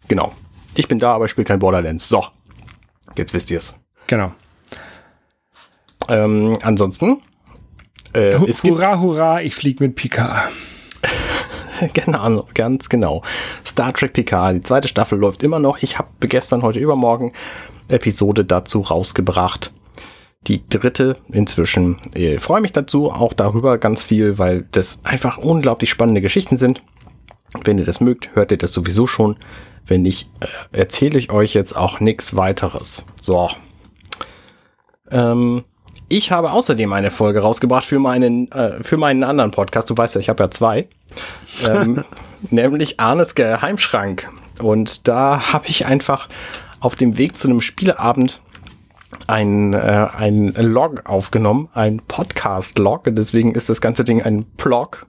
Genau. 0.08 0.34
Ich 0.76 0.88
bin 0.88 1.00
da, 1.00 1.14
aber 1.14 1.26
ich 1.26 1.32
spiele 1.32 1.46
kein 1.46 1.60
Borderlands. 1.60 2.10
So. 2.10 2.26
Jetzt 3.18 3.34
wisst 3.34 3.50
ihr 3.50 3.58
es. 3.58 3.76
Genau. 4.06 4.34
Ähm, 6.10 6.58
ansonsten. 6.62 7.22
Äh, 8.14 8.38
hurra, 8.38 9.00
hurra, 9.00 9.42
ich 9.42 9.56
fliege 9.56 9.84
mit 9.84 9.96
Pika. 9.96 10.50
genau, 11.94 12.48
ganz 12.54 12.90
genau. 12.90 13.22
Star 13.66 13.94
Trek 13.94 14.14
Picard, 14.14 14.56
die 14.56 14.62
zweite 14.62 14.88
Staffel 14.88 15.20
läuft 15.20 15.44
immer 15.44 15.60
noch. 15.60 15.82
Ich 15.82 15.98
habe 15.98 16.10
gestern, 16.22 16.62
heute 16.62 16.80
übermorgen 16.80 17.34
Episode 17.88 18.46
dazu 18.46 18.82
rausgebracht. 18.82 19.74
Die 20.46 20.68
dritte 20.68 21.18
inzwischen. 21.30 21.98
Ich 22.14 22.40
freue 22.40 22.62
mich 22.62 22.72
dazu, 22.72 23.12
auch 23.12 23.34
darüber 23.34 23.78
ganz 23.78 24.04
viel, 24.04 24.38
weil 24.38 24.66
das 24.72 25.04
einfach 25.04 25.38
unglaublich 25.38 25.90
spannende 25.90 26.22
Geschichten 26.22 26.58
sind. 26.58 26.82
Wenn 27.64 27.78
ihr 27.78 27.86
das 27.86 28.02
mögt, 28.02 28.36
hört 28.36 28.52
ihr 28.52 28.58
das 28.58 28.74
sowieso 28.74 29.08
schon. 29.08 29.38
Wenn 29.86 30.02
nicht, 30.02 30.30
äh, 30.40 30.78
erzähle 30.80 31.18
ich 31.18 31.32
euch 31.32 31.54
jetzt 31.54 31.76
auch 31.76 32.00
nichts 32.00 32.36
weiteres. 32.36 33.06
So. 33.20 33.50
Ähm, 35.10 35.64
ich 36.10 36.32
habe 36.32 36.52
außerdem 36.52 36.94
eine 36.94 37.12
Folge 37.12 37.42
rausgebracht 37.42 37.86
für 37.86 38.00
meinen, 38.00 38.52
äh, 38.52 38.82
für 38.84 38.98
meinen 38.98 39.24
anderen 39.24 39.52
Podcast. 39.52 39.90
Du 39.90 39.98
weißt 39.98 40.16
ja, 40.16 40.22
ich 40.22 40.30
habe 40.30 40.44
ja 40.44 40.52
zwei. 40.52 40.88
Ähm, 41.68 42.04
nämlich 42.52 43.00
Arnes 43.00 43.34
Geheimschrank. 43.34 44.30
Und 44.62 45.08
da 45.08 45.54
habe 45.54 45.66
ich 45.68 45.88
einfach 45.88 46.28
auf 46.80 46.96
dem 46.96 47.18
Weg 47.18 47.36
zu 47.36 47.48
einem 47.48 47.62
Spieleabend 47.62 48.42
ein, 49.26 49.74
äh, 49.74 50.08
ein 50.16 50.54
Log 50.54 51.10
aufgenommen, 51.10 51.70
ein 51.74 52.00
Podcast-Log. 52.08 53.06
Deswegen 53.08 53.56
ist 53.56 53.70
das 53.70 53.82
ganze 53.82 54.04
Ding 54.04 54.22
ein 54.22 54.44
Blog. 54.44 55.08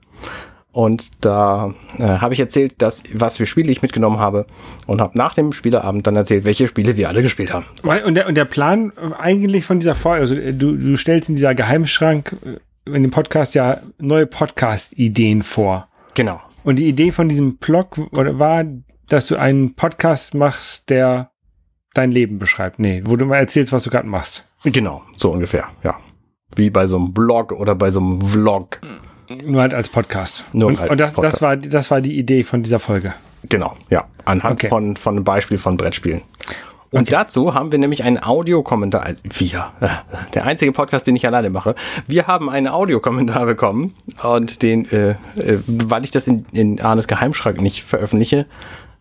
Und 0.71 1.25
da 1.25 1.73
äh, 1.97 2.03
habe 2.03 2.33
ich 2.33 2.39
erzählt, 2.39 2.75
dass, 2.77 3.03
was 3.13 3.37
für 3.37 3.47
Spiele 3.47 3.71
ich 3.71 3.81
mitgenommen 3.81 4.19
habe 4.19 4.45
und 4.85 5.01
habe 5.01 5.17
nach 5.17 5.33
dem 5.33 5.51
Spieleabend 5.51 6.05
dann 6.05 6.15
erzählt, 6.15 6.45
welche 6.45 6.67
Spiele 6.67 6.95
wir 6.95 7.09
alle 7.09 7.23
gespielt 7.23 7.51
haben. 7.51 7.65
Und 8.05 8.13
der, 8.13 8.27
und 8.27 8.35
der 8.35 8.45
Plan 8.45 8.93
eigentlich 9.17 9.65
von 9.65 9.79
dieser 9.79 9.95
Folge, 9.95 10.21
also 10.21 10.35
du, 10.35 10.77
du 10.77 10.95
stellst 10.95 11.29
in 11.29 11.35
dieser 11.35 11.55
Geheimschrank 11.55 12.35
äh, 12.45 12.59
in 12.85 13.03
dem 13.03 13.11
Podcast 13.11 13.55
ja 13.55 13.81
neue 13.97 14.25
Podcast-Ideen 14.25 15.43
vor. 15.43 15.87
Genau. 16.13 16.39
Und 16.63 16.77
die 16.77 16.87
Idee 16.87 17.11
von 17.11 17.29
diesem 17.29 17.57
Blog 17.57 17.97
war, 18.11 18.63
dass 19.07 19.27
du 19.27 19.37
einen 19.37 19.75
Podcast 19.75 20.33
machst, 20.35 20.89
der 20.89 21.31
dein 21.93 22.11
Leben 22.11 22.39
beschreibt. 22.39 22.79
Nee, 22.79 23.01
wo 23.05 23.15
du 23.15 23.25
mal 23.25 23.37
erzählst, 23.37 23.73
was 23.73 23.83
du 23.83 23.89
gerade 23.89 24.07
machst. 24.07 24.45
Genau, 24.63 25.03
so 25.15 25.31
ungefähr, 25.31 25.67
ja. 25.83 25.97
Wie 26.55 26.69
bei 26.69 26.87
so 26.87 26.97
einem 26.97 27.13
Blog 27.13 27.51
oder 27.51 27.75
bei 27.75 27.91
so 27.91 27.99
einem 27.99 28.21
Vlog. 28.21 28.81
Hm. 28.81 28.99
Nur 29.29 29.61
halt 29.61 29.73
als 29.73 29.89
Podcast. 29.89 30.45
Nur 30.53 30.69
und, 30.69 30.79
halt 30.79 30.91
und 30.91 30.99
das, 30.99 31.13
Podcast. 31.13 31.35
das, 31.35 31.41
war, 31.41 31.57
das 31.57 31.91
war 31.91 32.01
die 32.01 32.17
Idee 32.17 32.43
von 32.43 32.63
dieser 32.63 32.79
Folge. 32.79 33.13
Genau, 33.47 33.75
ja. 33.89 34.05
Anhand 34.25 34.53
Okay. 34.53 34.69
von, 34.69 34.95
von 34.97 35.15
einem 35.15 35.23
Beispiel 35.23 35.57
von 35.57 35.77
Brettspielen. 35.77 36.21
Und 36.91 37.01
Okay. 37.01 37.11
dazu 37.11 37.53
haben 37.53 37.71
wir 37.71 37.77
nämlich 37.77 38.03
einen 38.03 38.21
Audiokommentar. 38.21 39.03
also 39.03 39.21
Wir, 39.23 39.71
der 40.33 40.45
einzige 40.45 40.71
Podcast, 40.71 41.05
den 41.05 41.15
ich 41.15 41.25
alleine 41.27 41.49
mache. 41.51 41.75
Wir 42.07 42.25
haben 42.27 42.49
einen 42.49 42.67
Audiokommentar 42.67 43.45
bekommen 43.45 43.93
und 44.23 44.63
den, 44.63 44.89
äh, 44.91 45.11
äh, 45.11 45.15
weil 45.67 46.03
ich 46.03 46.11
das 46.11 46.27
in, 46.27 46.45
in 46.51 46.81
Arnes 46.81 47.07
Geheimschrank 47.07 47.61
nicht 47.61 47.83
veröffentliche, 47.83 48.47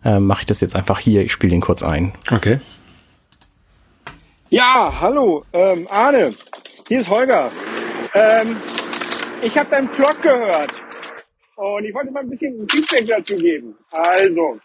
äh, 0.04 0.18
mache 0.20 0.40
ich 0.42 0.46
das 0.46 0.60
jetzt 0.60 0.76
einfach 0.76 1.00
hier. 1.00 1.22
Ich 1.22 1.32
spiele 1.32 1.50
den 1.52 1.60
kurz 1.62 1.82
ein. 1.82 2.12
Okay. 2.30 2.60
Ja, 4.50 4.92
hallo, 5.00 5.44
ähm, 5.52 5.86
Arne, 5.90 6.32
hier 6.88 7.00
ist 7.00 7.10
Holger. 7.10 7.50
Ähm, 8.14 8.56
ich 9.42 9.56
habe 9.56 9.70
deinen 9.70 9.88
Vlog 9.88 10.20
gehört 10.22 10.72
und 11.56 11.84
ich 11.84 11.94
wollte 11.94 12.10
mal 12.10 12.20
ein 12.20 12.30
bisschen 12.30 12.58
Feedback 12.68 13.06
dazu 13.06 13.36
geben. 13.36 13.76
Also, 13.92 14.58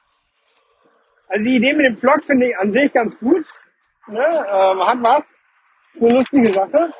also 1.28 1.43
die 1.43 1.55
Idee 1.57 1.74
mit 1.74 1.86
dem 1.86 1.97
Vlog 1.97 2.24
finde 2.24 2.49
ich 2.49 2.57
an 2.57 2.74
sich 2.74 2.91
ganz 2.91 3.17
gut. 3.19 3.45
Ne? 4.07 4.19
Ähm, 4.19 4.86
hat 4.86 4.97
was, 5.01 5.24
eine 5.99 6.13
lustige 6.13 6.47
Sache. 6.47 6.93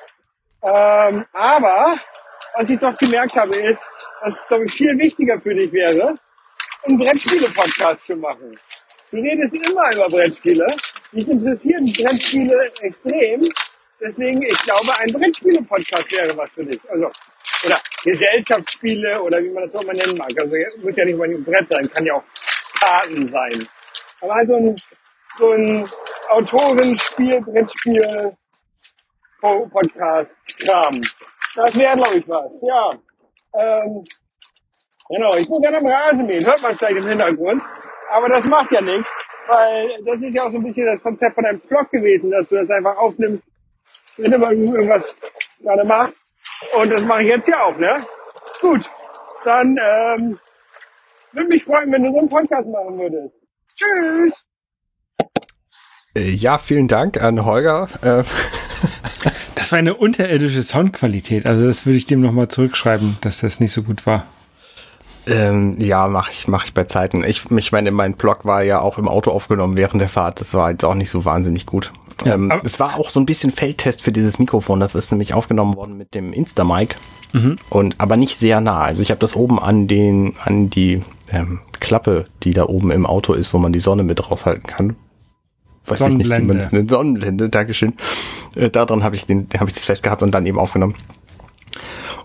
Ähm, 0.64 1.26
aber 1.34 1.96
was 2.56 2.70
ich 2.70 2.80
doch 2.80 2.96
gemerkt 2.98 3.36
habe, 3.36 3.56
ist, 3.58 3.86
dass 4.22 4.34
es 4.34 4.48
glaube 4.48 4.66
ich 4.66 4.74
viel 4.74 4.98
wichtiger 4.98 5.40
für 5.42 5.54
dich 5.54 5.72
wäre, 5.74 6.16
einen 6.88 6.98
Brettspiele-Podcast 6.98 8.06
zu 8.06 8.16
machen. 8.16 8.58
Du 9.12 9.18
redest 9.18 9.54
immer 9.56 9.84
über 9.94 10.08
Brettspiele. 10.08 10.66
Mich 11.12 11.28
interessieren 11.28 11.84
Brettspiele 11.84 12.64
extrem. 12.82 13.42
Deswegen, 14.00 14.42
ich 14.42 14.58
glaube, 14.60 14.92
ein 15.00 15.12
Brettspiele-Podcast 15.12 16.12
wäre 16.12 16.38
was 16.38 16.50
für 16.52 16.66
dich. 16.66 16.80
Also, 16.90 17.10
oder 17.66 17.78
Gesellschaftsspiele 18.04 19.22
oder 19.22 19.42
wie 19.44 19.50
man 19.50 19.66
das 19.66 19.76
auch 19.76 19.86
mal 19.86 19.94
nennen 19.96 20.18
mag. 20.18 20.32
Also, 20.40 20.56
muss 20.82 20.96
ja 20.96 21.06
nicht 21.06 21.18
mal 21.18 21.30
ein 21.30 21.44
Brett 21.44 21.68
sein, 21.70 21.90
kann 21.92 22.06
ja 22.06 22.14
auch 22.16 22.24
Karten 22.80 23.30
sein. 23.32 23.68
Aber 24.22 24.36
also 24.36 24.56
ein, 24.56 24.76
so 25.38 25.52
ein 25.52 25.88
Autorenspiel, 26.30 27.42
Brettspiel, 27.42 28.36
Po- 29.42 29.68
Podcast, 29.70 30.32
Kram. 30.66 31.02
Das 31.56 31.78
wäre, 31.78 31.96
glaube 31.96 32.18
ich, 32.18 32.28
was. 32.28 32.52
Ja. 32.62 32.92
Ähm, 33.60 34.04
Genau, 35.10 35.36
ich 35.36 35.48
bin 35.48 35.62
gerne 35.62 35.78
am 35.80 35.86
Rasenmähen, 35.86 36.46
hört 36.46 36.62
man 36.62 36.78
vielleicht 36.78 36.96
im 36.98 37.06
Hintergrund. 37.08 37.62
Aber 38.10 38.30
das 38.30 38.44
macht 38.46 38.72
ja 38.72 38.80
nichts, 38.80 39.10
weil 39.48 40.02
das 40.06 40.22
ist 40.22 40.34
ja 40.34 40.44
auch 40.46 40.50
so 40.50 40.58
ein 40.58 40.64
bisschen 40.64 40.86
das 40.86 41.02
Konzept 41.04 41.36
von 41.36 41.44
deinem 41.44 41.60
Blog 41.60 41.92
gewesen, 41.92 42.32
dass 42.32 42.48
du 42.48 42.56
das 42.56 42.70
einfach 42.70 42.96
aufnimmst, 42.98 43.44
wenn 44.18 44.32
du 44.32 44.38
mal 44.38 44.54
irgendwas 44.54 45.16
gerade 45.60 45.86
machst. 45.86 46.14
Und 46.80 46.90
das 46.90 47.02
mache 47.04 47.24
ich 47.24 47.28
jetzt 47.30 47.48
ja 47.48 47.64
auch, 47.64 47.78
ne? 47.78 47.98
Gut, 48.62 48.90
dann 49.44 49.78
ähm, 49.82 50.40
würde 51.32 51.48
mich 51.48 51.64
freuen, 51.64 51.92
wenn 51.92 52.04
du 52.04 52.12
so 52.12 52.20
einen 52.20 52.30
Podcast 52.30 52.68
machen 52.68 53.00
würdest. 53.00 53.34
Tschüss! 53.76 54.44
Äh, 56.16 56.32
ja, 56.32 56.58
vielen 56.58 56.88
Dank 56.88 57.22
an 57.22 57.44
Holger. 57.46 57.90
Äh, 58.02 58.24
Das 59.56 59.72
war 59.72 59.80
eine 59.80 59.96
unterirdische 59.96 60.62
Soundqualität. 60.62 61.46
Also 61.46 61.66
das 61.66 61.86
würde 61.86 61.96
ich 61.98 62.06
dem 62.06 62.20
nochmal 62.20 62.50
zurückschreiben, 62.50 63.18
dass 63.22 63.40
das 63.40 63.62
nicht 63.62 63.72
so 63.72 63.82
gut 63.84 64.06
war. 64.06 64.28
Ähm, 65.26 65.78
ja, 65.80 66.08
mache 66.08 66.32
ich, 66.32 66.48
mach 66.48 66.66
ich 66.66 66.74
bei 66.74 66.84
Zeiten. 66.84 67.24
Ich, 67.24 67.50
ich 67.50 67.72
meine, 67.72 67.92
mein 67.92 68.14
Blog 68.14 68.46
war 68.46 68.62
ja 68.64 68.80
auch 68.82 68.98
im 68.98 69.08
Auto 69.08 69.32
aufgenommen 69.32 69.78
während 69.78 70.02
der 70.02 70.10
Fahrt. 70.10 70.40
Das 70.40 70.54
war 70.54 70.72
jetzt 70.72 70.84
auch 70.84 70.96
nicht 70.96 71.10
so 71.10 71.26
wahnsinnig 71.26 71.66
gut. 71.66 71.94
Ja, 72.26 72.36
ähm, 72.36 72.52
es 72.64 72.80
war 72.80 72.98
auch 73.00 73.10
so 73.10 73.20
ein 73.20 73.26
bisschen 73.26 73.52
Feldtest 73.52 74.02
für 74.02 74.12
dieses 74.12 74.40
Mikrofon. 74.40 74.80
Das 74.80 74.96
ist 74.96 75.12
nämlich 75.12 75.34
aufgenommen 75.34 75.76
worden 75.76 75.98
mit 75.98 76.14
dem 76.14 76.34
Insta-Mic. 76.34 76.96
Mhm. 77.32 77.56
Und 77.70 77.96
aber 78.00 78.18
nicht 78.18 78.38
sehr 78.38 78.62
nah. 78.62 78.82
Also 78.82 79.02
ich 79.02 79.12
habe 79.12 79.20
das 79.20 79.36
oben 79.36 79.60
an 79.60 79.88
den, 79.88 80.36
an 80.44 80.70
die 80.70 81.02
ähm, 81.32 81.60
Klappe, 81.80 82.28
die 82.44 82.54
da 82.54 82.66
oben 82.66 82.92
im 82.92 83.06
Auto 83.06 83.34
ist, 83.34 83.54
wo 83.54 83.58
man 83.58 83.74
die 83.74 83.80
Sonne 83.80 84.04
mit 84.04 84.30
raushalten 84.30 84.68
kann. 84.68 84.96
Weiß 85.86 86.02
ich 86.02 86.08
nicht, 86.08 86.26
wie 86.26 86.30
man 86.30 86.38
Sonnenblende. 86.38 86.64
das 86.64 86.72
nennt. 86.72 86.90
Sonnenblende, 86.90 87.50
Dankeschön. 87.50 87.94
Äh, 88.56 88.70
daran 88.70 89.04
habe 89.04 89.16
ich 89.16 89.26
den, 89.26 89.48
habe 89.58 89.70
ich 89.70 89.76
das 89.76 89.86
festgehabt 89.86 90.22
und 90.22 90.32
dann 90.32 90.46
eben 90.46 90.60
aufgenommen. 90.60 90.96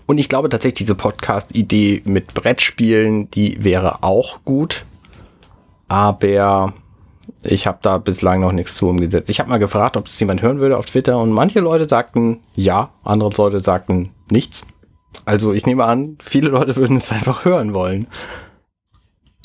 Und 0.09 0.17
ich 0.17 0.27
glaube 0.27 0.49
tatsächlich, 0.49 0.79
diese 0.79 0.95
Podcast-Idee 0.95 2.01
mit 2.05 2.33
Brettspielen, 2.33 3.29
die 3.29 3.63
wäre 3.63 4.01
auch 4.01 4.39
gut. 4.43 4.83
Aber 5.87 6.73
ich 7.43 7.67
habe 7.67 7.77
da 7.83 7.99
bislang 7.99 8.41
noch 8.41 8.51
nichts 8.51 8.73
zu 8.73 8.89
umgesetzt. 8.89 9.29
Ich 9.29 9.39
habe 9.39 9.51
mal 9.51 9.59
gefragt, 9.59 9.97
ob 9.97 10.05
das 10.05 10.19
jemand 10.19 10.41
hören 10.41 10.59
würde 10.59 10.79
auf 10.79 10.87
Twitter 10.87 11.19
und 11.19 11.29
manche 11.29 11.59
Leute 11.59 11.87
sagten 11.87 12.39
ja, 12.55 12.89
andere 13.03 13.29
Leute 13.37 13.59
sagten 13.59 14.09
nichts. 14.31 14.65
Also 15.25 15.53
ich 15.53 15.67
nehme 15.67 15.85
an, 15.85 16.17
viele 16.23 16.49
Leute 16.49 16.75
würden 16.75 16.97
es 16.97 17.11
einfach 17.11 17.45
hören 17.45 17.75
wollen. 17.75 18.07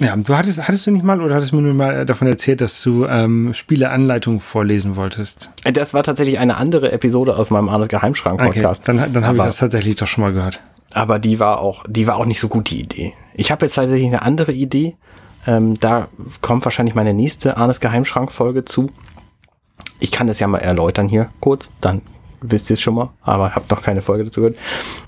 Ja, 0.01 0.16
du 0.16 0.36
hattest, 0.36 0.66
hattest 0.66 0.86
du 0.86 0.90
nicht 0.90 1.05
mal 1.05 1.20
oder 1.20 1.36
hattest 1.36 1.53
du 1.53 1.57
mir 1.57 1.62
nur 1.62 1.74
mal 1.74 2.05
davon 2.05 2.26
erzählt, 2.26 2.61
dass 2.61 2.82
du 2.82 3.07
ähm, 3.07 3.55
Spieleanleitungen 3.55 4.40
vorlesen 4.40 4.97
wolltest? 4.97 5.51
Das 5.72 5.95
war 5.95 6.03
tatsächlich 6.03 6.40
eine 6.40 6.57
andere 6.57 6.90
Episode 6.90 7.36
aus 7.36 7.51
meinem 7.51 7.68
Arnes 7.68 7.88
Geheimschrank-Podcast. 7.88 8.88
dann, 8.88 9.12
dann 9.12 9.24
habe 9.24 9.36
ich 9.36 9.45
das 9.45 9.59
tatsächlich 9.59 9.95
doch 9.95 10.09
schon 10.09 10.22
mal 10.22 10.32
gehört. 10.32 10.61
Aber 10.92 11.20
die 11.20 11.38
war 11.38 11.61
auch, 11.61 11.84
die 11.88 12.09
war 12.09 12.16
auch 12.16 12.24
nicht 12.24 12.40
so 12.40 12.49
gut, 12.49 12.70
die 12.70 12.80
Idee. 12.80 13.14
Ich 13.34 13.53
habe 13.53 13.66
jetzt 13.66 13.74
tatsächlich 13.74 14.07
eine 14.07 14.22
andere 14.22 14.53
Idee. 14.53 14.97
Ähm, 15.47 15.74
da 15.78 16.09
kommt 16.40 16.64
wahrscheinlich 16.64 16.97
meine 16.97 17.14
nächste 17.14 17.57
Arnes 17.57 17.78
Geheimschrank-Folge 17.80 18.64
zu. 18.64 18.90
Ich 20.01 20.11
kann 20.11 20.26
das 20.26 20.40
ja 20.40 20.49
mal 20.49 20.59
erläutern 20.59 21.09
hier 21.09 21.28
kurz, 21.38 21.70
dann 21.80 22.03
wisst 22.40 22.68
ihr 22.70 22.74
es 22.74 22.80
schon 22.80 22.95
mal, 22.95 23.11
aber 23.22 23.55
habt 23.55 23.70
noch 23.70 23.82
keine 23.82 24.03
Folge 24.03 24.24
dazu 24.24 24.40
gehört. 24.40 24.59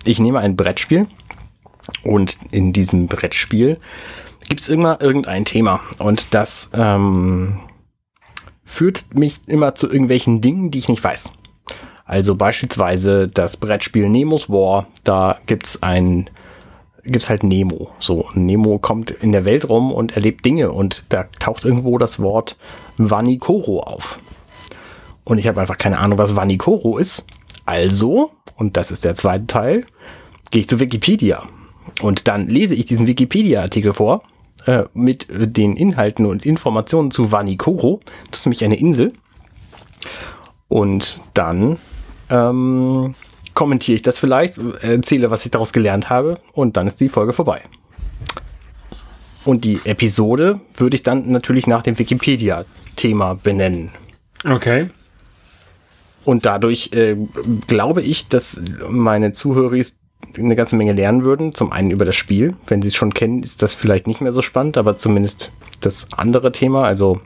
Ich 0.05 0.20
nehme 0.20 0.39
ein 0.39 0.57
Brettspiel 0.57 1.07
und 2.03 2.39
in 2.51 2.72
diesem 2.72 3.09
Brettspiel 3.09 3.78
gibt 4.49 4.61
es 4.61 4.68
immer 4.68 5.01
irgendein 5.01 5.44
Thema 5.44 5.80
und 5.99 6.34
das 6.34 6.70
ähm, 6.74 7.61
führt 8.64 9.14
mich 9.14 9.40
immer 9.47 9.74
zu 9.74 9.88
irgendwelchen 9.90 10.40
Dingen, 10.40 10.70
die 10.70 10.78
ich 10.78 10.88
nicht 10.88 11.03
weiß. 11.03 11.32
Also 12.05 12.36
beispielsweise 12.36 13.28
das 13.28 13.57
Brettspiel 13.57 14.09
Nemo's 14.09 14.49
War, 14.49 14.86
da 15.05 15.38
gibt's 15.47 15.82
ein 15.82 16.30
gibt's 17.05 17.28
halt 17.28 17.44
Nemo. 17.44 17.90
So, 17.99 18.28
Nemo 18.34 18.78
kommt 18.78 19.11
in 19.11 19.32
der 19.32 19.44
Welt 19.44 19.68
rum 19.68 19.92
und 19.92 20.16
erlebt 20.16 20.44
Dinge 20.44 20.72
und 20.72 21.05
da 21.09 21.24
taucht 21.38 21.64
irgendwo 21.64 21.99
das 21.99 22.20
Wort 22.20 22.57
Vanikoro 22.97 23.80
auf. 23.80 24.18
Und 25.24 25.38
ich 25.38 25.47
habe 25.47 25.61
einfach 25.61 25.78
keine 25.78 25.99
Ahnung, 25.99 26.18
was 26.18 26.36
Vanikoro 26.36 26.99
ist. 26.99 27.24
Also, 27.64 28.32
und 28.57 28.76
das 28.76 28.90
ist 28.90 29.05
der 29.05 29.14
zweite 29.14 29.47
Teil, 29.47 29.86
gehe 30.51 30.61
ich 30.61 30.68
zu 30.68 30.80
Wikipedia. 30.80 31.44
Und 32.01 32.28
dann 32.28 32.47
lese 32.47 32.74
ich 32.74 32.86
diesen 32.86 33.07
Wikipedia-Artikel 33.07 33.92
vor 33.92 34.22
äh, 34.66 34.84
mit 34.94 35.30
äh, 35.30 35.48
den 35.48 35.76
Inhalten 35.76 36.26
und 36.26 36.44
Informationen 36.44 37.10
zu 37.10 37.32
Vanikoro. 37.32 38.00
Das 38.30 38.40
ist 38.40 38.46
nämlich 38.46 38.64
eine 38.64 38.78
Insel. 38.78 39.12
Und 40.68 41.20
dann 41.34 41.78
ähm, 42.28 43.14
kommentiere 43.54 43.96
ich 43.96 44.02
das 44.02 44.18
vielleicht, 44.18 44.58
erzähle, 44.80 45.30
was 45.30 45.44
ich 45.44 45.50
daraus 45.52 45.72
gelernt 45.72 46.10
habe 46.10 46.40
und 46.52 46.76
dann 46.76 46.86
ist 46.86 47.00
die 47.00 47.08
Folge 47.08 47.32
vorbei. 47.32 47.62
Und 49.44 49.64
die 49.64 49.80
Episode 49.84 50.60
würde 50.74 50.96
ich 50.96 51.04
dann 51.04 51.30
natürlich 51.30 51.68
nach 51.68 51.82
dem 51.82 51.98
Wikipedia-Thema 51.98 53.34
benennen. 53.34 53.92
Okay. 54.44 54.90
Und 56.24 56.44
dadurch 56.44 56.90
äh, 56.92 57.16
glaube 57.68 58.02
ich, 58.02 58.26
dass 58.26 58.60
meine 58.88 59.30
Zuhörer 59.30 59.72
eine 60.37 60.57
ganze 60.57 60.77
Menge 60.77 60.93
lernen 60.93 61.24
würden. 61.24 61.53
Zum 61.53 61.72
einen 61.72 61.91
über 61.91 62.05
das 62.05 62.16
Spiel. 62.16 62.55
Wenn 62.66 62.83
sie 62.83 62.89
es 62.89 62.95
schon 62.95 63.14
kennen, 63.14 63.43
ist 63.43 63.62
das 63.62 63.74
vielleicht 63.74 64.07
nicht 64.07 64.20
mehr 64.20 64.33
so 64.33 64.43
spannend, 64.43 64.77
aber 64.77 64.97
zumindest 64.97 65.51
das 65.81 66.09
andere 66.16 66.53
Thema. 66.53 66.85
Also 66.85 67.20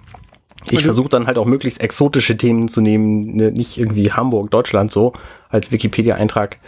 ich 0.68 0.82
versuche 0.82 1.08
dann 1.08 1.26
halt 1.26 1.38
auch 1.38 1.46
möglichst 1.46 1.80
exotische 1.80 2.36
Themen 2.36 2.68
zu 2.68 2.80
nehmen, 2.80 3.36
ne, 3.36 3.50
nicht 3.50 3.78
irgendwie 3.78 4.12
Hamburg, 4.12 4.50
Deutschland 4.50 4.90
so 4.90 5.14
als 5.48 5.72
Wikipedia-Eintrag, 5.72 6.58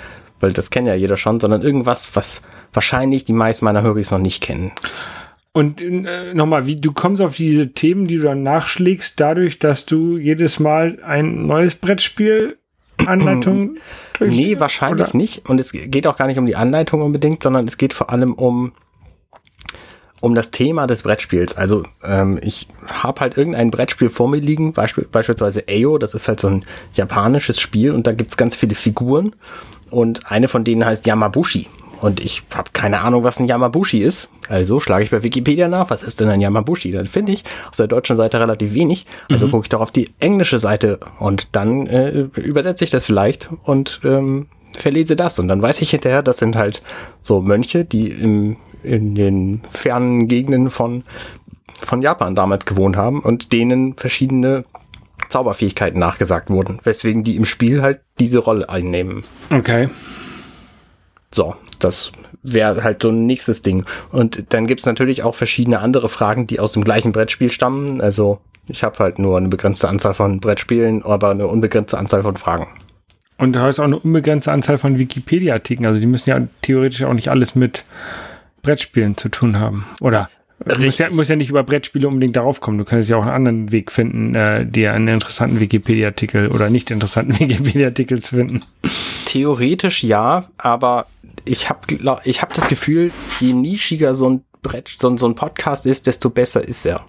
weil 0.41 0.53
das 0.53 0.71
kennt 0.71 0.89
ja 0.89 0.95
jeder 0.95 1.17
schon, 1.17 1.41
sondern 1.41 1.63
irgendwas, 1.63 2.17
was 2.17 2.43
wahrscheinlich 2.73 3.25
die 3.25 3.35
meisten 3.35 3.65
meiner 3.65 3.83
Hörer 3.83 4.01
noch 4.11 4.19
nicht 4.19 4.43
kennen. 4.43 4.73
Und 5.53 5.83
äh, 5.83 6.33
nochmal, 6.33 6.67
wie 6.67 6.77
du 6.77 6.93
kommst 6.93 7.21
auf 7.21 7.37
diese 7.37 7.73
Themen, 7.73 8.07
die 8.07 8.17
du 8.17 8.23
dann 8.23 8.43
nachschlägst, 8.43 9.21
dadurch, 9.21 9.59
dass 9.59 9.85
du 9.85 10.17
jedes 10.17 10.59
Mal 10.59 10.99
ein 11.05 11.47
neues 11.47 11.75
Brettspiel 11.75 12.57
Anleitung 13.07 13.77
durch. 14.19 14.35
Nee, 14.35 14.61
wahrscheinlich 14.61 15.09
oder? 15.09 15.17
nicht. 15.17 15.49
Und 15.49 15.61
es 15.61 15.73
geht 15.73 16.07
auch 16.07 16.17
gar 16.17 16.27
nicht 16.27 16.39
um 16.39 16.47
die 16.47 16.57
Anleitung 16.57 17.03
unbedingt, 17.03 17.43
sondern 17.43 17.67
es 17.67 17.77
geht 17.77 17.93
vor 17.93 18.11
allem 18.11 18.35
um 18.35 18.73
um 20.21 20.37
das 20.37 20.53
Thema 20.53 20.87
des 20.87 21.03
Brettspiels. 21.03 21.57
Also 21.57 21.83
ähm, 22.05 22.39
ich 22.43 22.69
habe 22.87 23.21
halt 23.21 23.37
irgendein 23.37 23.73
Brettspiel 23.73 24.09
vor 24.09 24.29
mir 24.29 24.39
liegen, 24.39 24.73
Beispiel, 24.73 25.05
beispielsweise 25.11 25.65
Ayo, 25.69 25.99
das 25.99 26.15
ist 26.15 26.29
halt 26.29 26.39
so 26.39 26.47
ein 26.47 26.65
japanisches 26.95 27.61
Spiel 27.61 27.91
und 27.91 28.07
da 28.07 28.13
gibt's 28.13 28.37
ganz 28.37 28.55
viele 28.55 28.77
Figuren 28.77 29.35
und 29.91 30.31
eine 30.31 30.47
von 30.47 30.63
denen 30.63 30.85
heißt 30.85 31.07
Yamabushi. 31.07 31.67
Und 32.03 32.19
ich 32.19 32.43
habe 32.53 32.71
keine 32.73 33.01
Ahnung, 33.03 33.23
was 33.23 33.39
ein 33.39 33.47
Yamabushi 33.47 34.01
ist. 34.01 34.29
Also 34.49 34.81
schlage 34.81 35.05
ich 35.05 35.11
bei 35.13 35.23
Wikipedia 35.23 35.69
nach, 35.69 35.89
was 35.89 36.03
ist 36.03 36.21
denn 36.21 36.29
ein 36.29 36.41
Yamabushi? 36.41 36.91
Dann 36.91 37.07
finde 37.07 37.31
ich 37.31 37.45
auf 37.71 37.77
der 37.77 37.87
deutschen 37.87 38.17
Seite 38.17 38.41
relativ 38.41 38.75
wenig. 38.75 39.07
Also 39.31 39.47
mhm. 39.47 39.53
gucke 39.53 39.67
ich 39.67 39.69
doch 39.69 39.81
auf 39.81 39.93
die 39.93 40.11
englische 40.19 40.59
Seite 40.59 40.99
und 41.21 41.49
dann 41.53 41.87
äh, 41.87 42.27
übersetze 42.35 42.83
ich 42.83 42.91
das 42.91 43.07
vielleicht 43.07 43.51
und 43.63 44.01
ähm, 44.03 44.49
verlese 44.73 45.15
das. 45.15 45.39
Und 45.39 45.47
dann 45.47 45.63
weiß 45.63 45.81
ich 45.81 45.91
hinterher, 45.91 46.25
das 46.25 46.39
sind 46.39 46.57
halt 46.57 46.83
so 47.21 47.41
Mönche, 47.41 47.85
die 47.85 48.09
im, 48.09 48.57
in 48.83 49.15
den 49.15 49.63
fernen 49.71 50.27
Gegenden 50.27 50.71
von, 50.71 51.05
von 51.83 52.03
Japan 52.03 52.35
damals 52.35 52.67
gewohnt 52.67 52.97
haben 52.97 53.21
und 53.21 53.53
denen 53.53 53.95
verschiedene 53.95 54.65
Zauberfähigkeiten 55.29 56.01
nachgesagt 56.01 56.51
wurden, 56.51 56.81
weswegen 56.83 57.23
die 57.23 57.37
im 57.37 57.45
Spiel 57.45 57.81
halt 57.81 58.01
diese 58.19 58.41
Rolle 58.41 58.69
einnehmen. 58.69 59.23
Okay. 59.55 59.89
So, 61.35 61.57
das 61.79 62.13
wäre 62.43 62.85
halt 62.85 63.03
so 63.03 63.09
ein 63.09 63.27
nächstes 63.27 63.63
Ding. 63.63 63.85
Und 64.11 64.45
dann 64.51 64.67
gibt's 64.67 64.87
natürlich 64.87 65.23
auch 65.23 65.35
verschiedene 65.35 65.81
andere 65.81 66.09
Fragen, 66.09 66.47
die 66.47 66.61
aus 66.61 66.73
dem 66.73 66.85
gleichen 66.85 67.13
Brettspiel 67.13 67.51
stammen. 67.51 68.01
Also 68.01 68.41
ich 68.69 68.85
habe 68.85 68.99
halt 68.99 69.19
nur 69.19 69.37
eine 69.37 69.49
begrenzte 69.49 69.89
Anzahl 69.89 70.15
von 70.15 70.41
Brettspielen, 70.41 71.03
aber 71.05 71.31
eine 71.31 71.47
unbegrenzte 71.47 71.99
Anzahl 71.99 72.23
von 72.23 72.37
Fragen. 72.37 72.69
Und 73.39 73.55
du 73.55 73.61
hast 73.61 73.81
auch 73.81 73.85
eine 73.85 73.99
unbegrenzte 73.99 74.53
Anzahl 74.53 74.79
von 74.79 74.99
Wikipedia-Artikeln. 74.99 75.87
Also 75.87 76.01
die 76.01 76.07
müssen 76.07 76.31
ja 76.31 76.41
theoretisch 76.61 77.03
auch 77.03 77.15
nicht 77.15 77.29
alles 77.29 77.55
mit 77.55 77.85
Brettspielen 78.63 79.17
zu 79.17 79.29
tun 79.29 79.59
haben. 79.59 79.87
Oder 80.01 80.29
Du 80.65 80.79
musst 80.81 80.99
ja, 80.99 81.11
musst 81.11 81.31
ja 81.31 81.37
nicht 81.37 81.51
über 81.51 81.65
Brettspiele 81.65 82.07
unbedingt 82.07 82.37
darauf 82.37 82.61
kommen. 82.61 82.79
Du 82.79 82.85
kannst 82.85 83.09
ja 83.09 83.17
auch 83.17 83.23
einen 83.23 83.33
anderen 83.33 83.73
Weg 83.73 83.91
finden, 83.91 84.35
äh, 84.35 84.65
dir 84.65 84.93
einen 84.93 85.09
interessanten 85.09 85.61
Wikipedia-Artikel 85.61 86.49
oder 86.49 86.71
nicht 86.71 86.91
interessanten 86.91 87.37
Wikipedia-Artikel 87.39 88.21
zu 88.21 88.37
finden. 88.37 88.61
Theoretisch 89.27 90.05
ja, 90.05 90.45
aber 90.59 91.07
ich 91.45 91.69
habe 91.69 91.81
ich 92.25 92.43
hab 92.43 92.55
das 92.55 92.69
Gefühl, 92.69 93.11
je 93.41 93.53
nischiger 93.53 94.15
so 94.15 94.29
ein 94.29 94.45
Brett, 94.63 94.89
so, 94.89 95.17
so 95.17 95.27
ein 95.27 95.35
Podcast 95.35 95.87
ist, 95.87 96.07
desto 96.07 96.31
besser 96.31 96.67
ist 96.67 96.87
er. 96.87 97.05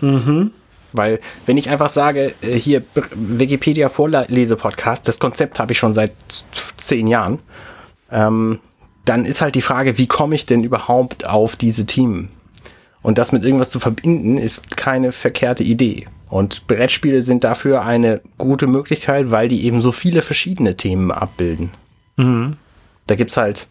Mhm. 0.00 0.52
Weil, 0.92 1.20
wenn 1.46 1.58
ich 1.58 1.68
einfach 1.68 1.88
sage, 1.88 2.34
äh, 2.40 2.54
hier 2.54 2.84
Wikipedia 3.14 3.88
Vorlese-Podcast, 3.88 5.06
das 5.08 5.18
Konzept 5.18 5.58
habe 5.58 5.72
ich 5.72 5.78
schon 5.78 5.92
seit 5.92 6.12
zehn 6.76 7.06
Jahren, 7.06 7.40
ähm, 8.10 8.60
dann 9.04 9.24
ist 9.24 9.42
halt 9.42 9.54
die 9.54 9.62
Frage, 9.62 9.98
wie 9.98 10.06
komme 10.06 10.34
ich 10.34 10.46
denn 10.46 10.64
überhaupt 10.64 11.26
auf 11.26 11.56
diese 11.56 11.84
Themen? 11.84 12.30
Und 13.02 13.18
das 13.18 13.32
mit 13.32 13.44
irgendwas 13.44 13.70
zu 13.70 13.80
verbinden, 13.80 14.38
ist 14.38 14.76
keine 14.76 15.12
verkehrte 15.12 15.62
Idee. 15.62 16.06
Und 16.30 16.66
Brettspiele 16.66 17.22
sind 17.22 17.44
dafür 17.44 17.82
eine 17.82 18.22
gute 18.38 18.66
Möglichkeit, 18.66 19.30
weil 19.30 19.48
die 19.48 19.66
eben 19.66 19.80
so 19.80 19.92
viele 19.92 20.22
verschiedene 20.22 20.76
Themen 20.76 21.10
abbilden. 21.10 21.70
Mhm. 22.16 22.56
Da 23.06 23.14
gibt's 23.14 23.36
halt 23.36 23.66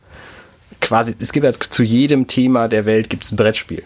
quasi, 0.81 1.15
es 1.19 1.31
gibt 1.31 1.45
halt 1.45 1.61
zu 1.61 1.83
jedem 1.83 2.27
Thema 2.27 2.67
der 2.67 2.85
Welt 2.85 3.09
gibt's 3.09 3.31
ein 3.31 3.37
Brettspiel. 3.37 3.83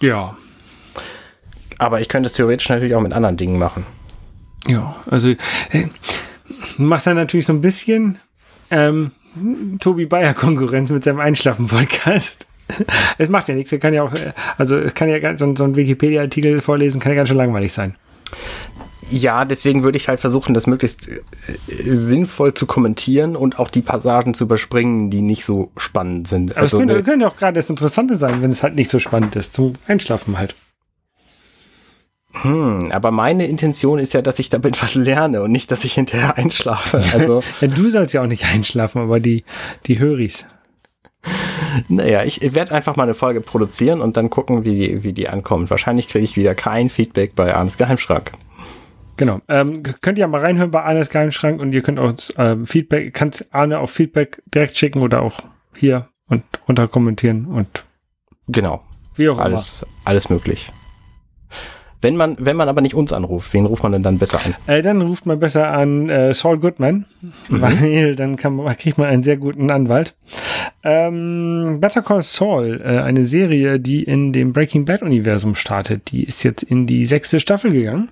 Ja. 0.00 0.36
Aber 1.78 2.00
ich 2.00 2.08
könnte 2.08 2.26
es 2.26 2.32
theoretisch 2.32 2.68
natürlich 2.68 2.94
auch 2.94 3.00
mit 3.00 3.12
anderen 3.12 3.36
Dingen 3.36 3.58
machen. 3.58 3.86
Ja, 4.66 4.96
also 5.10 5.28
äh, 5.28 5.36
du 6.76 6.82
machst 6.82 7.06
ja 7.06 7.14
natürlich 7.14 7.46
so 7.46 7.52
ein 7.52 7.60
bisschen 7.60 8.18
ähm, 8.70 9.12
Tobi 9.80 10.06
Bayer 10.06 10.34
Konkurrenz 10.34 10.90
mit 10.90 11.04
seinem 11.04 11.20
Einschlafen-Podcast. 11.20 12.46
Es 13.18 13.28
macht 13.28 13.48
ja 13.48 13.54
nichts, 13.54 13.70
er 13.70 13.80
kann 13.80 13.92
ja 13.92 14.02
auch, 14.02 14.12
also 14.56 14.78
es 14.78 14.94
kann 14.94 15.08
ja 15.08 15.36
so, 15.36 15.54
so 15.54 15.64
ein 15.64 15.76
Wikipedia-Artikel 15.76 16.62
vorlesen, 16.62 17.00
kann 17.00 17.12
ja 17.12 17.16
ganz 17.16 17.28
schön 17.28 17.36
langweilig 17.36 17.70
sein. 17.70 17.96
Ja, 19.12 19.44
deswegen 19.44 19.82
würde 19.82 19.98
ich 19.98 20.08
halt 20.08 20.20
versuchen, 20.20 20.54
das 20.54 20.66
möglichst 20.66 21.06
äh, 21.06 21.20
sinnvoll 21.68 22.54
zu 22.54 22.64
kommentieren 22.64 23.36
und 23.36 23.58
auch 23.58 23.68
die 23.68 23.82
Passagen 23.82 24.32
zu 24.32 24.44
überspringen, 24.44 25.10
die 25.10 25.20
nicht 25.20 25.44
so 25.44 25.70
spannend 25.76 26.28
sind. 26.28 26.52
Aber 26.52 26.62
also, 26.62 26.78
es 26.78 26.86
könnte, 26.86 27.02
könnte 27.02 27.28
auch 27.28 27.36
gerade 27.36 27.56
das 27.56 27.68
Interessante 27.68 28.16
sein, 28.16 28.40
wenn 28.40 28.50
es 28.50 28.62
halt 28.62 28.74
nicht 28.74 28.88
so 28.88 28.98
spannend 28.98 29.36
ist, 29.36 29.52
zum 29.52 29.74
Einschlafen 29.86 30.38
halt. 30.38 30.54
Hm, 32.40 32.90
aber 32.90 33.10
meine 33.10 33.46
Intention 33.46 33.98
ist 33.98 34.14
ja, 34.14 34.22
dass 34.22 34.38
ich 34.38 34.48
damit 34.48 34.82
was 34.82 34.94
lerne 34.94 35.42
und 35.42 35.52
nicht, 35.52 35.70
dass 35.70 35.84
ich 35.84 35.92
hinterher 35.92 36.38
einschlafe. 36.38 36.96
Also 37.12 37.42
ja, 37.60 37.68
du 37.68 37.90
sollst 37.90 38.14
ja 38.14 38.22
auch 38.22 38.26
nicht 38.26 38.46
einschlafen, 38.46 39.02
aber 39.02 39.20
die, 39.20 39.44
die 39.86 39.98
Höris. 39.98 40.46
Naja, 41.88 42.24
ich 42.24 42.54
werde 42.54 42.72
einfach 42.72 42.96
mal 42.96 43.04
eine 43.04 43.14
Folge 43.14 43.42
produzieren 43.42 44.00
und 44.00 44.16
dann 44.16 44.30
gucken, 44.30 44.64
wie, 44.64 45.02
wie 45.04 45.12
die 45.12 45.28
ankommt. 45.28 45.70
Wahrscheinlich 45.70 46.08
kriege 46.08 46.24
ich 46.24 46.34
wieder 46.34 46.54
kein 46.54 46.88
Feedback 46.88 47.34
bei 47.34 47.54
Arnes 47.54 47.76
Geheimschrank. 47.76 48.32
Genau. 49.16 49.40
Ähm, 49.48 49.82
könnt 49.82 50.18
ihr 50.18 50.26
mal 50.26 50.40
reinhören 50.40 50.70
bei 50.70 50.82
Arnes 50.82 51.10
Geheimschrank 51.10 51.60
und 51.60 51.72
ihr 51.72 51.82
könnt 51.82 51.98
auch 51.98 52.14
ähm, 52.38 52.66
Feedback, 52.66 53.12
kannst 53.14 53.54
Arne 53.54 53.78
auch 53.78 53.90
Feedback 53.90 54.42
direkt 54.52 54.76
schicken 54.76 55.02
oder 55.02 55.22
auch 55.22 55.40
hier 55.76 56.08
und 56.28 56.42
runter 56.66 56.88
kommentieren 56.88 57.46
und 57.46 57.84
genau. 58.48 58.82
Wie 59.14 59.28
auch 59.28 59.38
alles, 59.38 59.82
immer. 59.82 59.92
Alles 60.04 60.30
möglich. 60.30 60.70
Wenn 62.00 62.16
man, 62.16 62.36
wenn 62.40 62.56
man 62.56 62.68
aber 62.68 62.80
nicht 62.80 62.94
uns 62.94 63.12
anruft, 63.12 63.54
wen 63.54 63.64
ruft 63.64 63.84
man 63.84 63.92
denn 63.92 64.02
dann 64.02 64.18
besser 64.18 64.40
an? 64.44 64.56
Äh, 64.66 64.82
dann 64.82 65.00
ruft 65.02 65.24
man 65.24 65.38
besser 65.38 65.68
an 65.68 66.08
äh, 66.08 66.34
Saul 66.34 66.58
Goodman, 66.58 67.06
mhm. 67.48 67.60
weil 67.60 68.16
dann 68.16 68.34
kann 68.34 68.56
man, 68.56 68.76
kriegt 68.76 68.98
man 68.98 69.08
einen 69.08 69.22
sehr 69.22 69.36
guten 69.36 69.70
Anwalt. 69.70 70.16
Ähm, 70.82 71.78
Better 71.80 72.02
Call 72.02 72.22
Saul, 72.22 72.80
äh, 72.84 72.98
eine 72.98 73.24
Serie, 73.24 73.78
die 73.78 74.02
in 74.02 74.32
dem 74.32 74.52
Breaking 74.52 74.84
Bad 74.84 75.02
Universum 75.02 75.54
startet, 75.54 76.10
die 76.10 76.24
ist 76.24 76.42
jetzt 76.42 76.64
in 76.64 76.88
die 76.88 77.04
sechste 77.04 77.38
Staffel 77.38 77.72
gegangen. 77.72 78.10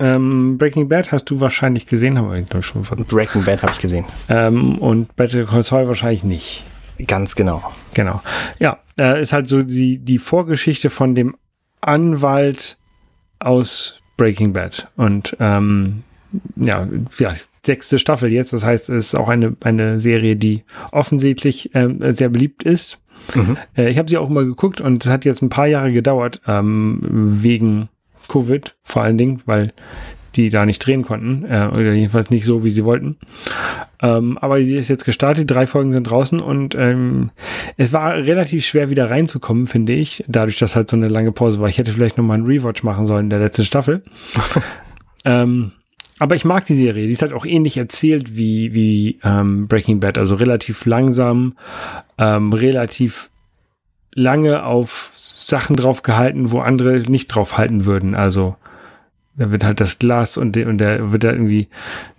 Ähm, 0.00 0.58
Breaking 0.58 0.88
Bad 0.88 1.12
hast 1.12 1.26
du 1.26 1.40
wahrscheinlich 1.40 1.86
gesehen, 1.86 2.18
haben 2.18 2.30
wir 2.30 2.40
glaube 2.42 2.62
schon 2.62 2.84
von. 2.84 3.04
Breaking 3.04 3.44
Bad 3.44 3.62
habe 3.62 3.72
ich 3.72 3.78
gesehen. 3.78 4.04
Ähm, 4.28 4.78
und 4.78 5.14
Better 5.16 5.44
Call 5.44 5.62
Saul 5.62 5.88
wahrscheinlich 5.88 6.24
nicht. 6.24 6.64
Ganz 7.06 7.36
genau. 7.36 7.72
Genau. 7.94 8.20
Ja, 8.58 8.78
äh, 8.98 9.20
ist 9.20 9.32
halt 9.32 9.46
so 9.46 9.62
die, 9.62 9.98
die 9.98 10.18
Vorgeschichte 10.18 10.90
von 10.90 11.14
dem 11.14 11.36
Anwalt 11.80 12.76
aus 13.38 14.00
Breaking 14.16 14.52
Bad. 14.52 14.88
Und 14.96 15.36
ähm, 15.40 16.02
ja, 16.56 16.88
ja, 17.18 17.34
sechste 17.64 17.98
Staffel 17.98 18.32
jetzt. 18.32 18.52
Das 18.52 18.64
heißt, 18.64 18.90
es 18.90 19.06
ist 19.08 19.14
auch 19.14 19.28
eine, 19.28 19.56
eine 19.62 19.98
Serie, 19.98 20.36
die 20.36 20.64
offensichtlich 20.92 21.70
ähm, 21.74 22.00
sehr 22.12 22.28
beliebt 22.28 22.62
ist. 22.62 22.98
Mhm. 23.34 23.56
Äh, 23.76 23.90
ich 23.90 23.98
habe 23.98 24.08
sie 24.08 24.18
auch 24.18 24.28
mal 24.28 24.44
geguckt 24.44 24.80
und 24.80 25.04
es 25.04 25.10
hat 25.10 25.24
jetzt 25.24 25.42
ein 25.42 25.50
paar 25.50 25.66
Jahre 25.66 25.92
gedauert, 25.92 26.40
ähm, 26.46 27.00
wegen 27.42 27.88
Covid 28.28 28.76
vor 28.82 29.02
allen 29.02 29.18
Dingen, 29.18 29.42
weil 29.46 29.72
die 30.36 30.50
da 30.50 30.64
nicht 30.64 30.78
drehen 30.78 31.02
konnten, 31.02 31.44
äh, 31.44 31.68
oder 31.72 31.92
jedenfalls 31.92 32.30
nicht 32.30 32.44
so, 32.44 32.62
wie 32.62 32.68
sie 32.68 32.84
wollten. 32.84 33.16
Ähm, 34.00 34.38
aber 34.38 34.60
die 34.60 34.76
ist 34.76 34.88
jetzt 34.88 35.04
gestartet, 35.04 35.50
drei 35.50 35.66
Folgen 35.66 35.90
sind 35.90 36.04
draußen 36.04 36.40
und 36.40 36.74
ähm, 36.76 37.30
es 37.76 37.92
war 37.92 38.14
relativ 38.14 38.64
schwer 38.64 38.90
wieder 38.90 39.10
reinzukommen, 39.10 39.66
finde 39.66 39.94
ich, 39.94 40.24
dadurch, 40.28 40.58
dass 40.58 40.76
halt 40.76 40.88
so 40.88 40.96
eine 40.96 41.08
lange 41.08 41.32
Pause 41.32 41.60
war. 41.60 41.68
Ich 41.68 41.78
hätte 41.78 41.92
vielleicht 41.92 42.16
nochmal 42.16 42.36
einen 42.36 42.46
Rewatch 42.46 42.84
machen 42.84 43.06
sollen 43.06 43.26
in 43.26 43.30
der 43.30 43.40
letzten 43.40 43.64
Staffel. 43.64 44.02
ähm, 45.24 45.72
aber 46.20 46.34
ich 46.34 46.44
mag 46.44 46.66
die 46.66 46.74
Serie. 46.74 47.06
Die 47.06 47.12
ist 47.12 47.22
halt 47.22 47.32
auch 47.32 47.46
ähnlich 47.46 47.76
erzählt 47.76 48.36
wie, 48.36 48.74
wie 48.74 49.18
ähm, 49.24 49.68
Breaking 49.68 50.00
Bad. 50.00 50.18
Also 50.18 50.34
relativ 50.36 50.84
langsam, 50.84 51.54
ähm, 52.18 52.52
relativ 52.52 53.30
lange 54.14 54.64
auf 54.64 55.12
Sachen 55.48 55.76
drauf 55.76 56.02
gehalten, 56.02 56.50
wo 56.50 56.60
andere 56.60 57.00
nicht 57.00 57.28
drauf 57.28 57.56
halten 57.56 57.86
würden. 57.86 58.14
Also 58.14 58.56
da 59.36 59.50
wird 59.50 59.64
halt 59.64 59.80
das 59.80 59.98
Glas 59.98 60.36
und, 60.36 60.56
de, 60.56 60.66
und 60.66 60.78
da 60.78 61.12
wird 61.12 61.24
da 61.24 61.32
irgendwie 61.32 61.68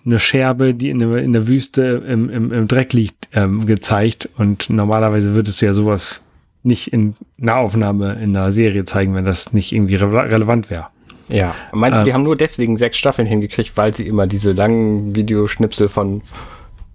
eine 0.06 0.20
Scherbe, 0.20 0.74
die 0.74 0.90
in 0.90 1.00
der, 1.00 1.18
in 1.18 1.34
der 1.34 1.48
Wüste 1.48 2.04
im, 2.08 2.30
im, 2.30 2.52
im 2.52 2.68
Dreck 2.68 2.94
liegt, 2.94 3.30
ähm, 3.34 3.66
gezeigt. 3.66 4.30
Und 4.38 4.70
normalerweise 4.70 5.36
würdest 5.36 5.62
du 5.62 5.68
ja 5.68 5.74
sowas 5.74 6.22
nicht 6.64 6.92
in 6.92 7.16
Nahaufnahme 7.38 8.14
in 8.14 8.36
einer 8.36 8.52
Serie 8.52 8.84
zeigen, 8.86 9.14
wenn 9.14 9.26
das 9.26 9.54
nicht 9.54 9.74
irgendwie 9.74 9.96
re 9.96 10.12
relevant 10.12 10.70
wäre. 10.70 10.88
Ja. 11.28 11.54
Meinst 11.72 12.00
du, 12.00 12.04
die 12.06 12.14
haben 12.14 12.24
nur 12.24 12.36
deswegen 12.36 12.78
sechs 12.78 12.98
Staffeln 12.98 13.28
hingekriegt, 13.28 13.78
weil 13.78 13.94
sie 13.94 14.08
immer 14.08 14.26
diese 14.26 14.54
langen 14.54 15.16
Videoschnipsel 15.16 15.88
von 15.88 16.24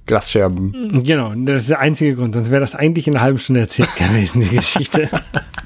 Glasscherben. 0.06 1.02
Genau, 1.04 1.32
das 1.36 1.62
ist 1.62 1.70
der 1.70 1.78
einzige 1.78 2.16
Grund. 2.16 2.34
Sonst 2.34 2.50
wäre 2.50 2.60
das 2.60 2.74
eigentlich 2.74 3.06
in 3.06 3.14
einer 3.14 3.22
halben 3.22 3.38
Stunde 3.38 3.60
erzählt 3.60 3.90
gewesen, 3.96 4.40
die 4.40 4.56
Geschichte. 4.56 5.08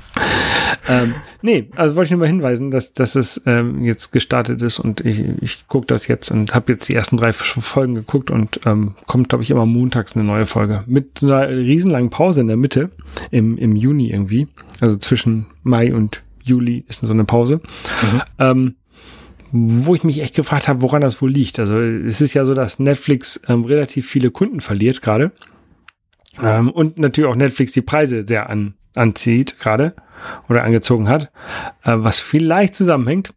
ähm, 0.88 1.14
nee, 1.42 1.68
also 1.76 1.94
wollte 1.94 2.06
ich 2.06 2.10
nur 2.12 2.20
mal 2.20 2.26
hinweisen, 2.26 2.70
dass, 2.70 2.92
dass 2.92 3.14
es 3.14 3.42
ähm, 3.46 3.84
jetzt 3.84 4.12
gestartet 4.12 4.62
ist 4.62 4.78
und 4.78 5.04
ich, 5.04 5.22
ich 5.40 5.68
gucke 5.68 5.86
das 5.86 6.08
jetzt 6.08 6.30
und 6.30 6.54
habe 6.54 6.72
jetzt 6.72 6.88
die 6.88 6.94
ersten 6.94 7.16
drei 7.16 7.32
Folgen 7.32 7.94
geguckt 7.94 8.30
und 8.30 8.60
ähm, 8.64 8.94
kommt, 9.06 9.28
glaube 9.28 9.44
ich, 9.44 9.50
immer 9.50 9.66
montags 9.66 10.16
eine 10.16 10.24
neue 10.24 10.46
Folge. 10.46 10.84
Mit 10.86 11.22
einer 11.22 11.48
riesenlangen 11.48 12.10
Pause 12.10 12.40
in 12.40 12.48
der 12.48 12.56
Mitte, 12.56 12.90
im, 13.30 13.58
im 13.58 13.76
Juni 13.76 14.10
irgendwie. 14.10 14.48
Also 14.80 14.96
zwischen 14.96 15.46
Mai 15.62 15.94
und 15.94 16.22
Juli 16.42 16.84
ist 16.88 17.00
so 17.00 17.12
eine 17.12 17.24
Pause. 17.24 17.60
Mhm. 18.02 18.22
Ähm, 18.38 18.74
wo 19.50 19.94
ich 19.94 20.04
mich 20.04 20.20
echt 20.20 20.34
gefragt 20.34 20.68
habe, 20.68 20.82
woran 20.82 21.00
das 21.00 21.22
wohl 21.22 21.30
liegt. 21.30 21.58
Also 21.58 21.78
es 21.78 22.20
ist 22.20 22.34
ja 22.34 22.44
so, 22.44 22.54
dass 22.54 22.78
Netflix 22.78 23.40
ähm, 23.48 23.64
relativ 23.64 24.08
viele 24.08 24.30
Kunden 24.30 24.60
verliert 24.60 25.00
gerade. 25.02 25.32
Ähm, 26.42 26.70
und 26.70 26.98
natürlich 26.98 27.30
auch 27.30 27.36
Netflix 27.36 27.72
die 27.72 27.82
Preise 27.82 28.26
sehr 28.26 28.48
an, 28.50 28.74
anzieht 28.94 29.58
gerade 29.58 29.94
oder 30.48 30.64
angezogen 30.64 31.08
hat, 31.08 31.30
äh, 31.84 31.94
was 31.96 32.20
vielleicht 32.20 32.74
zusammenhängt. 32.74 33.34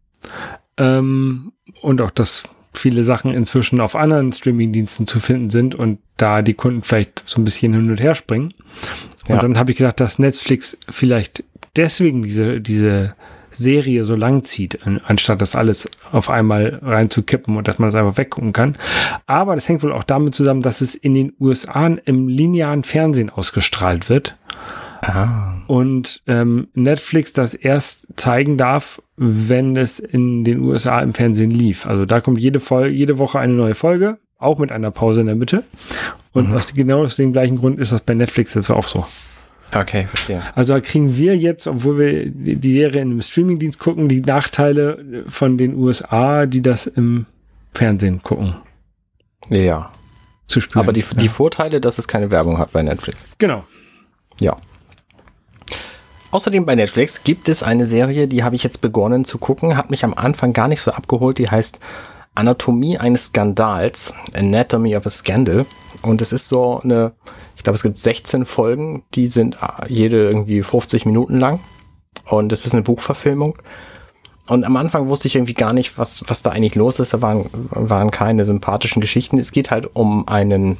Ähm, 0.76 1.52
und 1.80 2.00
auch, 2.00 2.10
dass 2.10 2.44
viele 2.74 3.02
Sachen 3.02 3.32
inzwischen 3.32 3.80
auf 3.80 3.94
anderen 3.96 4.32
Streamingdiensten 4.32 5.06
zu 5.06 5.20
finden 5.20 5.50
sind 5.50 5.74
und 5.74 5.98
da 6.16 6.42
die 6.42 6.54
Kunden 6.54 6.82
vielleicht 6.82 7.22
so 7.26 7.40
ein 7.40 7.44
bisschen 7.44 7.72
hin 7.74 7.90
und 7.90 8.00
her 8.00 8.14
springen. 8.14 8.54
Und 9.28 9.36
ja. 9.36 9.40
dann 9.40 9.58
habe 9.58 9.72
ich 9.72 9.78
gedacht, 9.78 10.00
dass 10.00 10.18
Netflix 10.18 10.78
vielleicht 10.88 11.44
deswegen 11.76 12.22
diese, 12.22 12.60
diese 12.60 13.14
Serie 13.50 14.04
so 14.04 14.16
lang 14.16 14.44
zieht, 14.44 14.78
anstatt 15.04 15.42
das 15.42 15.54
alles 15.54 15.88
auf 16.10 16.30
einmal 16.30 16.80
reinzukippen 16.82 17.56
und 17.56 17.68
dass 17.68 17.78
man 17.78 17.88
es 17.88 17.94
einfach 17.94 18.16
weggucken 18.16 18.52
kann. 18.52 18.76
Aber 19.26 19.54
das 19.54 19.68
hängt 19.68 19.82
wohl 19.82 19.92
auch 19.92 20.04
damit 20.04 20.34
zusammen, 20.34 20.62
dass 20.62 20.80
es 20.80 20.94
in 20.94 21.14
den 21.14 21.34
USA 21.38 21.86
im 21.86 22.28
linearen 22.28 22.84
Fernsehen 22.84 23.30
ausgestrahlt 23.30 24.08
wird. 24.08 24.36
Ah. 25.02 25.54
Und 25.66 26.22
ähm, 26.26 26.68
Netflix 26.74 27.32
das 27.32 27.54
erst 27.54 28.06
zeigen 28.16 28.56
darf, 28.56 29.02
wenn 29.16 29.76
es 29.76 29.98
in 29.98 30.44
den 30.44 30.60
USA 30.60 31.00
im 31.00 31.12
Fernsehen 31.12 31.50
lief. 31.50 31.86
Also 31.86 32.06
da 32.06 32.20
kommt 32.20 32.38
jede, 32.38 32.60
Folge, 32.60 32.94
jede 32.94 33.18
Woche 33.18 33.38
eine 33.38 33.52
neue 33.52 33.74
Folge, 33.74 34.18
auch 34.38 34.58
mit 34.58 34.70
einer 34.70 34.90
Pause 34.90 35.22
in 35.22 35.26
der 35.26 35.36
Mitte. 35.36 35.64
Und 36.32 36.50
mhm. 36.50 36.54
aus 36.54 36.72
genau 36.72 37.04
aus 37.04 37.16
dem 37.16 37.32
gleichen 37.32 37.56
Grund 37.56 37.80
ist 37.80 37.92
das 37.92 38.00
bei 38.00 38.14
Netflix 38.14 38.54
jetzt 38.54 38.70
auch 38.70 38.86
so. 38.86 39.06
Okay, 39.74 40.06
verstehe. 40.06 40.42
Also 40.54 40.78
kriegen 40.80 41.16
wir 41.16 41.36
jetzt, 41.36 41.66
obwohl 41.66 41.98
wir 41.98 42.30
die 42.30 42.72
Serie 42.72 43.00
in 43.00 43.10
einem 43.10 43.22
Streamingdienst 43.22 43.78
gucken, 43.78 44.08
die 44.08 44.20
Nachteile 44.20 45.24
von 45.28 45.56
den 45.56 45.74
USA, 45.74 46.46
die 46.46 46.60
das 46.60 46.86
im 46.86 47.26
Fernsehen 47.72 48.22
gucken. 48.22 48.56
Ja. 49.48 49.90
Zu 50.46 50.60
spüren. 50.60 50.84
Aber 50.84 50.92
die, 50.92 51.00
ja. 51.00 51.06
die 51.16 51.28
Vorteile, 51.28 51.80
dass 51.80 51.98
es 51.98 52.06
keine 52.06 52.30
Werbung 52.30 52.58
hat 52.58 52.72
bei 52.72 52.82
Netflix. 52.82 53.26
Genau. 53.38 53.64
Ja. 54.38 54.58
Außerdem 56.32 56.64
bei 56.64 56.74
Netflix 56.74 57.24
gibt 57.24 57.50
es 57.50 57.62
eine 57.62 57.86
Serie, 57.86 58.26
die 58.26 58.42
habe 58.42 58.56
ich 58.56 58.62
jetzt 58.62 58.80
begonnen 58.80 59.26
zu 59.26 59.36
gucken, 59.36 59.76
hat 59.76 59.90
mich 59.90 60.02
am 60.02 60.14
Anfang 60.14 60.54
gar 60.54 60.66
nicht 60.66 60.80
so 60.80 60.90
abgeholt, 60.90 61.36
die 61.36 61.50
heißt 61.50 61.78
Anatomie 62.34 62.96
eines 62.96 63.26
Skandals, 63.26 64.14
Anatomy 64.34 64.96
of 64.96 65.04
a 65.04 65.10
Scandal. 65.10 65.66
Und 66.00 66.22
es 66.22 66.32
ist 66.32 66.48
so 66.48 66.80
eine, 66.80 67.12
ich 67.54 67.62
glaube, 67.62 67.76
es 67.76 67.82
gibt 67.82 67.98
16 68.00 68.46
Folgen, 68.46 69.02
die 69.14 69.26
sind 69.26 69.58
jede 69.88 70.26
irgendwie 70.26 70.62
50 70.62 71.04
Minuten 71.04 71.38
lang. 71.38 71.60
Und 72.24 72.50
es 72.50 72.64
ist 72.64 72.72
eine 72.72 72.82
Buchverfilmung. 72.82 73.58
Und 74.46 74.64
am 74.64 74.78
Anfang 74.78 75.08
wusste 75.08 75.28
ich 75.28 75.34
irgendwie 75.34 75.52
gar 75.52 75.74
nicht, 75.74 75.98
was, 75.98 76.24
was 76.28 76.40
da 76.40 76.50
eigentlich 76.50 76.76
los 76.76 76.98
ist. 76.98 77.12
Da 77.12 77.20
waren, 77.20 77.44
waren 77.70 78.10
keine 78.10 78.46
sympathischen 78.46 79.02
Geschichten. 79.02 79.36
Es 79.36 79.52
geht 79.52 79.70
halt 79.70 79.94
um 79.94 80.26
einen, 80.26 80.78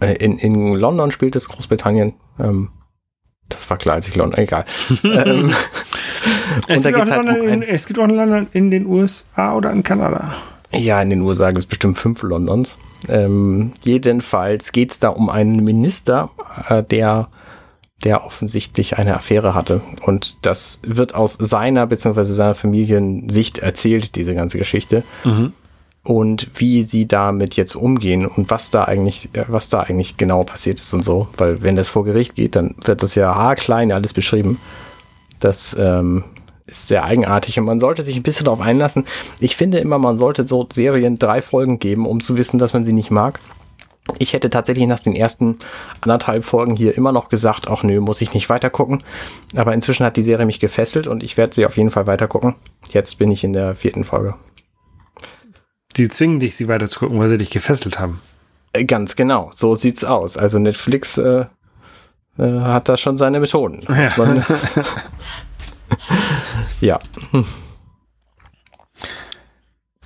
äh, 0.00 0.14
in, 0.14 0.38
in 0.38 0.72
London 0.74 1.10
spielt 1.10 1.36
es 1.36 1.50
Großbritannien. 1.50 2.14
Ähm, 2.40 2.70
das 3.48 3.68
war 3.70 3.78
klar, 3.78 3.96
als 3.96 4.08
ich 4.08 4.16
London, 4.16 4.38
egal. 4.38 4.64
ähm, 5.04 5.52
es, 6.66 6.82
gibt 6.82 7.10
halt 7.10 7.38
in, 7.38 7.62
es 7.62 7.86
gibt 7.86 7.98
auch 7.98 8.06
London 8.06 8.46
in 8.52 8.70
den 8.70 8.86
USA 8.86 9.54
oder 9.54 9.70
in 9.70 9.82
Kanada. 9.82 10.34
Ja, 10.72 11.00
in 11.00 11.10
den 11.10 11.22
USA 11.22 11.48
gibt 11.48 11.60
es 11.60 11.66
bestimmt 11.66 11.98
fünf 11.98 12.22
Londons. 12.22 12.76
Ähm, 13.08 13.72
jedenfalls 13.84 14.72
geht 14.72 14.92
es 14.92 15.00
da 15.00 15.08
um 15.08 15.30
einen 15.30 15.64
Minister, 15.64 16.30
äh, 16.68 16.82
der, 16.82 17.28
der 18.04 18.24
offensichtlich 18.24 18.98
eine 18.98 19.14
Affäre 19.14 19.54
hatte. 19.54 19.80
Und 20.02 20.44
das 20.44 20.80
wird 20.84 21.14
aus 21.14 21.34
seiner 21.40 21.86
bzw. 21.86 22.24
seiner 22.24 22.54
Familiensicht 22.54 23.58
erzählt, 23.58 24.16
diese 24.16 24.34
ganze 24.34 24.58
Geschichte. 24.58 25.04
Mhm. 25.24 25.52
Und 26.08 26.48
wie 26.54 26.84
sie 26.84 27.06
damit 27.06 27.56
jetzt 27.56 27.74
umgehen 27.74 28.24
und 28.24 28.50
was 28.50 28.70
da 28.70 28.84
eigentlich, 28.84 29.28
äh, 29.34 29.44
was 29.48 29.68
da 29.68 29.80
eigentlich 29.80 30.16
genau 30.16 30.42
passiert 30.42 30.80
ist 30.80 30.94
und 30.94 31.04
so. 31.04 31.28
Weil 31.36 31.60
wenn 31.60 31.76
das 31.76 31.88
vor 31.88 32.02
Gericht 32.02 32.34
geht, 32.34 32.56
dann 32.56 32.74
wird 32.82 33.02
das 33.02 33.14
ja 33.14 33.34
haarklein 33.34 33.92
alles 33.92 34.14
beschrieben. 34.14 34.58
Das 35.38 35.76
ähm, 35.78 36.24
ist 36.64 36.88
sehr 36.88 37.04
eigenartig 37.04 37.58
und 37.58 37.66
man 37.66 37.78
sollte 37.78 38.02
sich 38.04 38.16
ein 38.16 38.22
bisschen 38.22 38.46
darauf 38.46 38.62
einlassen. 38.62 39.04
Ich 39.38 39.54
finde 39.54 39.80
immer, 39.80 39.98
man 39.98 40.16
sollte 40.16 40.48
so 40.48 40.66
Serien 40.72 41.18
drei 41.18 41.42
Folgen 41.42 41.78
geben, 41.78 42.06
um 42.06 42.22
zu 42.22 42.36
wissen, 42.36 42.56
dass 42.56 42.72
man 42.72 42.86
sie 42.86 42.94
nicht 42.94 43.10
mag. 43.10 43.38
Ich 44.18 44.32
hätte 44.32 44.48
tatsächlich 44.48 44.86
nach 44.86 45.00
den 45.00 45.14
ersten 45.14 45.58
anderthalb 46.00 46.46
Folgen 46.46 46.74
hier 46.74 46.96
immer 46.96 47.12
noch 47.12 47.28
gesagt, 47.28 47.68
ach 47.68 47.82
nö, 47.82 48.00
muss 48.00 48.22
ich 48.22 48.32
nicht 48.32 48.48
weiter 48.48 48.70
gucken. 48.70 49.02
Aber 49.56 49.74
inzwischen 49.74 50.06
hat 50.06 50.16
die 50.16 50.22
Serie 50.22 50.46
mich 50.46 50.58
gefesselt 50.58 51.06
und 51.06 51.22
ich 51.22 51.36
werde 51.36 51.54
sie 51.54 51.66
auf 51.66 51.76
jeden 51.76 51.90
Fall 51.90 52.06
weiter 52.06 52.28
gucken. 52.28 52.54
Jetzt 52.92 53.18
bin 53.18 53.30
ich 53.30 53.44
in 53.44 53.52
der 53.52 53.74
vierten 53.74 54.04
Folge. 54.04 54.36
Die 55.98 56.08
zwingen 56.08 56.38
dich, 56.38 56.56
sie 56.56 56.68
weiter 56.68 56.86
zu 56.86 57.00
gucken, 57.00 57.18
weil 57.18 57.28
sie 57.28 57.38
dich 57.38 57.50
gefesselt 57.50 57.98
haben. 57.98 58.20
Äh, 58.72 58.84
ganz 58.84 59.16
genau, 59.16 59.50
so 59.52 59.74
sieht's 59.74 60.04
aus. 60.04 60.36
Also 60.36 60.60
Netflix 60.60 61.18
äh, 61.18 61.46
äh, 62.38 62.60
hat 62.60 62.88
da 62.88 62.96
schon 62.96 63.16
seine 63.16 63.40
Methoden. 63.40 63.80
Ja. 63.88 64.34
ja. 66.80 66.98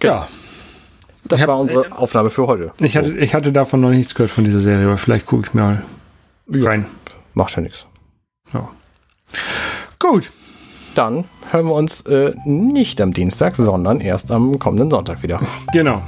Ja. 0.02 0.28
Das 1.24 1.40
hab, 1.42 1.48
war 1.48 1.58
unsere 1.58 1.86
äh, 1.86 1.92
Aufnahme 1.92 2.30
für 2.30 2.46
heute. 2.46 2.72
Ich 2.78 2.96
hatte, 2.96 3.12
ich 3.18 3.34
hatte 3.34 3.52
davon 3.52 3.82
noch 3.82 3.90
nichts 3.90 4.14
gehört 4.14 4.30
von 4.30 4.44
dieser 4.44 4.60
Serie, 4.60 4.86
aber 4.86 4.98
vielleicht 4.98 5.26
gucke 5.26 5.46
ich 5.46 5.54
mal 5.54 5.82
ja, 6.48 6.68
rein. 6.68 6.86
Macht 7.34 7.54
ja 7.54 7.62
nichts. 7.62 7.86
Ja. 8.52 8.68
Gut. 9.98 10.30
Dann 10.94 11.24
hören 11.52 11.66
wir 11.66 11.74
uns 11.74 12.00
äh, 12.02 12.32
nicht 12.44 13.00
am 13.00 13.12
Dienstag, 13.12 13.56
sondern 13.56 14.00
erst 14.00 14.32
am 14.32 14.58
kommenden 14.58 14.90
Sonntag 14.90 15.22
wieder. 15.22 15.38
Genau. 15.72 16.02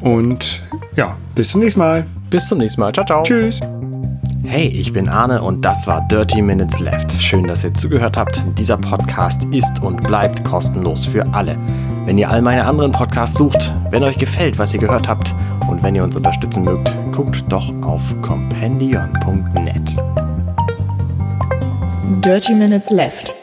Und 0.00 0.62
ja, 0.96 1.16
bis 1.34 1.50
zum 1.50 1.60
nächsten 1.60 1.80
Mal. 1.80 2.06
Bis 2.30 2.48
zum 2.48 2.58
nächsten 2.58 2.80
Mal. 2.80 2.92
Ciao, 2.92 3.04
ciao. 3.04 3.22
Tschüss. 3.22 3.60
Hey, 4.44 4.68
ich 4.68 4.92
bin 4.92 5.08
Arne 5.08 5.42
und 5.42 5.64
das 5.64 5.86
war 5.86 6.06
Dirty 6.08 6.40
Minutes 6.40 6.80
Left. 6.80 7.12
Schön, 7.20 7.46
dass 7.46 7.64
ihr 7.64 7.74
zugehört 7.74 8.16
habt. 8.16 8.40
Dieser 8.58 8.78
Podcast 8.78 9.44
ist 9.52 9.82
und 9.82 10.02
bleibt 10.02 10.42
kostenlos 10.44 11.04
für 11.04 11.26
alle. 11.34 11.56
Wenn 12.06 12.16
ihr 12.16 12.30
all 12.30 12.40
meine 12.40 12.64
anderen 12.64 12.92
Podcasts 12.92 13.36
sucht, 13.36 13.72
wenn 13.90 14.02
euch 14.02 14.16
gefällt, 14.16 14.58
was 14.58 14.72
ihr 14.72 14.80
gehört 14.80 15.06
habt 15.06 15.34
und 15.68 15.82
wenn 15.82 15.94
ihr 15.94 16.02
uns 16.02 16.16
unterstützen 16.16 16.62
mögt, 16.62 16.90
guckt 17.12 17.44
doch 17.48 17.72
auf 17.82 18.02
compendion.net. 18.22 19.96
Dirty 22.24 22.54
Minutes 22.54 22.90
Left 22.90 23.34